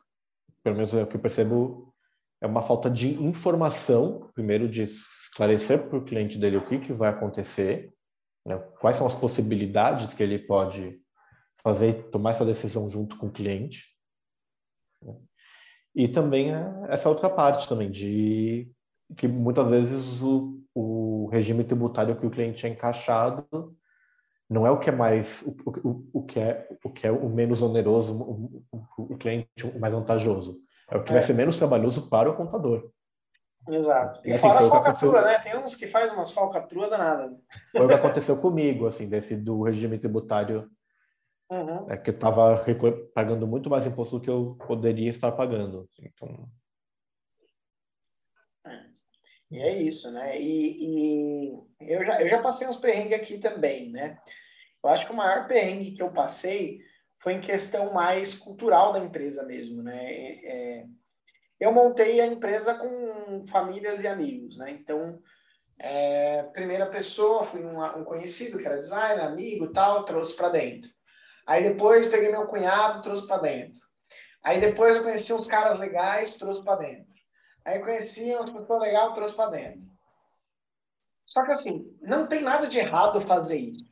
pelo 0.64 0.76
menos 0.76 0.93
é 0.93 1.04
o 1.04 1.08
que 1.08 1.16
eu 1.16 1.22
percebo, 1.22 1.93
é 2.41 2.47
uma 2.47 2.62
falta 2.62 2.89
de 2.89 3.22
informação, 3.22 4.30
primeiro 4.34 4.68
de 4.68 4.84
esclarecer 4.84 5.88
para 5.88 5.97
o 5.97 6.04
cliente 6.04 6.38
dele 6.38 6.58
o 6.58 6.66
que, 6.66 6.80
que 6.80 6.93
vai 6.93 7.10
acontecer, 7.10 7.93
né? 8.45 8.58
quais 8.80 8.97
são 8.97 9.08
as 9.08 9.14
possibilidades 9.14 10.14
que 10.14 10.24
ele 10.24 10.39
pode 10.39 11.02
fazer, 11.62 12.10
tomar 12.10 12.32
essa 12.32 12.45
decisão 12.45 12.89
junto 12.89 13.18
com 13.18 13.28
o 13.28 13.32
cliente. 13.32 13.86
E 15.96 16.08
também 16.08 16.52
essa 16.88 17.10
outra 17.10 17.30
parte 17.30 17.68
também 17.68 17.89
de 17.92 18.72
que 19.18 19.28
muitas 19.28 19.70
vezes 19.70 20.22
o, 20.22 20.62
o 20.74 21.28
regime 21.32 21.64
tributário 21.64 22.16
que 22.18 22.26
o 22.26 22.32
cliente 22.32 22.66
é 22.66 22.70
encaixado 22.70 23.46
não 24.50 24.66
é 24.66 24.72
o 24.72 24.80
que 24.80 24.89
é 24.89 24.94
mais 24.94 25.42
o, 25.44 25.56
o, 25.88 26.10
o 26.14 26.24
que 26.24 26.39
é 26.39 26.68
o 26.84 26.89
que 26.89 27.08
é 27.08 27.12
o 27.12 27.30
menos 27.30 27.62
oneroso 27.62 28.14
o, 28.14 28.64
o, 28.98 29.18
cliente 29.18 29.66
o 29.66 29.80
mais 29.80 29.94
vantajoso. 29.94 30.60
É 30.89 30.98
o 30.98 31.04
que 31.04 31.12
é. 31.12 31.14
vai 31.14 31.24
ser 31.24 31.34
menos 31.34 31.58
trabalhoso 31.58 32.10
para 32.10 32.30
o 32.30 32.36
contador. 32.36 32.89
Exato. 33.70 34.20
E, 34.26 34.32
assim, 34.32 34.39
fora 34.39 34.60
as 34.60 34.68
falcatruas 34.68 35.24
né? 35.24 35.39
Tem 35.39 35.58
uns 35.58 35.76
que 35.76 35.88
faz 35.88 36.12
umas 36.12 36.32
falcatruas 36.32 36.89
danadas. 36.89 37.32
Foi 37.72 37.86
o 37.86 37.88
que 37.88 37.94
aconteceu 37.94 38.38
comigo 38.38 38.88
assim 38.88 39.08
desse 39.08 39.36
do 39.36 39.62
regime 39.62 39.98
tributário 39.98 40.70
uhum. 41.52 41.91
é 41.91 41.97
que 41.97 42.10
eu 42.10 42.16
estava 42.16 42.66
pagando 43.14 43.45
muito 43.45 43.70
mais 43.70 43.86
imposto 43.86 44.18
do 44.18 44.24
que 44.24 44.30
eu 44.30 44.58
poderia 44.66 45.10
estar 45.10 45.32
pagando 45.34 45.88
então 45.99 46.49
e 49.52 49.60
é 49.60 49.82
isso, 49.82 50.10
né? 50.12 50.39
E, 50.39 51.49
e, 51.52 51.64
eu, 51.82 52.06
já, 52.06 52.22
eu 52.22 52.30
já 52.30 52.41
passei 52.41 52.66
uns 52.66 52.78
perrengues 52.78 53.14
aqui 53.14 53.38
também, 53.38 53.91
né? 53.91 54.18
Eu 54.82 54.89
acho 54.89 55.06
que 55.06 55.12
o 55.12 55.16
maior 55.16 55.45
perrengue 55.45 55.91
que 55.91 56.02
eu 56.02 56.10
passei 56.10 56.80
foi 57.20 57.34
em 57.34 57.41
questão 57.41 57.93
mais 57.93 58.34
cultural 58.34 58.93
da 58.93 58.99
empresa 58.99 59.45
mesmo, 59.45 59.84
né? 59.84 60.14
É, 60.43 60.86
eu 61.60 61.74
montei 61.74 62.22
a 62.22 62.26
empresa 62.26 62.76
com 62.76 63.45
famílias 63.45 64.02
e 64.02 64.08
amigos, 64.08 64.58
né? 64.58 64.72
Então, 64.72 65.22
é, 65.78 66.43
primeira 66.43 66.86
pessoa, 66.86 67.43
fui 67.43 67.62
um, 67.62 67.84
um 67.84 68.06
conhecido 68.06 68.58
que 68.58 68.66
era 68.66 68.80
designer, 68.80 69.26
amigo 69.26 69.74
tal, 69.74 70.06
trouxe 70.06 70.34
para 70.34 70.47
dentro. 70.47 70.89
Aí 71.52 71.64
depois 71.64 72.08
peguei 72.08 72.32
meu 72.32 72.47
cunhado, 72.47 73.02
trouxe 73.02 73.28
para 73.28 73.41
dentro. 73.41 73.82
Aí 74.41 74.62
depois 74.62 74.95
eu 74.95 75.04
conheci 75.04 75.34
uns 75.34 75.47
caras 75.47 75.78
legais, 75.80 76.38
trouxe 76.38 76.64
para 76.64 76.78
dentro. 76.78 77.14
Aí 77.66 77.80
conheci 77.80 78.34
uma 78.34 78.62
pessoa 78.62 78.80
legal, 78.80 79.14
trouxe 79.14 79.36
para 79.36 79.52
dentro. 79.52 79.82
Só 81.26 81.43
que 81.43 81.52
assim, 81.52 81.93
não 82.02 82.26
tem 82.26 82.41
nada 82.41 82.68
de 82.68 82.80
errado 82.80 83.20
fazer 83.20 83.58
isso. 83.58 83.86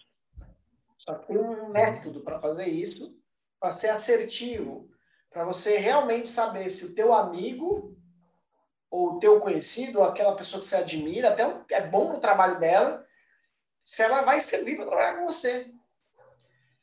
Só 0.98 1.16
que 1.16 1.28
tem 1.28 1.38
um 1.38 1.68
método 1.68 2.22
para 2.22 2.40
fazer 2.40 2.68
isso, 2.68 3.14
para 3.60 3.74
ser 3.74 3.90
assertivo, 3.90 4.90
para 5.30 5.44
você 5.44 5.80
realmente 5.80 6.30
saber 6.30 6.70
se 6.70 6.86
o 6.86 6.96
teu 6.96 7.14
amigo 7.14 7.94
ou 8.90 9.16
o 9.16 9.20
teu 9.20 9.38
conhecido, 9.42 10.00
ou 10.00 10.06
aquela 10.06 10.34
pessoa 10.34 10.62
que 10.62 10.66
você 10.66 10.78
admira, 10.78 11.32
até 11.32 11.76
é 11.76 11.86
bom 11.86 12.14
no 12.14 12.22
trabalho 12.22 12.58
dela, 12.58 13.06
se 13.84 14.02
ela 14.02 14.22
vai 14.22 14.40
servir 14.40 14.78
para 14.78 14.86
trabalhar 14.86 15.18
com 15.18 15.26
você. 15.26 15.70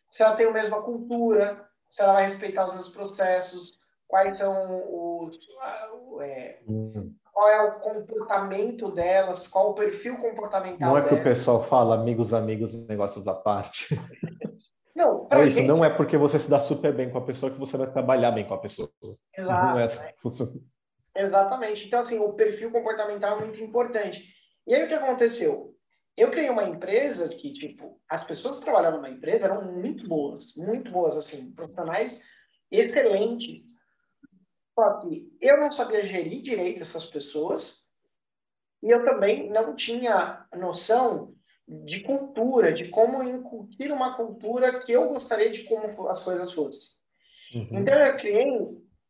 Se 0.09 0.23
ela 0.23 0.37
tem 0.37 0.47
a 0.47 0.53
mesma 0.53 0.83
cultura, 0.83 1.67
se 1.89 2.03
ela 2.03 2.15
vai 2.15 2.25
respeitar 2.25 2.65
os 2.65 2.73
mesmos 2.73 2.93
processos, 2.93 3.79
quais 4.07 4.39
são 4.39 4.83
os, 4.89 5.37
é, 6.23 6.61
hum. 6.69 7.13
qual 7.33 7.49
é 7.49 7.63
o 7.63 7.81
comportamento 7.81 8.91
delas, 8.91 9.49
qual 9.49 9.71
o 9.71 9.75
perfil 9.75 10.17
comportamental 10.19 10.91
Não 10.91 10.99
é 10.99 11.03
que 11.03 11.15
o 11.15 11.23
pessoal 11.23 11.63
fala 11.63 11.97
amigos, 11.97 12.33
amigos, 12.33 12.87
negócios 12.87 13.25
da 13.25 13.35
parte. 13.35 13.89
Não, 14.97 15.29
é 15.31 15.45
isso, 15.45 15.57
gente... 15.57 15.67
não 15.67 15.85
é 15.85 15.91
porque 15.91 16.17
você 16.17 16.39
se 16.39 16.49
dá 16.49 16.59
super 16.59 16.91
bem 16.91 17.11
com 17.11 17.19
a 17.19 17.21
pessoa 17.21 17.53
que 17.53 17.59
você 17.59 17.77
vai 17.77 17.87
trabalhar 17.87 18.31
bem 18.31 18.47
com 18.47 18.55
a 18.55 18.59
pessoa. 18.59 18.91
Exato. 19.37 19.79
É 19.79 19.89
né? 19.89 20.13
Exatamente. 21.15 21.87
Então, 21.87 22.01
assim, 22.01 22.19
o 22.19 22.33
perfil 22.33 22.73
comportamental 22.73 23.37
é 23.37 23.45
muito 23.45 23.63
importante. 23.63 24.25
E 24.67 24.75
aí, 24.75 24.85
o 24.85 24.89
que 24.89 24.95
aconteceu? 24.95 25.76
Eu 26.17 26.31
criei 26.31 26.49
uma 26.49 26.65
empresa 26.65 27.29
que, 27.29 27.53
tipo, 27.53 28.01
as 28.09 28.25
pessoas 28.25 28.57
que 28.57 28.65
trabalhavam 28.65 29.03
na 29.03 29.11
empresa 29.11 29.47
eram 29.47 29.73
muito 29.73 30.09
boas, 30.09 30.57
muito 30.57 30.91
boas, 30.91 31.17
assim, 31.17 31.53
profissionais 31.53 32.27
excelentes, 32.71 33.63
só 34.75 34.99
que 34.99 35.31
eu 35.41 35.59
não 35.59 35.73
sabia 35.73 36.03
gerir 36.03 36.43
direito 36.43 36.83
essas 36.83 37.07
pessoas 37.07 37.91
e 38.83 38.91
eu 38.91 39.05
também 39.05 39.51
não 39.51 39.75
tinha 39.75 40.47
noção 40.55 41.35
de 41.67 42.01
cultura, 42.01 42.73
de 42.73 42.89
como 42.89 43.23
incutir 43.23 43.91
uma 43.91 44.17
cultura 44.17 44.79
que 44.79 44.93
eu 44.93 45.09
gostaria 45.09 45.51
de 45.51 45.65
como 45.65 46.09
as 46.09 46.23
coisas 46.23 46.53
fossem. 46.53 46.97
Uhum. 47.55 47.79
Então 47.79 47.95
eu 47.95 48.17
criei 48.17 48.47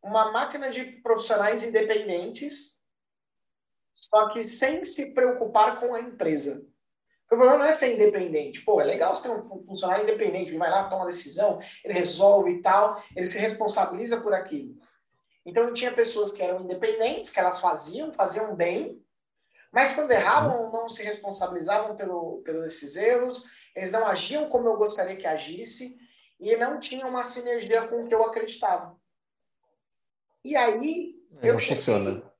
uma 0.03 0.33
máquina 0.33 0.71
de 0.71 0.85
profissionais 1.03 1.65
independentes, 1.65 2.81
só 3.95 4.29
que 4.31 4.43
sem 4.43 4.85
se 4.85 5.13
preocupar 5.13 5.81
com 5.81 5.95
a 5.95 6.01
empresa. 6.01 6.67
O 7.27 7.29
problema 7.29 7.59
não 7.59 7.64
é 7.64 7.72
ser 7.72 7.95
independente. 7.95 8.62
Pô, 8.62 8.81
é 8.81 8.85
legal 8.85 9.14
você 9.14 9.29
ter 9.29 9.35
um 9.35 9.64
funcionário 9.66 10.05
independente, 10.05 10.51
ele 10.51 10.59
vai 10.59 10.70
lá, 10.70 10.89
toma 10.89 11.07
decisão, 11.07 11.59
ele 11.85 11.95
resolve 11.95 12.53
e 12.53 12.62
tal, 12.62 13.03
ele 13.16 13.31
se 13.31 13.39
responsabiliza 13.39 14.20
por 14.20 14.33
aquilo. 14.33 14.77
Então, 15.45 15.72
tinha 15.72 15.93
pessoas 15.93 16.33
que 16.33 16.43
eram 16.43 16.62
independentes, 16.62 17.31
que 17.31 17.41
elas 17.41 17.61
faziam, 17.61 18.12
faziam 18.12 18.55
bem, 18.55 19.05
mas 19.72 19.93
quando 19.93 20.11
erravam, 20.12 20.72
não 20.72 20.89
se 20.89 21.03
responsabilizavam 21.03 21.97
pelo, 21.97 22.43
pelos 22.45 22.66
esses 22.66 22.97
erros, 22.97 23.45
eles 23.74 23.93
não 23.93 24.07
agiam 24.07 24.49
como 24.49 24.68
eu 24.68 24.77
gostaria 24.77 25.16
que 25.16 25.27
agisse, 25.27 25.97
e 26.39 26.57
não 26.57 26.79
tinham 26.81 27.09
uma 27.09 27.24
sinergia 27.24 27.87
com 27.89 28.03
o 28.03 28.09
que 28.09 28.14
eu 28.14 28.22
acreditava. 28.22 28.97
E 30.45 30.57
aí, 30.57 31.14
é, 31.43 31.51
eu 31.51 31.59
cheguei, 31.59 31.77
funciona. 31.77 32.33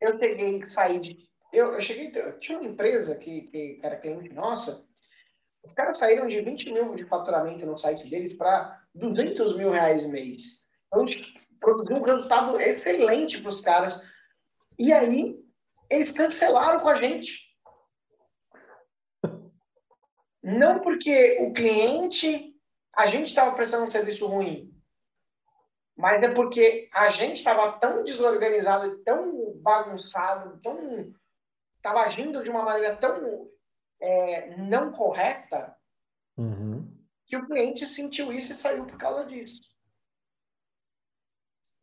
eu 0.00 0.18
cheguei, 0.18 0.66
sair 0.66 1.00
de... 1.00 1.31
Eu, 1.52 1.74
eu 1.74 1.80
cheguei, 1.80 2.10
eu 2.14 2.38
tinha 2.40 2.58
uma 2.58 2.68
empresa 2.68 3.16
que, 3.16 3.42
que 3.42 3.80
era 3.82 3.98
cliente 3.98 4.32
nossa, 4.32 4.86
os 5.62 5.72
caras 5.74 5.98
saíram 5.98 6.26
de 6.26 6.40
20 6.40 6.72
mil 6.72 6.94
de 6.94 7.04
faturamento 7.04 7.64
no 7.64 7.76
site 7.76 8.08
deles 8.08 8.34
para 8.34 8.82
200 8.94 9.56
mil 9.56 9.70
reais 9.70 10.04
mês. 10.06 10.62
Então, 10.86 11.04
produziu 11.60 11.96
um 11.96 12.02
resultado 12.02 12.60
excelente 12.60 13.40
para 13.40 13.50
os 13.50 13.60
caras. 13.60 14.02
E 14.78 14.92
aí, 14.92 15.38
eles 15.88 16.10
cancelaram 16.10 16.80
com 16.80 16.88
a 16.88 16.96
gente. 16.96 17.38
Não 20.42 20.80
porque 20.80 21.38
o 21.40 21.52
cliente, 21.52 22.52
a 22.96 23.06
gente 23.06 23.28
estava 23.28 23.54
prestando 23.54 23.84
um 23.84 23.90
serviço 23.90 24.26
ruim, 24.26 24.74
mas 25.96 26.26
é 26.26 26.34
porque 26.34 26.88
a 26.92 27.08
gente 27.10 27.36
estava 27.36 27.78
tão 27.78 28.02
desorganizado, 28.02 28.98
tão 29.04 29.56
bagunçado, 29.58 30.60
tão 30.60 31.14
estava 31.82 32.02
agindo 32.02 32.44
de 32.44 32.50
uma 32.50 32.62
maneira 32.62 32.96
tão 32.96 33.50
é, 34.00 34.56
não 34.56 34.92
correta 34.92 35.76
uhum. 36.36 36.96
que 37.26 37.36
o 37.36 37.44
cliente 37.44 37.84
sentiu 37.86 38.32
isso 38.32 38.52
e 38.52 38.54
saiu 38.54 38.86
por 38.86 38.96
causa 38.96 39.26
disso. 39.26 39.60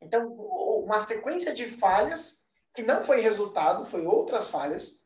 Então, 0.02 0.32
uma 0.32 1.02
sequência 1.02 1.54
de 1.54 1.72
falhas 1.74 2.48
que 2.74 2.82
não 2.82 3.04
foi 3.04 3.20
resultado, 3.20 3.84
foi 3.84 4.06
outras 4.06 4.50
falhas 4.50 5.06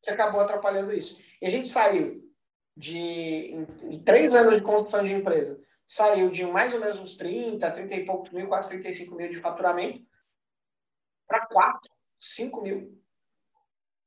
que 0.00 0.10
acabou 0.10 0.40
atrapalhando 0.40 0.92
isso. 0.92 1.20
E 1.42 1.46
a 1.46 1.50
gente 1.50 1.68
saiu 1.68 2.22
de 2.76 2.96
em, 2.96 3.66
em 3.82 4.02
três 4.04 4.34
anos 4.36 4.54
de 4.54 4.62
construção 4.62 5.04
de 5.04 5.12
empresa, 5.12 5.60
saiu 5.84 6.30
de 6.30 6.46
mais 6.46 6.72
ou 6.72 6.80
menos 6.80 7.00
uns 7.00 7.16
30, 7.16 7.68
30 7.68 7.94
e 7.96 8.04
poucos 8.04 8.30
mil, 8.30 8.46
quase 8.46 8.68
35 8.68 9.16
mil 9.16 9.28
de 9.28 9.40
faturamento, 9.40 10.06
para 11.26 11.46
4, 11.46 11.90
5 12.16 12.62
mil. 12.62 13.00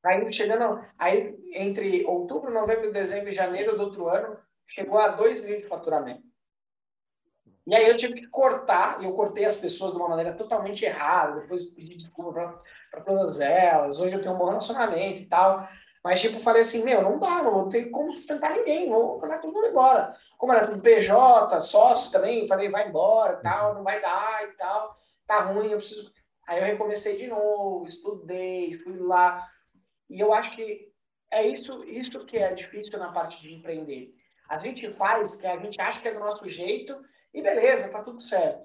Aí 0.03 0.31
chegando, 0.31 0.83
aí 0.97 1.35
entre 1.53 2.05
outubro, 2.05 2.51
novembro, 2.51 2.91
dezembro 2.91 3.29
e 3.29 3.33
janeiro 3.33 3.77
do 3.77 3.83
outro 3.83 4.09
ano, 4.09 4.37
chegou 4.67 4.99
a 4.99 5.07
2 5.07 5.43
mil 5.43 5.57
de 5.57 5.67
faturamento. 5.67 6.23
E 7.65 7.73
aí 7.73 7.87
eu 7.87 7.95
tive 7.95 8.13
que 8.13 8.27
cortar, 8.27 9.01
e 9.01 9.05
eu 9.05 9.13
cortei 9.13 9.45
as 9.45 9.55
pessoas 9.55 9.91
de 9.91 9.97
uma 9.97 10.09
maneira 10.09 10.33
totalmente 10.33 10.83
errada, 10.83 11.39
depois 11.39 11.67
pedi 11.67 11.95
desculpa 11.95 12.61
para 12.91 13.01
todas 13.01 13.39
elas. 13.39 13.99
Hoje 13.99 14.13
eu 14.13 14.21
tenho 14.21 14.35
um 14.35 14.37
bom 14.37 14.47
relacionamento 14.47 15.21
e 15.21 15.25
tal. 15.25 15.67
Mas, 16.03 16.19
tipo, 16.19 16.37
falei 16.39 16.63
assim, 16.63 16.83
meu, 16.83 17.01
não 17.01 17.17
dá, 17.17 17.41
não 17.41 17.53
vou 17.53 17.69
ter 17.69 17.85
como 17.85 18.11
sustentar 18.11 18.51
ninguém, 18.51 18.89
vou 18.89 19.17
mandar 19.21 19.39
todo 19.39 19.53
mundo 19.53 19.67
embora. 19.67 20.13
Como 20.37 20.51
era 20.51 20.67
tudo 20.67 20.81
PJ, 20.81 21.61
sócio 21.61 22.11
também, 22.11 22.45
falei, 22.45 22.69
vai 22.69 22.89
embora, 22.89 23.37
tal, 23.37 23.75
não 23.75 23.83
vai 23.83 24.01
dar 24.01 24.43
e 24.43 24.51
tal, 24.57 24.97
tá 25.25 25.39
ruim, 25.39 25.69
eu 25.69 25.77
preciso... 25.77 26.11
Aí 26.45 26.59
eu 26.59 26.65
recomecei 26.65 27.15
de 27.15 27.27
novo, 27.27 27.87
estudei, 27.87 28.73
fui 28.73 28.97
lá. 28.97 29.47
E 30.13 30.19
eu 30.19 30.31
acho 30.31 30.55
que 30.55 30.91
é 31.31 31.47
isso, 31.47 31.83
isso 31.85 32.23
que 32.23 32.37
é 32.37 32.53
difícil 32.53 32.99
na 32.99 33.11
parte 33.11 33.41
de 33.41 33.51
empreender. 33.51 34.13
A 34.47 34.59
gente 34.59 34.93
faz, 34.93 35.33
que 35.33 35.47
a 35.47 35.57
gente 35.57 35.81
acha 35.81 35.99
que 35.99 36.07
é 36.07 36.13
do 36.13 36.19
nosso 36.19 36.47
jeito, 36.47 36.95
e 37.33 37.41
beleza, 37.41 37.89
tá 37.89 38.03
tudo 38.03 38.21
certo. 38.21 38.63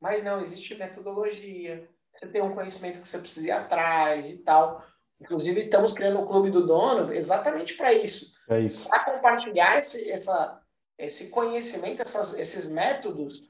Mas 0.00 0.22
não, 0.22 0.40
existe 0.40 0.74
metodologia, 0.74 1.86
você 2.14 2.26
tem 2.26 2.40
um 2.40 2.54
conhecimento 2.54 3.02
que 3.02 3.08
você 3.08 3.18
precisa 3.18 3.48
ir 3.48 3.50
atrás 3.50 4.30
e 4.30 4.42
tal. 4.42 4.82
Inclusive, 5.20 5.60
estamos 5.60 5.92
criando 5.92 6.20
o 6.20 6.26
Clube 6.26 6.50
do 6.50 6.66
Dono 6.66 7.12
exatamente 7.12 7.74
para 7.74 7.92
isso. 7.92 8.34
É 8.48 8.60
isso. 8.60 8.88
Para 8.88 9.04
compartilhar 9.04 9.78
esse, 9.78 10.10
essa, 10.10 10.62
esse 10.98 11.28
conhecimento, 11.28 12.00
essas, 12.00 12.38
esses 12.38 12.64
métodos 12.64 13.42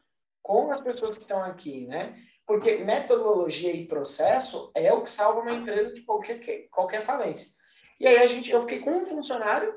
com 0.42 0.68
as 0.72 0.82
pessoas 0.82 1.16
que 1.16 1.22
estão 1.22 1.44
aqui, 1.44 1.86
né? 1.86 2.16
Porque 2.46 2.76
metodologia 2.76 3.72
e 3.72 3.86
processo 3.86 4.70
é 4.74 4.92
o 4.92 5.02
que 5.02 5.10
salva 5.10 5.40
uma 5.40 5.52
empresa 5.52 5.92
de 5.92 6.02
qualquer, 6.02 6.68
qualquer 6.68 7.00
falência. 7.00 7.50
E 7.98 8.06
aí 8.06 8.18
a 8.18 8.26
gente, 8.26 8.50
eu 8.50 8.60
fiquei 8.60 8.80
com 8.80 8.90
um 8.90 9.04
funcionário 9.04 9.74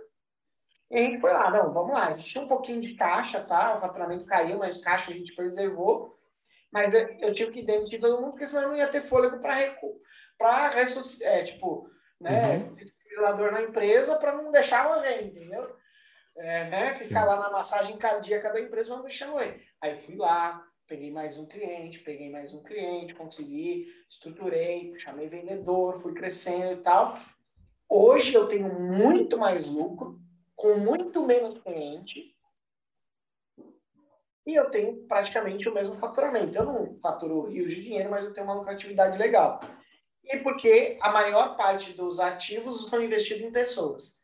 e 0.92 0.98
a 0.98 1.02
gente 1.02 1.22
foi 1.22 1.32
lá, 1.32 1.50
não, 1.50 1.74
vamos 1.74 1.94
lá, 1.94 2.08
a 2.08 2.12
gente 2.12 2.26
tinha 2.26 2.44
um 2.44 2.48
pouquinho 2.48 2.82
de 2.82 2.96
caixa, 2.96 3.42
tá? 3.42 3.76
O 3.76 3.80
faturamento 3.80 4.26
caiu, 4.26 4.60
mas 4.60 4.78
caixa 4.78 5.12
a 5.12 5.14
gente 5.14 5.36
preservou. 5.36 6.18
Mas 6.72 6.94
eu, 6.94 7.08
eu 7.20 7.34
tive 7.34 7.52
que 7.52 7.64
demitir 7.64 8.00
todo 8.00 8.22
mundo, 8.22 8.32
porque 8.32 8.48
senão 8.48 8.70
não 8.70 8.78
ia 8.78 8.88
ter 8.88 9.02
fôlego 9.02 9.40
para 9.40 9.54
recu 9.54 10.00
para 10.40 10.70
ressuscitar, 10.70 11.34
é, 11.34 11.44
tipo, 11.44 11.92
né, 12.20 12.72
uhum. 13.20 13.52
na 13.52 13.62
empresa 13.62 14.16
para 14.16 14.32
não 14.32 14.52
deixar 14.52 14.88
morrer, 14.88 15.26
entendeu? 15.26 15.76
É, 16.38 16.70
né, 16.70 16.96
ficar 16.96 17.24
Sim. 17.24 17.28
lá 17.28 17.36
na 17.36 17.52
massagem 17.52 17.98
cardíaca 17.98 18.50
da 18.50 18.62
empresa, 18.62 18.96
não 18.96 19.04
deixar 19.04 19.28
morrer. 19.28 19.62
Aí 19.82 20.00
fui 20.00 20.16
lá, 20.16 20.66
peguei 20.90 21.12
mais 21.12 21.38
um 21.38 21.46
cliente, 21.46 22.00
peguei 22.00 22.32
mais 22.32 22.52
um 22.52 22.64
cliente, 22.64 23.14
consegui, 23.14 23.88
estruturei, 24.10 24.98
chamei 24.98 25.28
vendedor, 25.28 26.02
fui 26.02 26.14
crescendo 26.14 26.74
e 26.74 26.84
tal. 26.84 27.14
Hoje 27.88 28.34
eu 28.34 28.48
tenho 28.48 28.68
muito 28.82 29.38
mais 29.38 29.68
lucro, 29.68 30.20
com 30.56 30.78
muito 30.78 31.24
menos 31.26 31.54
cliente, 31.54 32.36
e 34.46 34.56
eu 34.56 34.72
tenho 34.72 34.96
praticamente 35.08 35.70
o 35.70 35.74
mesmo 35.74 35.96
faturamento. 35.98 36.58
Eu 36.58 36.66
não 36.66 37.00
faturo 37.00 37.44
rios 37.44 37.72
de 37.72 37.84
dinheiro, 37.84 38.10
mas 38.10 38.26
eu 38.26 38.34
tenho 38.34 38.48
uma 38.48 38.56
lucratividade 38.56 39.18
legal 39.18 39.62
e 40.24 40.38
porque 40.38 40.98
a 41.02 41.12
maior 41.12 41.58
parte 41.58 41.94
dos 41.94 42.20
ativos 42.20 42.88
são 42.88 43.02
investidos 43.02 43.44
em 43.44 43.52
pessoas. 43.52 44.16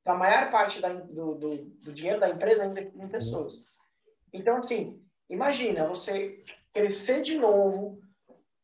Então, 0.00 0.14
a 0.14 0.18
maior 0.18 0.50
parte 0.50 0.80
da, 0.80 0.92
do, 0.92 1.34
do, 1.34 1.56
do, 1.56 1.92
dinheiro 1.92 2.20
da 2.20 2.28
empresa 2.28 2.64
é 2.64 2.68
investido 2.68 3.02
em 3.02 3.08
pessoas. 3.08 3.64
Então, 4.32 4.58
assim, 4.58 5.02
imagina 5.28 5.86
você 5.86 6.42
crescer 6.72 7.22
de 7.22 7.36
novo. 7.38 8.00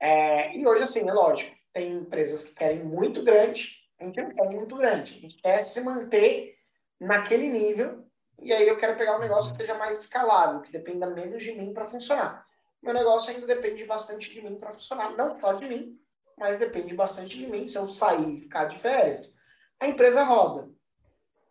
É, 0.00 0.56
e 0.56 0.66
hoje, 0.66 0.82
assim, 0.82 1.08
é 1.08 1.12
lógico, 1.12 1.56
tem 1.72 1.92
empresas 1.92 2.44
que 2.44 2.54
querem 2.56 2.84
muito 2.84 3.22
grande, 3.22 3.82
a 4.02 4.04
gente 4.04 4.20
não 4.20 4.30
quer 4.32 4.50
muito 4.50 4.76
grande. 4.76 5.16
A 5.16 5.20
gente 5.20 5.36
quer 5.36 5.58
se 5.58 5.80
manter 5.80 6.56
naquele 7.00 7.48
nível. 7.48 8.04
E 8.40 8.52
aí 8.52 8.66
eu 8.66 8.76
quero 8.76 8.96
pegar 8.96 9.16
um 9.16 9.20
negócio 9.20 9.52
que 9.52 9.56
seja 9.56 9.74
mais 9.74 10.00
escalável, 10.00 10.60
que 10.60 10.72
dependa 10.72 11.06
menos 11.06 11.42
de 11.42 11.52
mim 11.52 11.72
para 11.72 11.88
funcionar. 11.88 12.44
Meu 12.82 12.92
negócio 12.92 13.32
ainda 13.32 13.46
depende 13.46 13.84
bastante 13.84 14.32
de 14.32 14.42
mim 14.42 14.56
para 14.56 14.72
funcionar. 14.72 15.16
Não 15.16 15.38
só 15.38 15.52
de 15.52 15.68
mim, 15.68 16.00
mas 16.36 16.56
depende 16.56 16.94
bastante 16.94 17.38
de 17.38 17.46
mim. 17.46 17.66
Se 17.66 17.78
eu 17.78 17.86
sair 17.86 18.34
e 18.34 18.40
ficar 18.40 18.64
de 18.64 18.80
férias, 18.80 19.36
a 19.78 19.86
empresa 19.86 20.24
roda. 20.24 20.68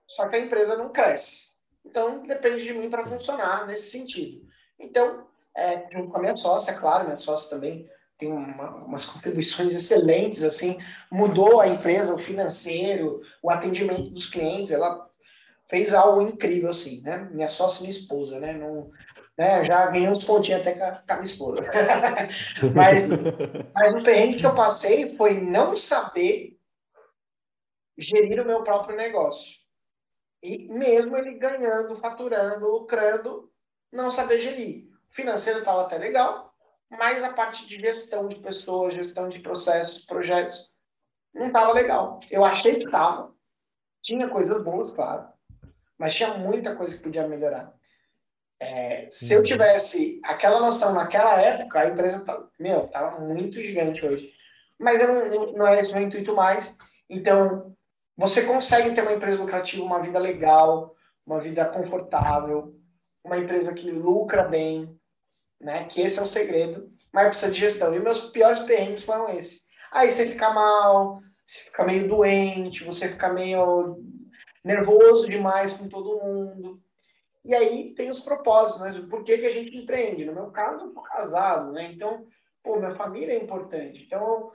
Só 0.06 0.28
que 0.28 0.36
a 0.36 0.40
empresa 0.40 0.76
não 0.76 0.92
cresce. 0.92 1.52
Então, 1.86 2.24
depende 2.24 2.64
de 2.64 2.74
mim 2.74 2.90
para 2.90 3.04
funcionar 3.04 3.66
nesse 3.66 3.92
sentido. 3.92 4.46
Então, 4.82 5.26
é, 5.56 5.88
junto 5.92 6.10
com 6.10 6.18
a 6.18 6.22
minha 6.22 6.36
sócia, 6.36 6.74
claro, 6.74 7.06
minha 7.06 7.18
sócia 7.18 7.50
também 7.50 7.90
tem 8.18 8.32
uma, 8.32 8.70
umas 8.86 9.06
contribuições 9.06 9.74
excelentes, 9.74 10.44
assim, 10.44 10.78
mudou 11.12 11.60
a 11.60 11.68
empresa, 11.68 12.14
o 12.14 12.20
financeiro, 12.20 13.20
o 13.42 13.50
atendimento 13.50 14.12
dos 14.12 14.28
clientes, 14.28 14.72
ela 14.72 15.10
fez 15.68 15.94
algo 15.94 16.22
incrível, 16.22 16.70
assim, 16.70 17.02
né? 17.02 17.30
Minha 17.32 17.50
sócia 17.50 17.80
e 17.80 17.88
minha 17.88 17.98
esposa, 17.98 18.40
né? 18.40 18.54
Não, 18.54 18.92
né? 19.38 19.64
Já 19.64 19.88
ganhei 19.88 20.10
uns 20.10 20.24
pontinhos 20.24 20.62
até 20.62 20.74
com 20.74 20.84
a, 20.84 20.92
com 20.92 21.04
a 21.08 21.14
minha 21.16 21.24
esposa. 21.24 21.62
mas, 22.76 23.10
mas 23.74 23.92
o 23.92 24.04
perrengue 24.04 24.38
que 24.38 24.46
eu 24.46 24.54
passei 24.54 25.16
foi 25.16 25.40
não 25.40 25.76
saber 25.76 26.60
gerir 27.98 28.40
o 28.42 28.46
meu 28.46 28.64
próprio 28.64 28.96
negócio. 28.96 29.60
E 30.44 30.68
mesmo 30.74 31.16
ele 31.18 31.36
ganhando, 31.36 31.96
faturando, 31.98 32.68
lucrando, 32.68 33.51
não 33.92 34.10
saber 34.10 34.40
gerir. 34.40 34.88
O 35.10 35.14
financeiro 35.14 35.60
estava 35.60 35.82
até 35.82 35.98
legal, 35.98 36.54
mas 36.90 37.24
a 37.24 37.34
parte 37.34 37.66
de 37.68 37.80
gestão 37.80 38.28
de 38.28 38.38
pessoas, 38.38 38.94
gestão 38.94 39.30
de 39.30 39.40
processos, 39.40 40.06
projetos, 40.06 40.76
não 41.34 41.48
estava 41.48 41.74
legal. 41.74 42.20
Eu 42.30 42.44
achei 42.46 42.76
que 42.76 42.86
estava. 42.86 43.34
Tinha 44.02 44.28
coisas 44.30 44.64
boas, 44.64 44.90
claro, 44.90 45.28
mas 45.98 46.16
tinha 46.16 46.34
muita 46.38 46.76
coisa 46.76 46.96
que 46.96 47.04
podia 47.04 47.28
melhorar. 47.28 47.74
É, 48.60 49.08
se 49.10 49.34
eu 49.34 49.40
uhum. 49.40 49.44
tivesse 49.44 50.20
aquela 50.24 50.60
noção 50.60 50.94
naquela 50.94 51.40
época, 51.42 51.80
a 51.80 51.88
empresa, 51.88 52.24
tá, 52.24 52.44
meu, 52.60 52.88
tava 52.88 53.20
muito 53.20 53.62
gigante 53.64 54.06
hoje. 54.06 54.32
Mas 54.80 55.02
eu 55.02 55.08
não, 55.08 55.54
não 55.54 55.68
era 55.68 55.80
esse 55.80 55.94
meu 55.94 56.04
intuito 56.04 56.36
mais. 56.36 56.76
Então, 57.10 57.76
você 58.16 58.44
consegue 58.44 58.94
ter 58.94 59.02
uma 59.02 59.14
empresa 59.14 59.42
lucrativa, 59.42 59.84
uma 59.84 60.02
vida 60.02 60.20
legal, 60.20 60.96
uma 61.26 61.40
vida 61.40 61.66
confortável, 61.66 62.76
uma 63.24 63.38
empresa 63.38 63.74
que 63.74 63.92
lucra 63.92 64.44
bem, 64.44 65.00
né? 65.60 65.86
Que 65.86 66.02
esse 66.02 66.20
é 66.20 66.22
o 66.22 66.28
segredo, 66.28 66.92
mas 67.14 67.28
precisa 67.28 67.52
de 67.52 67.60
gestão. 67.60 67.94
E 67.94 68.00
meus 68.00 68.30
piores 68.32 68.60
perrengues 68.62 69.04
foram 69.04 69.30
esses. 69.30 69.62
Aí 69.92 70.12
você 70.12 70.28
fica 70.28 70.52
mal, 70.52 71.22
você 71.46 71.60
fica 71.62 71.84
meio 71.84 72.08
doente, 72.08 72.84
você 72.84 73.10
fica 73.10 73.32
meio 73.32 74.04
nervoso 74.64 75.30
demais 75.30 75.74
com 75.74 75.88
todo 75.88 76.20
mundo. 76.20 76.82
E 77.44 77.56
aí 77.56 77.94
tem 77.96 78.10
os 78.10 78.20
propósitos, 78.20 78.82
né? 78.82 79.08
Por 79.10 79.24
que, 79.24 79.38
que 79.38 79.48
a 79.48 79.52
gente 79.52 79.76
empreende? 79.76 80.26
No 80.26 80.34
meu 80.34 80.52
caso, 80.52 80.86
eu 80.86 80.94
tô 80.94 81.02
casado, 81.02 81.72
né? 81.72 81.92
Então, 81.92 82.28
pô, 82.64 82.78
minha 82.78 82.96
família 82.96 83.34
é 83.34 83.44
importante. 83.44 84.04
Então, 84.04 84.52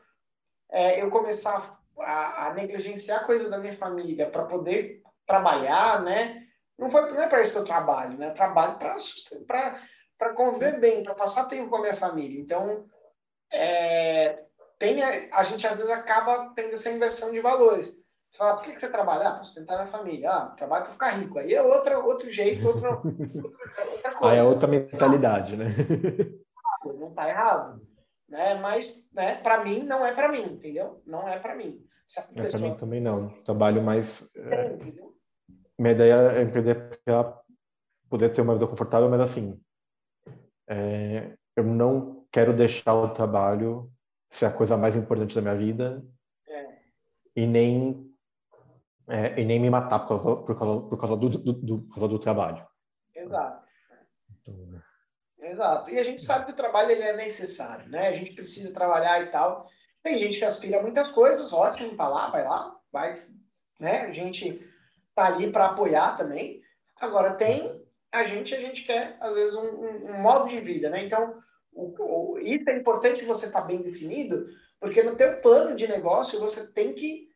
é, 0.70 1.02
eu 1.02 1.10
começar 1.10 1.78
a, 1.98 2.47
a 2.47 2.55
negligenciar 2.55 3.26
coisas 3.26 3.51
da 3.51 3.59
minha 3.59 3.76
família 3.76 4.30
para 4.30 4.44
poder 4.44 5.02
trabalhar, 5.26 6.02
né? 6.02 6.45
Não, 6.78 6.90
foi, 6.90 7.11
não 7.11 7.23
é 7.23 7.27
para 7.27 7.40
isso 7.40 7.53
que 7.53 7.59
eu 7.59 7.65
trabalho, 7.65 8.19
né? 8.19 8.28
Eu 8.28 8.35
trabalho 8.35 8.78
para 8.78 10.35
conviver 10.35 10.78
bem, 10.78 11.03
para 11.03 11.15
passar 11.15 11.47
tempo 11.47 11.70
com 11.70 11.77
a 11.77 11.81
minha 11.81 11.94
família. 11.94 12.40
Então, 12.40 12.86
é, 13.53 14.44
tem, 14.78 15.03
a 15.03 15.43
gente 15.43 15.66
às 15.66 15.78
vezes 15.78 15.90
acaba 15.90 16.53
tendo 16.55 16.74
essa 16.74 16.90
inversão 16.90 17.32
de 17.32 17.40
valores. 17.40 17.97
Você 18.28 18.39
fala, 18.39 18.55
por 18.57 18.65
que, 18.65 18.73
que 18.73 18.81
você 18.81 18.89
trabalha? 18.89 19.28
Ah, 19.28 19.32
para 19.35 19.44
sustentar 19.44 19.81
a 19.81 19.86
família. 19.86 20.31
Ah, 20.31 20.47
trabalho 20.57 20.85
para 20.85 20.93
ficar 20.93 21.09
rico. 21.11 21.39
Aí 21.39 21.55
é 21.55 21.62
outra, 21.62 21.98
outro 21.98 22.31
jeito, 22.31 22.66
outra, 22.69 22.90
outra 22.90 24.15
coisa. 24.15 24.35
Aí 24.35 24.39
é 24.39 24.43
outra 24.43 24.69
mentalidade, 24.69 25.57
né? 25.57 25.69
Não 26.85 27.09
está 27.09 27.28
errado. 27.28 27.81
Né? 28.28 28.55
Mas, 28.57 29.09
né, 29.12 29.36
para 29.36 29.62
mim, 29.62 29.85
não 29.85 30.05
é 30.05 30.12
para 30.12 30.31
mim, 30.31 30.43
entendeu? 30.43 31.01
Não 31.07 31.28
é 31.28 31.39
para 31.39 31.55
mim. 31.55 31.81
Se 32.07 32.20
pessoa... 32.23 32.47
É 32.47 32.51
para 32.51 32.61
mim 32.61 32.77
também 32.77 33.01
não. 33.01 33.28
Trabalho 33.44 33.82
mais... 33.82 34.28
É, 34.36 34.77
minha 35.78 35.93
ideia 35.93 36.15
é 36.32 36.43
empreender 36.43 37.01
para 37.05 37.40
poder 38.09 38.31
ter 38.31 38.40
uma 38.40 38.55
vida 38.55 38.66
confortável, 38.66 39.09
mas 39.09 39.20
assim, 39.20 39.61
é, 40.69 41.36
eu 41.55 41.65
não 41.65 42.27
quero 42.31 42.53
deixar 42.53 42.94
o 42.94 43.12
trabalho 43.12 43.90
ser 44.31 44.47
a 44.47 44.53
coisa 44.53 44.77
mais 44.77 44.97
importante 44.97 45.35
da 45.35 45.40
minha 45.40 45.57
vida 45.57 46.05
é. 46.48 46.78
e 47.35 47.47
nem 47.47 48.07
é, 49.09 49.40
e 49.40 49.44
nem 49.44 49.61
me 49.61 49.70
matar 49.70 50.01
por 50.01 50.09
causa, 50.09 50.36
por 50.43 50.59
causa, 50.59 50.89
por 50.89 50.98
causa, 50.98 51.16
do, 51.16 51.28
do, 51.28 51.53
do, 51.53 51.78
por 51.82 51.94
causa 51.94 52.09
do 52.09 52.19
trabalho. 52.19 52.66
Exato. 53.15 53.65
Então, 54.40 54.55
né? 54.66 54.82
Exato. 55.39 55.90
E 55.90 55.98
a 55.98 56.03
gente 56.03 56.23
sabe 56.23 56.47
que 56.47 56.53
o 56.53 56.57
trabalho 56.57 56.90
ele 56.90 57.03
é 57.03 57.16
necessário, 57.16 57.89
né? 57.89 58.09
A 58.09 58.12
gente 58.12 58.32
precisa 58.32 58.74
trabalhar 58.74 59.23
e 59.23 59.31
tal. 59.31 59.69
Tem 60.03 60.19
gente 60.19 60.39
que 60.39 60.44
aspira 60.44 60.81
a 60.81 60.82
muitas 60.82 61.09
coisas, 61.12 61.53
ótimo, 61.53 61.97
tá 61.97 62.09
lá, 62.09 62.31
vai 62.31 62.44
lá, 62.44 62.77
vai, 62.93 63.24
né? 63.78 64.03
A 64.03 64.12
gente 64.12 64.61
tá 65.16 65.26
ali 65.26 65.51
para 65.51 65.66
apoiar 65.66 66.16
também. 66.16 66.62
Agora 67.01 67.34
tem 67.34 67.84
a 68.12 68.26
gente, 68.26 68.55
a 68.55 68.60
gente 68.60 68.84
quer 68.84 69.16
às 69.20 69.34
vezes 69.34 69.56
um, 69.56 69.66
um, 69.66 70.10
um 70.10 70.20
modo 70.20 70.48
de 70.48 70.60
vida, 70.60 70.88
né? 70.88 71.05
Então, 71.05 71.43
o, 71.72 71.94
o, 71.98 72.38
isso 72.38 72.68
é 72.70 72.76
importante 72.76 73.20
que 73.20 73.26
você 73.26 73.51
tá 73.51 73.60
bem 73.60 73.82
definido, 73.82 74.47
porque 74.80 75.02
no 75.02 75.16
teu 75.16 75.40
plano 75.40 75.74
de 75.74 75.88
negócio 75.88 76.40
você 76.40 76.72
tem 76.72 76.94
que 76.94 77.28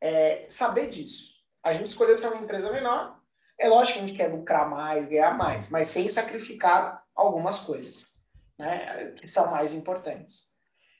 é, 0.00 0.46
saber 0.48 0.90
disso. 0.90 1.32
A 1.62 1.72
gente 1.72 1.86
escolheu 1.86 2.18
ser 2.18 2.28
uma 2.28 2.42
empresa 2.42 2.70
menor. 2.70 3.18
É 3.58 3.68
lógico 3.68 3.98
que 3.98 4.04
a 4.04 4.06
gente 4.06 4.16
quer 4.16 4.32
lucrar 4.32 4.68
mais, 4.68 5.06
ganhar 5.06 5.36
mais, 5.36 5.68
mas 5.68 5.88
sem 5.88 6.08
sacrificar 6.08 7.04
algumas 7.14 7.60
coisas, 7.60 8.04
né? 8.58 9.12
Que 9.12 9.28
são 9.28 9.50
mais 9.50 9.74
importantes. 9.74 10.50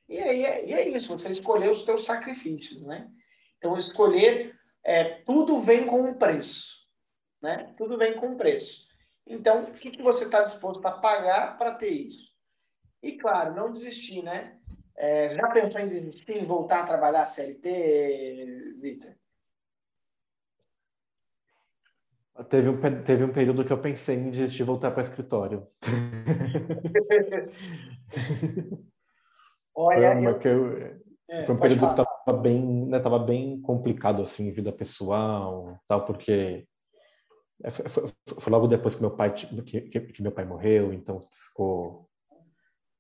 E 0.09 0.19
aí 0.19 0.45
é, 0.45 0.67
e 0.67 0.73
é 0.73 0.89
isso, 0.89 1.17
você 1.17 1.31
escolher 1.31 1.71
os 1.71 1.85
seus 1.85 2.05
sacrifícios, 2.05 2.85
né? 2.85 3.09
Então, 3.57 3.79
escolher, 3.79 4.59
é, 4.85 5.23
tudo 5.25 5.61
vem 5.61 5.87
com 5.87 6.03
um 6.03 6.15
preço, 6.15 6.87
né? 7.43 7.75
Tudo 7.77 7.99
vem 7.99 8.15
com 8.15 8.29
um 8.29 8.37
preço. 8.37 8.89
Então, 9.27 9.65
o 9.65 9.73
que, 9.73 9.91
que 9.91 10.03
você 10.03 10.25
está 10.25 10.43
disposto 10.43 10.85
a 10.87 10.93
pagar 10.93 11.59
para 11.59 11.75
ter 11.75 11.91
isso? 11.91 12.31
E, 13.03 13.13
claro, 13.13 13.55
não 13.55 13.71
desistir, 13.71 14.23
né? 14.23 14.59
É, 14.97 15.29
já 15.29 15.49
pensou 15.49 15.81
em 15.81 15.89
desistir, 15.89 16.37
em 16.37 16.45
voltar 16.45 16.81
a 16.81 16.87
trabalhar 16.87 17.27
CLT, 17.27 18.77
Vitor? 18.81 19.15
Teve 22.49 22.69
um, 22.69 22.81
teve 23.05 23.25
um 23.25 23.33
período 23.33 23.65
que 23.65 23.73
eu 23.73 23.81
pensei 23.81 24.17
em 24.17 24.31
desistir 24.31 24.63
e 24.63 24.65
voltar 24.65 24.91
para 24.91 25.01
o 25.01 25.03
escritório. 25.03 25.67
Olha, 29.75 30.21
foi, 30.21 30.51
eu... 30.51 30.79
eu... 30.79 31.01
É, 31.29 31.45
foi 31.45 31.55
um 31.55 31.59
período 31.59 31.81
falar. 31.81 31.95
que 31.95 32.01
bem, 32.33 32.87
né, 32.87 32.99
tava 33.01 33.19
bem 33.19 33.61
complicado 33.61 34.23
assim, 34.23 34.53
vida 34.53 34.73
pessoal, 34.73 35.79
tal, 35.89 36.05
porque 36.05 36.67
é, 37.63 37.71
foi, 37.71 38.11
foi, 38.39 38.53
logo 38.53 38.67
depois 38.67 38.95
que 38.95 39.01
meu 39.03 39.11
pai 39.11 39.33
que, 39.33 39.81
que, 39.83 40.23
meu 40.23 40.33
pai 40.33 40.45
morreu, 40.45 40.93
então 40.93 41.21
ficou 41.49 42.09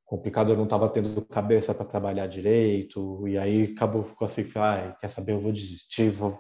complicado, 0.05 0.51
eu 0.51 0.57
não 0.57 0.65
estava 0.65 0.89
tendo 0.89 1.23
cabeça 1.23 1.74
para 1.74 1.86
trabalhar 1.86 2.27
direito, 2.27 3.27
e 3.28 3.39
aí 3.39 3.73
acabou 3.73 4.05
ficou 4.05 4.27
assim, 4.27 4.44
ah, 4.57 4.97
quer 5.01 5.11
saber, 5.11 5.32
eu 5.32 5.40
vou 5.40 5.52
desistir, 5.52 6.11
vou 6.11 6.39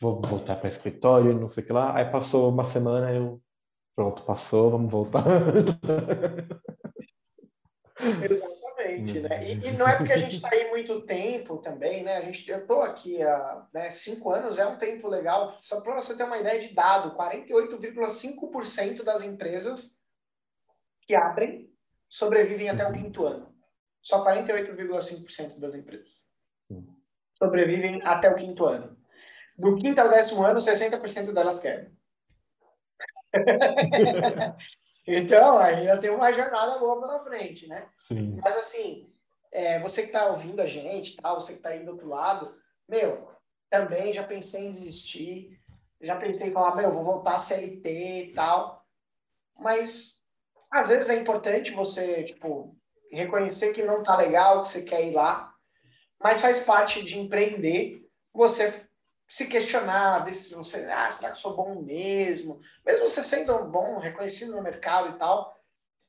vou 0.00 0.20
voltar 0.20 0.56
para 0.56 0.68
escritório, 0.68 1.38
não 1.38 1.48
sei 1.48 1.64
o 1.64 1.66
que 1.66 1.72
lá. 1.72 1.96
Aí 1.96 2.04
passou 2.04 2.50
uma 2.50 2.64
semana, 2.64 3.12
eu 3.12 3.40
pronto, 3.94 4.22
passou, 4.24 4.70
vamos 4.70 4.90
voltar. 4.92 5.24
Exatamente, 8.94 9.20
né? 9.20 9.44
E, 9.44 9.68
e, 9.68 9.72
não 9.72 9.86
é 9.86 9.96
porque 9.96 10.12
a 10.12 10.16
gente 10.16 10.36
está 10.36 10.48
aí 10.52 10.68
muito 10.70 11.00
tempo 11.02 11.58
também, 11.58 12.02
né? 12.02 12.16
A 12.16 12.20
gente, 12.20 12.48
eu 12.50 12.58
estou 12.58 12.82
aqui 12.82 13.22
há 13.22 13.66
né, 13.72 13.90
cinco 13.90 14.30
anos, 14.30 14.58
é 14.58 14.66
um 14.66 14.78
tempo 14.78 15.08
legal. 15.08 15.54
Só 15.58 15.80
para 15.80 15.94
você 15.94 16.16
ter 16.16 16.24
uma 16.24 16.38
ideia 16.38 16.60
de 16.60 16.74
dado, 16.74 17.16
48,5% 17.16 19.02
das 19.02 19.22
empresas 19.22 19.98
que 21.02 21.14
abrem 21.14 21.70
sobrevivem 22.08 22.68
até 22.68 22.84
o 22.84 22.88
uhum. 22.88 22.94
quinto 22.94 23.26
ano. 23.26 23.54
Só 24.02 24.24
48,5% 24.24 25.58
das 25.58 25.74
empresas 25.74 26.24
sobrevivem 27.38 28.00
até 28.04 28.30
o 28.30 28.36
quinto 28.36 28.64
ano. 28.64 28.96
Do 29.58 29.76
quinto 29.76 30.00
ao 30.00 30.08
décimo 30.08 30.44
ano, 30.44 30.58
60% 30.58 31.32
delas 31.32 31.58
querem. 31.58 31.90
então, 35.06 35.58
ainda 35.58 35.98
tem 35.98 36.10
uma 36.10 36.32
jornada 36.32 36.78
boa 36.78 37.00
pela 37.00 37.24
frente, 37.24 37.68
né? 37.68 37.88
Sim. 37.94 38.40
Mas 38.42 38.56
assim, 38.56 39.08
é, 39.52 39.78
você 39.80 40.02
que 40.02 40.08
está 40.08 40.26
ouvindo 40.26 40.60
a 40.60 40.66
gente, 40.66 41.16
tal, 41.16 41.40
você 41.40 41.52
que 41.52 41.58
está 41.58 41.70
aí 41.70 41.84
do 41.84 41.92
outro 41.92 42.08
lado, 42.08 42.54
meu, 42.88 43.28
também 43.70 44.12
já 44.12 44.22
pensei 44.22 44.66
em 44.66 44.72
desistir, 44.72 45.60
já 46.00 46.16
pensei 46.16 46.48
em 46.48 46.52
falar, 46.52 46.74
meu, 46.74 46.90
vou 46.90 47.04
voltar 47.04 47.36
a 47.36 47.38
CLT 47.38 48.24
e 48.24 48.32
tal. 48.32 48.84
Mas 49.58 50.20
às 50.70 50.88
vezes 50.88 51.08
é 51.08 51.16
importante 51.16 51.70
você, 51.70 52.24
tipo, 52.24 52.76
reconhecer 53.10 53.72
que 53.72 53.82
não 53.82 54.02
tá 54.02 54.16
legal, 54.16 54.62
que 54.62 54.68
você 54.68 54.82
quer 54.82 55.06
ir 55.06 55.12
lá, 55.12 55.54
mas 56.22 56.40
faz 56.40 56.60
parte 56.60 57.02
de 57.02 57.18
empreender 57.18 58.04
você 58.32 58.85
se 59.26 59.48
questionar, 59.48 60.24
ver 60.24 60.34
se 60.34 60.54
você, 60.54 60.84
ah, 60.90 61.10
será 61.10 61.32
que 61.32 61.38
sou 61.38 61.56
bom 61.56 61.82
mesmo? 61.82 62.60
Mesmo 62.84 63.08
você 63.08 63.22
sendo 63.22 63.64
bom, 63.64 63.98
reconhecido 63.98 64.54
no 64.54 64.62
mercado 64.62 65.10
e 65.10 65.18
tal, 65.18 65.56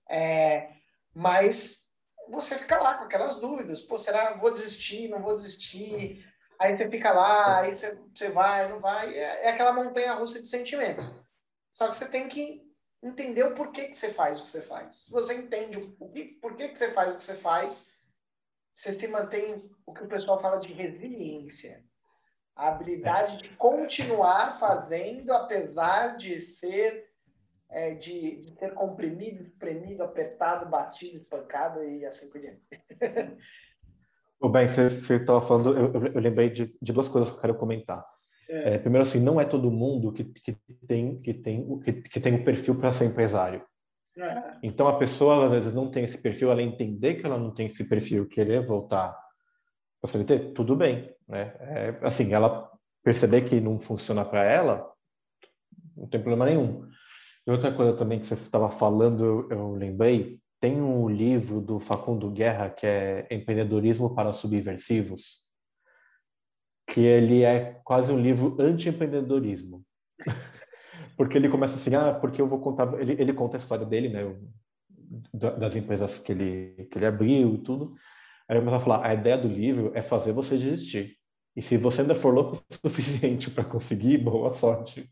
é, 0.10 0.72
mas 1.14 1.88
você 2.30 2.58
fica 2.58 2.78
lá 2.82 2.96
com 2.96 3.06
aquelas 3.06 3.38
dúvidas, 3.38 3.82
pô, 3.82 3.98
será 3.98 4.34
vou 4.34 4.52
desistir, 4.52 5.08
não 5.08 5.22
vou 5.22 5.34
desistir? 5.34 6.26
Aí 6.60 6.78
você 6.78 6.90
fica 6.90 7.12
lá, 7.12 7.62
aí 7.62 7.76
você, 7.76 8.00
você 8.14 8.30
vai, 8.30 8.70
não 8.70 8.80
vai, 8.80 9.18
é, 9.18 9.46
é 9.46 9.50
aquela 9.50 9.74
montanha 9.74 10.14
russa 10.14 10.42
de 10.42 10.48
sentimentos. 10.48 11.14
Só 11.72 11.88
que 11.88 11.96
você 11.96 12.10
tem 12.10 12.28
que 12.28 12.66
entender 13.02 13.44
o 13.44 13.56
porquê 13.56 13.86
que 13.86 13.96
você 13.96 14.12
faz 14.12 14.40
o 14.40 14.44
que 14.44 14.50
você 14.50 14.62
faz. 14.62 14.96
Se 14.96 15.12
você 15.12 15.36
entende 15.36 15.78
o 16.00 16.10
que, 16.10 16.26
por 16.42 16.56
que, 16.56 16.70
que 16.70 16.78
você 16.78 16.92
faz 16.92 17.14
o 17.14 17.18
que 17.18 17.24
você 17.24 17.36
faz, 17.36 17.94
você 18.74 18.92
se 18.92 19.08
mantém 19.08 19.70
o 19.86 19.94
que 19.94 20.04
o 20.04 20.08
pessoal 20.08 20.42
fala 20.42 20.60
de 20.60 20.74
resiliência. 20.74 21.84
A 22.58 22.70
habilidade 22.70 23.38
de 23.38 23.50
continuar 23.50 24.58
fazendo, 24.60 25.32
apesar 25.32 26.18
de 26.18 26.42
ser 26.42 27.08
é, 27.70 27.94
de, 27.94 28.38
de 28.38 28.54
ser 28.54 28.74
comprimido, 28.74 29.42
espremido, 29.42 30.04
apertado, 30.04 30.70
batido, 30.70 31.16
espancado 31.16 31.84
e 31.84 32.06
assim 32.06 32.30
por 32.30 32.42
diante. 32.42 32.62
O 34.40 34.50
bem, 34.50 34.68
você 34.68 35.16
estava 35.16 35.42
falando, 35.42 35.76
eu, 35.76 36.12
eu, 36.14 36.22
lembrei 36.22 36.52
de, 36.52 36.72
de, 36.80 36.94
duas 36.94 37.10
coisas 37.10 37.32
que 37.32 37.38
eu 37.38 37.42
quero 37.42 37.56
comentar. 37.56 38.06
É. 38.48 38.76
É, 38.76 38.78
primeiro, 38.78 39.02
assim, 39.02 39.20
não 39.20 39.42
é 39.42 39.46
todo 39.46 39.72
mundo 39.72 40.14
que, 40.14 40.26
que 40.26 40.56
tem 40.88 41.20
que 41.20 41.34
tem 41.34 41.80
que, 41.80 41.94
que 41.94 42.20
tem 42.20 42.36
o 42.36 42.38
um 42.38 42.44
perfil 42.44 42.76
para 42.76 42.92
ser 42.92 43.06
empresário. 43.06 43.66
É. 44.16 44.58
Então 44.62 44.88
a 44.88 44.96
pessoa 44.96 45.46
às 45.46 45.52
vezes 45.52 45.74
não 45.74 45.90
tem 45.90 46.04
esse 46.04 46.20
perfil, 46.20 46.52
ela 46.52 46.62
entender 46.62 47.16
que 47.16 47.26
ela 47.26 47.38
não 47.38 47.52
tem 47.52 47.66
esse 47.66 47.84
perfil, 47.84 48.28
querer 48.28 48.64
voltar 48.64 49.18
CLT, 50.06 50.54
tudo 50.54 50.76
bem, 50.76 51.14
né? 51.28 51.56
É, 51.60 52.00
assim, 52.02 52.34
ela 52.34 52.72
perceber 53.04 53.42
que 53.42 53.60
não 53.60 53.80
funciona 53.80 54.24
para 54.24 54.44
ela, 54.44 54.92
não 55.96 56.08
tem 56.08 56.22
problema 56.22 56.46
nenhum. 56.46 56.88
E 57.46 57.52
outra 57.52 57.72
coisa 57.72 57.94
também 57.94 58.20
que 58.20 58.26
você 58.26 58.36
estava 58.36 58.70
falando, 58.70 59.24
eu, 59.24 59.50
eu 59.50 59.72
lembrei, 59.72 60.40
tem 60.60 60.82
um 60.82 61.08
livro 61.08 61.62
do 61.62 61.80
Facundo 61.80 62.30
Guerra 62.30 62.70
que 62.70 62.86
é 62.86 63.28
Empreendedorismo 63.32 64.14
para 64.14 64.34
Subversivos, 64.34 65.48
que 66.90 67.02
ele 67.02 67.44
é 67.44 67.80
quase 67.84 68.12
um 68.12 68.20
livro 68.20 68.56
anti-empreendedorismo. 68.60 69.84
porque 71.16 71.38
ele 71.38 71.50
começa 71.50 71.76
assim, 71.76 71.96
ah, 71.96 72.14
porque 72.14 72.42
eu 72.42 72.48
vou 72.48 72.60
contar, 72.60 73.00
ele, 73.00 73.14
ele 73.14 73.34
conta 73.34 73.58
a 73.58 73.60
história 73.60 73.86
dele, 73.86 74.10
né, 74.10 74.24
das 75.34 75.76
empresas 75.76 76.20
que 76.20 76.32
ele, 76.32 76.88
que 76.92 76.98
ele 76.98 77.06
abriu 77.06 77.56
e 77.56 77.58
tudo. 77.60 77.96
Aí 78.48 78.58
ele 78.58 78.66
começa 78.66 78.78
a 78.78 78.80
falar, 78.80 79.06
a 79.06 79.14
ideia 79.14 79.38
do 79.38 79.48
livro 79.48 79.92
é 79.94 80.02
fazer 80.02 80.32
você 80.32 80.58
desistir. 80.58 81.18
E 81.56 81.62
se 81.62 81.78
você 81.78 82.02
ainda 82.02 82.16
for 82.16 82.34
louco 82.34 82.64
o 82.84 82.90
suficiente 82.90 83.50
para 83.50 83.64
conseguir, 83.64 84.20
boa 84.20 84.54
sorte. 84.54 85.10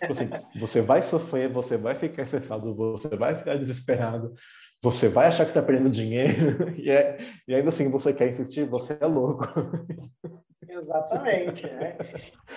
Tipo 0.00 0.12
assim, 0.12 0.30
você 0.58 0.80
vai 0.80 1.02
sofrer, 1.02 1.48
você 1.48 1.76
vai 1.76 1.94
ficar 1.94 2.22
estressado, 2.22 2.74
você 2.74 3.08
vai 3.16 3.34
ficar 3.34 3.56
desesperado, 3.56 4.34
você 4.82 5.08
vai 5.08 5.28
achar 5.28 5.44
que 5.44 5.50
está 5.50 5.62
perdendo 5.62 5.90
dinheiro, 5.90 6.74
e, 6.78 6.90
é, 6.90 7.18
e 7.48 7.54
ainda 7.54 7.70
assim 7.70 7.90
você 7.90 8.12
quer 8.12 8.30
insistir, 8.30 8.64
você 8.64 8.98
é 9.00 9.06
louco. 9.06 9.46
Exatamente. 10.68 11.62
Né? 11.62 11.96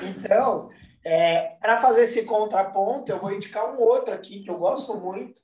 Então, 0.01 0.69
é, 1.03 1.55
para 1.61 1.79
fazer 1.79 2.03
esse 2.03 2.25
contraponto, 2.25 3.11
eu 3.11 3.19
vou 3.19 3.31
indicar 3.31 3.73
um 3.73 3.79
outro 3.79 4.13
aqui 4.13 4.43
que 4.43 4.49
eu 4.49 4.57
gosto 4.57 4.99
muito, 4.99 5.41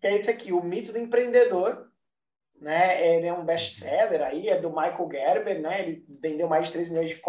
que 0.00 0.06
é 0.06 0.16
esse 0.16 0.30
aqui, 0.30 0.52
O 0.52 0.62
Mito 0.62 0.92
do 0.92 0.98
Empreendedor, 0.98 1.86
né? 2.64 3.06
Ele 3.06 3.26
é 3.26 3.32
um 3.32 3.44
best-seller 3.44 4.22
aí, 4.22 4.48
é 4.48 4.58
do 4.58 4.70
Michael 4.70 5.08
Gerber, 5.12 5.60
né? 5.60 5.82
Ele 5.82 6.04
vendeu 6.20 6.48
mais 6.48 6.68
de 6.68 6.72
3 6.72 6.88
milhões 6.88 7.10
de 7.10 7.22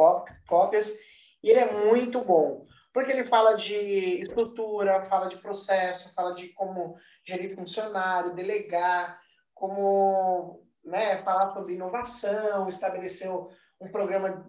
cópias 0.48 0.98
e 1.44 1.50
ele 1.50 1.60
é 1.60 1.72
muito 1.86 2.24
bom, 2.24 2.66
porque 2.94 3.12
ele 3.12 3.26
fala 3.26 3.56
de 3.56 3.76
estrutura, 4.22 5.04
fala 5.04 5.28
de 5.28 5.38
processo, 5.38 6.14
fala 6.16 6.34
de 6.34 6.48
como 6.54 6.96
gerir 7.22 7.54
funcionário, 7.54 8.34
delegar, 8.34 9.20
como 9.54 10.64
né, 10.84 11.18
falar 11.18 11.52
sobre 11.52 11.74
inovação, 11.74 12.70
estabelecer 12.70 13.30
um 13.30 13.92
programa 13.92 14.48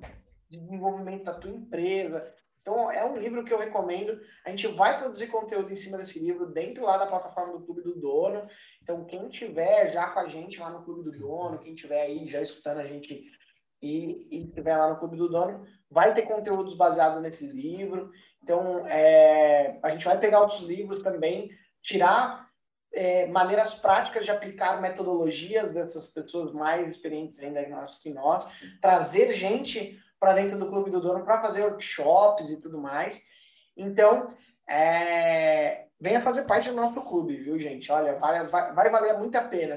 de 0.48 0.60
desenvolvimento 0.60 1.24
da 1.24 1.34
tua 1.34 1.50
empresa. 1.50 2.32
Então, 2.66 2.90
é 2.90 3.04
um 3.04 3.16
livro 3.16 3.44
que 3.44 3.54
eu 3.54 3.58
recomendo. 3.60 4.20
A 4.44 4.50
gente 4.50 4.66
vai 4.66 4.98
produzir 4.98 5.28
conteúdo 5.28 5.72
em 5.72 5.76
cima 5.76 5.96
desse 5.96 6.18
livro 6.18 6.46
dentro 6.46 6.82
lá 6.82 6.98
da 6.98 7.06
plataforma 7.06 7.52
do 7.52 7.64
Clube 7.64 7.80
do 7.80 7.94
Dono. 7.94 8.44
Então, 8.82 9.04
quem 9.04 9.28
tiver 9.28 9.86
já 9.86 10.10
com 10.10 10.18
a 10.18 10.26
gente 10.26 10.58
lá 10.58 10.68
no 10.68 10.82
Clube 10.82 11.04
do 11.04 11.16
Dono, 11.16 11.60
quem 11.60 11.76
tiver 11.76 12.02
aí 12.02 12.26
já 12.26 12.42
escutando 12.42 12.80
a 12.80 12.84
gente 12.84 13.24
e, 13.80 14.26
e 14.32 14.48
tiver 14.48 14.76
lá 14.76 14.90
no 14.90 14.98
Clube 14.98 15.16
do 15.16 15.28
Dono, 15.28 15.64
vai 15.88 16.12
ter 16.12 16.22
conteúdos 16.22 16.74
baseados 16.74 17.22
nesse 17.22 17.46
livro. 17.46 18.10
Então, 18.42 18.84
é, 18.88 19.78
a 19.80 19.90
gente 19.90 20.04
vai 20.04 20.18
pegar 20.18 20.40
outros 20.40 20.64
livros 20.64 20.98
também, 20.98 21.48
tirar 21.84 22.50
é, 22.92 23.28
maneiras 23.28 23.74
práticas 23.74 24.24
de 24.24 24.32
aplicar 24.32 24.82
metodologias 24.82 25.70
dessas 25.70 26.06
pessoas 26.06 26.52
mais 26.52 26.88
experientes 26.88 27.38
ainda 27.38 27.64
que 28.02 28.10
nós, 28.10 28.44
trazer 28.80 29.30
gente 29.30 29.96
para 30.18 30.34
dentro 30.34 30.58
do 30.58 30.68
Clube 30.68 30.90
do 30.90 31.00
Dono 31.00 31.24
para 31.24 31.40
fazer 31.40 31.64
workshops 31.64 32.50
e 32.50 32.56
tudo 32.60 32.78
mais. 32.78 33.20
Então, 33.76 34.28
é, 34.68 35.86
venha 36.00 36.20
fazer 36.20 36.44
parte 36.44 36.70
do 36.70 36.76
nosso 36.76 37.00
clube, 37.02 37.36
viu, 37.36 37.58
gente? 37.58 37.90
Olha, 37.92 38.18
vai, 38.18 38.46
vai, 38.46 38.74
vai 38.74 38.90
valer 38.90 39.18
muito 39.18 39.36
a 39.36 39.42
pena. 39.42 39.74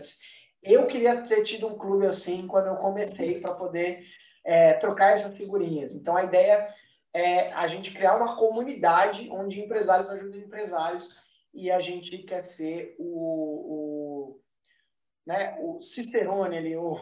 Eu 0.63 0.87
queria 0.87 1.21
ter 1.21 1.43
tido 1.43 1.67
um 1.67 1.77
clube 1.77 2.05
assim 2.05 2.47
quando 2.47 2.67
eu 2.67 2.75
comecei 2.75 3.39
para 3.39 3.53
poder 3.53 4.05
é, 4.43 4.73
trocar 4.73 5.13
essas 5.13 5.35
figurinhas. 5.35 5.93
Então, 5.93 6.15
a 6.15 6.23
ideia 6.23 6.73
é 7.13 7.51
a 7.53 7.67
gente 7.67 7.91
criar 7.91 8.15
uma 8.15 8.35
comunidade 8.35 9.29
onde 9.31 9.59
empresários 9.59 10.09
ajudam 10.09 10.39
empresários 10.39 11.15
e 11.53 11.71
a 11.71 11.79
gente 11.79 12.17
quer 12.19 12.41
ser 12.41 12.95
o, 12.99 14.35
o, 14.35 14.41
né, 15.25 15.57
o 15.61 15.81
cicerone 15.81 16.57
ali, 16.57 16.77
o, 16.77 16.99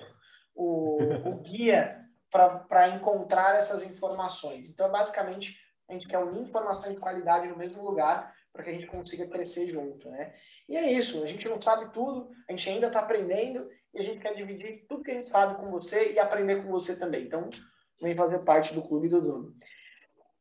o, 0.56 0.98
o 1.30 1.36
guia 1.42 2.07
para 2.32 2.90
encontrar 2.90 3.56
essas 3.56 3.84
informações. 3.84 4.70
Então, 4.70 4.92
basicamente, 4.92 5.56
a 5.90 5.94
gente 5.94 6.08
quer 6.08 6.20
unir 6.20 6.42
informações 6.42 6.94
de 6.94 7.00
qualidade 7.00 7.48
no 7.48 7.58
mesmo 7.58 7.84
lugar 7.84 8.34
para 8.52 8.64
que 8.64 8.70
a 8.70 8.74
gente 8.74 8.88
consiga 8.88 9.28
crescer 9.28 9.68
junto, 9.68 10.10
né? 10.10 10.34
E 10.68 10.76
é 10.76 10.92
isso, 10.92 11.24
a 11.24 11.28
gente 11.28 11.48
não 11.48 11.62
sabe 11.62 11.92
tudo, 11.94 12.30
a 12.50 12.52
gente 12.52 12.70
ainda 12.70 12.88
está 12.88 13.00
aprendendo 13.00 13.70
e 13.94 14.00
a 14.00 14.04
gente 14.04 14.20
quer 14.20 14.34
dividir 14.34 14.86
tudo 14.90 15.04
que 15.04 15.12
a 15.12 15.14
gente 15.14 15.28
sabe 15.28 15.56
com 15.56 15.70
você 15.70 16.14
e 16.14 16.20
aprender 16.20 16.64
com 16.64 16.70
você 16.70 16.98
também. 17.00 17.24
Então, 17.24 17.50
vem 18.02 18.16
fazer 18.16 18.40
parte 18.40 18.74
do 18.74 18.82
Clube 18.82 19.08
do 19.08 19.22
Dono. 19.22 19.54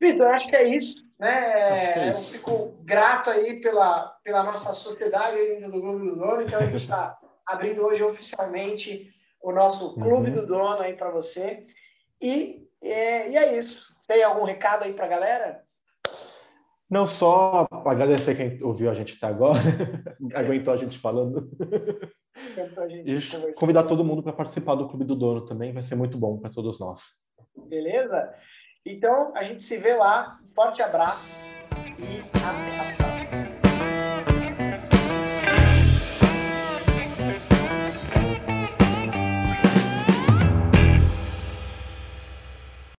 Vitor, 0.00 0.26
acho 0.26 0.48
que 0.48 0.56
é 0.56 0.64
isso, 0.68 1.04
né? 1.18 2.08
É 2.08 2.10
isso. 2.10 2.18
Eu 2.18 2.24
fico 2.24 2.78
grato 2.82 3.30
aí 3.30 3.60
pela, 3.60 4.08
pela 4.22 4.42
nossa 4.42 4.74
sociedade 4.74 5.36
dentro 5.36 5.72
do 5.72 5.80
Clube 5.80 6.10
do 6.10 6.16
Dono, 6.16 6.42
então 6.42 6.58
a 6.58 6.64
gente 6.64 6.76
está 6.76 7.16
abrindo 7.46 7.82
hoje 7.82 8.02
oficialmente 8.02 9.10
o 9.47 9.52
nosso 9.52 9.94
Clube 9.94 10.31
uhum. 10.31 10.35
do 10.35 10.47
Dono 10.47 10.81
aí 10.81 10.94
para 10.94 11.09
você. 11.09 11.64
E, 12.20 12.66
é, 12.82 13.31
e 13.31 13.36
é 13.36 13.56
isso. 13.56 13.94
Tem 14.09 14.24
algum 14.24 14.44
recado 14.44 14.82
aí 14.82 14.93
para 14.93 15.05
a 15.05 15.09
galera? 15.09 15.62
Não 16.90 17.06
só 17.06 17.66
agradecer 17.86 18.35
quem 18.35 18.60
ouviu 18.62 18.90
a 18.90 18.94
gente 18.94 19.16
até 19.16 19.27
agora, 19.32 19.60
aguentou 20.35 20.74
a 20.74 20.77
gente 20.77 20.98
falando. 20.98 21.48
A 22.77 22.89
gente 22.89 23.36
e 23.36 23.52
convidar 23.55 23.85
todo 23.85 24.05
mundo 24.05 24.23
para 24.23 24.32
participar 24.32 24.74
do 24.74 24.89
Clube 24.89 25.05
do 25.05 25.14
Dono 25.14 25.47
também, 25.47 25.73
vai 25.73 25.82
ser 25.82 25.94
muito 25.94 26.18
bom 26.18 26.39
para 26.39 26.51
todos 26.51 26.81
nós. 26.81 27.02
Beleza? 27.68 28.35
Então, 28.85 29.32
a 29.35 29.44
gente 29.44 29.62
se 29.62 29.77
vê 29.77 29.94
lá. 29.94 30.40
Um 30.44 30.55
forte 30.55 30.82
abraço 30.82 31.51
e 31.98 32.18
até 32.18 32.81
a 32.81 32.97
próxima. 32.97 34.15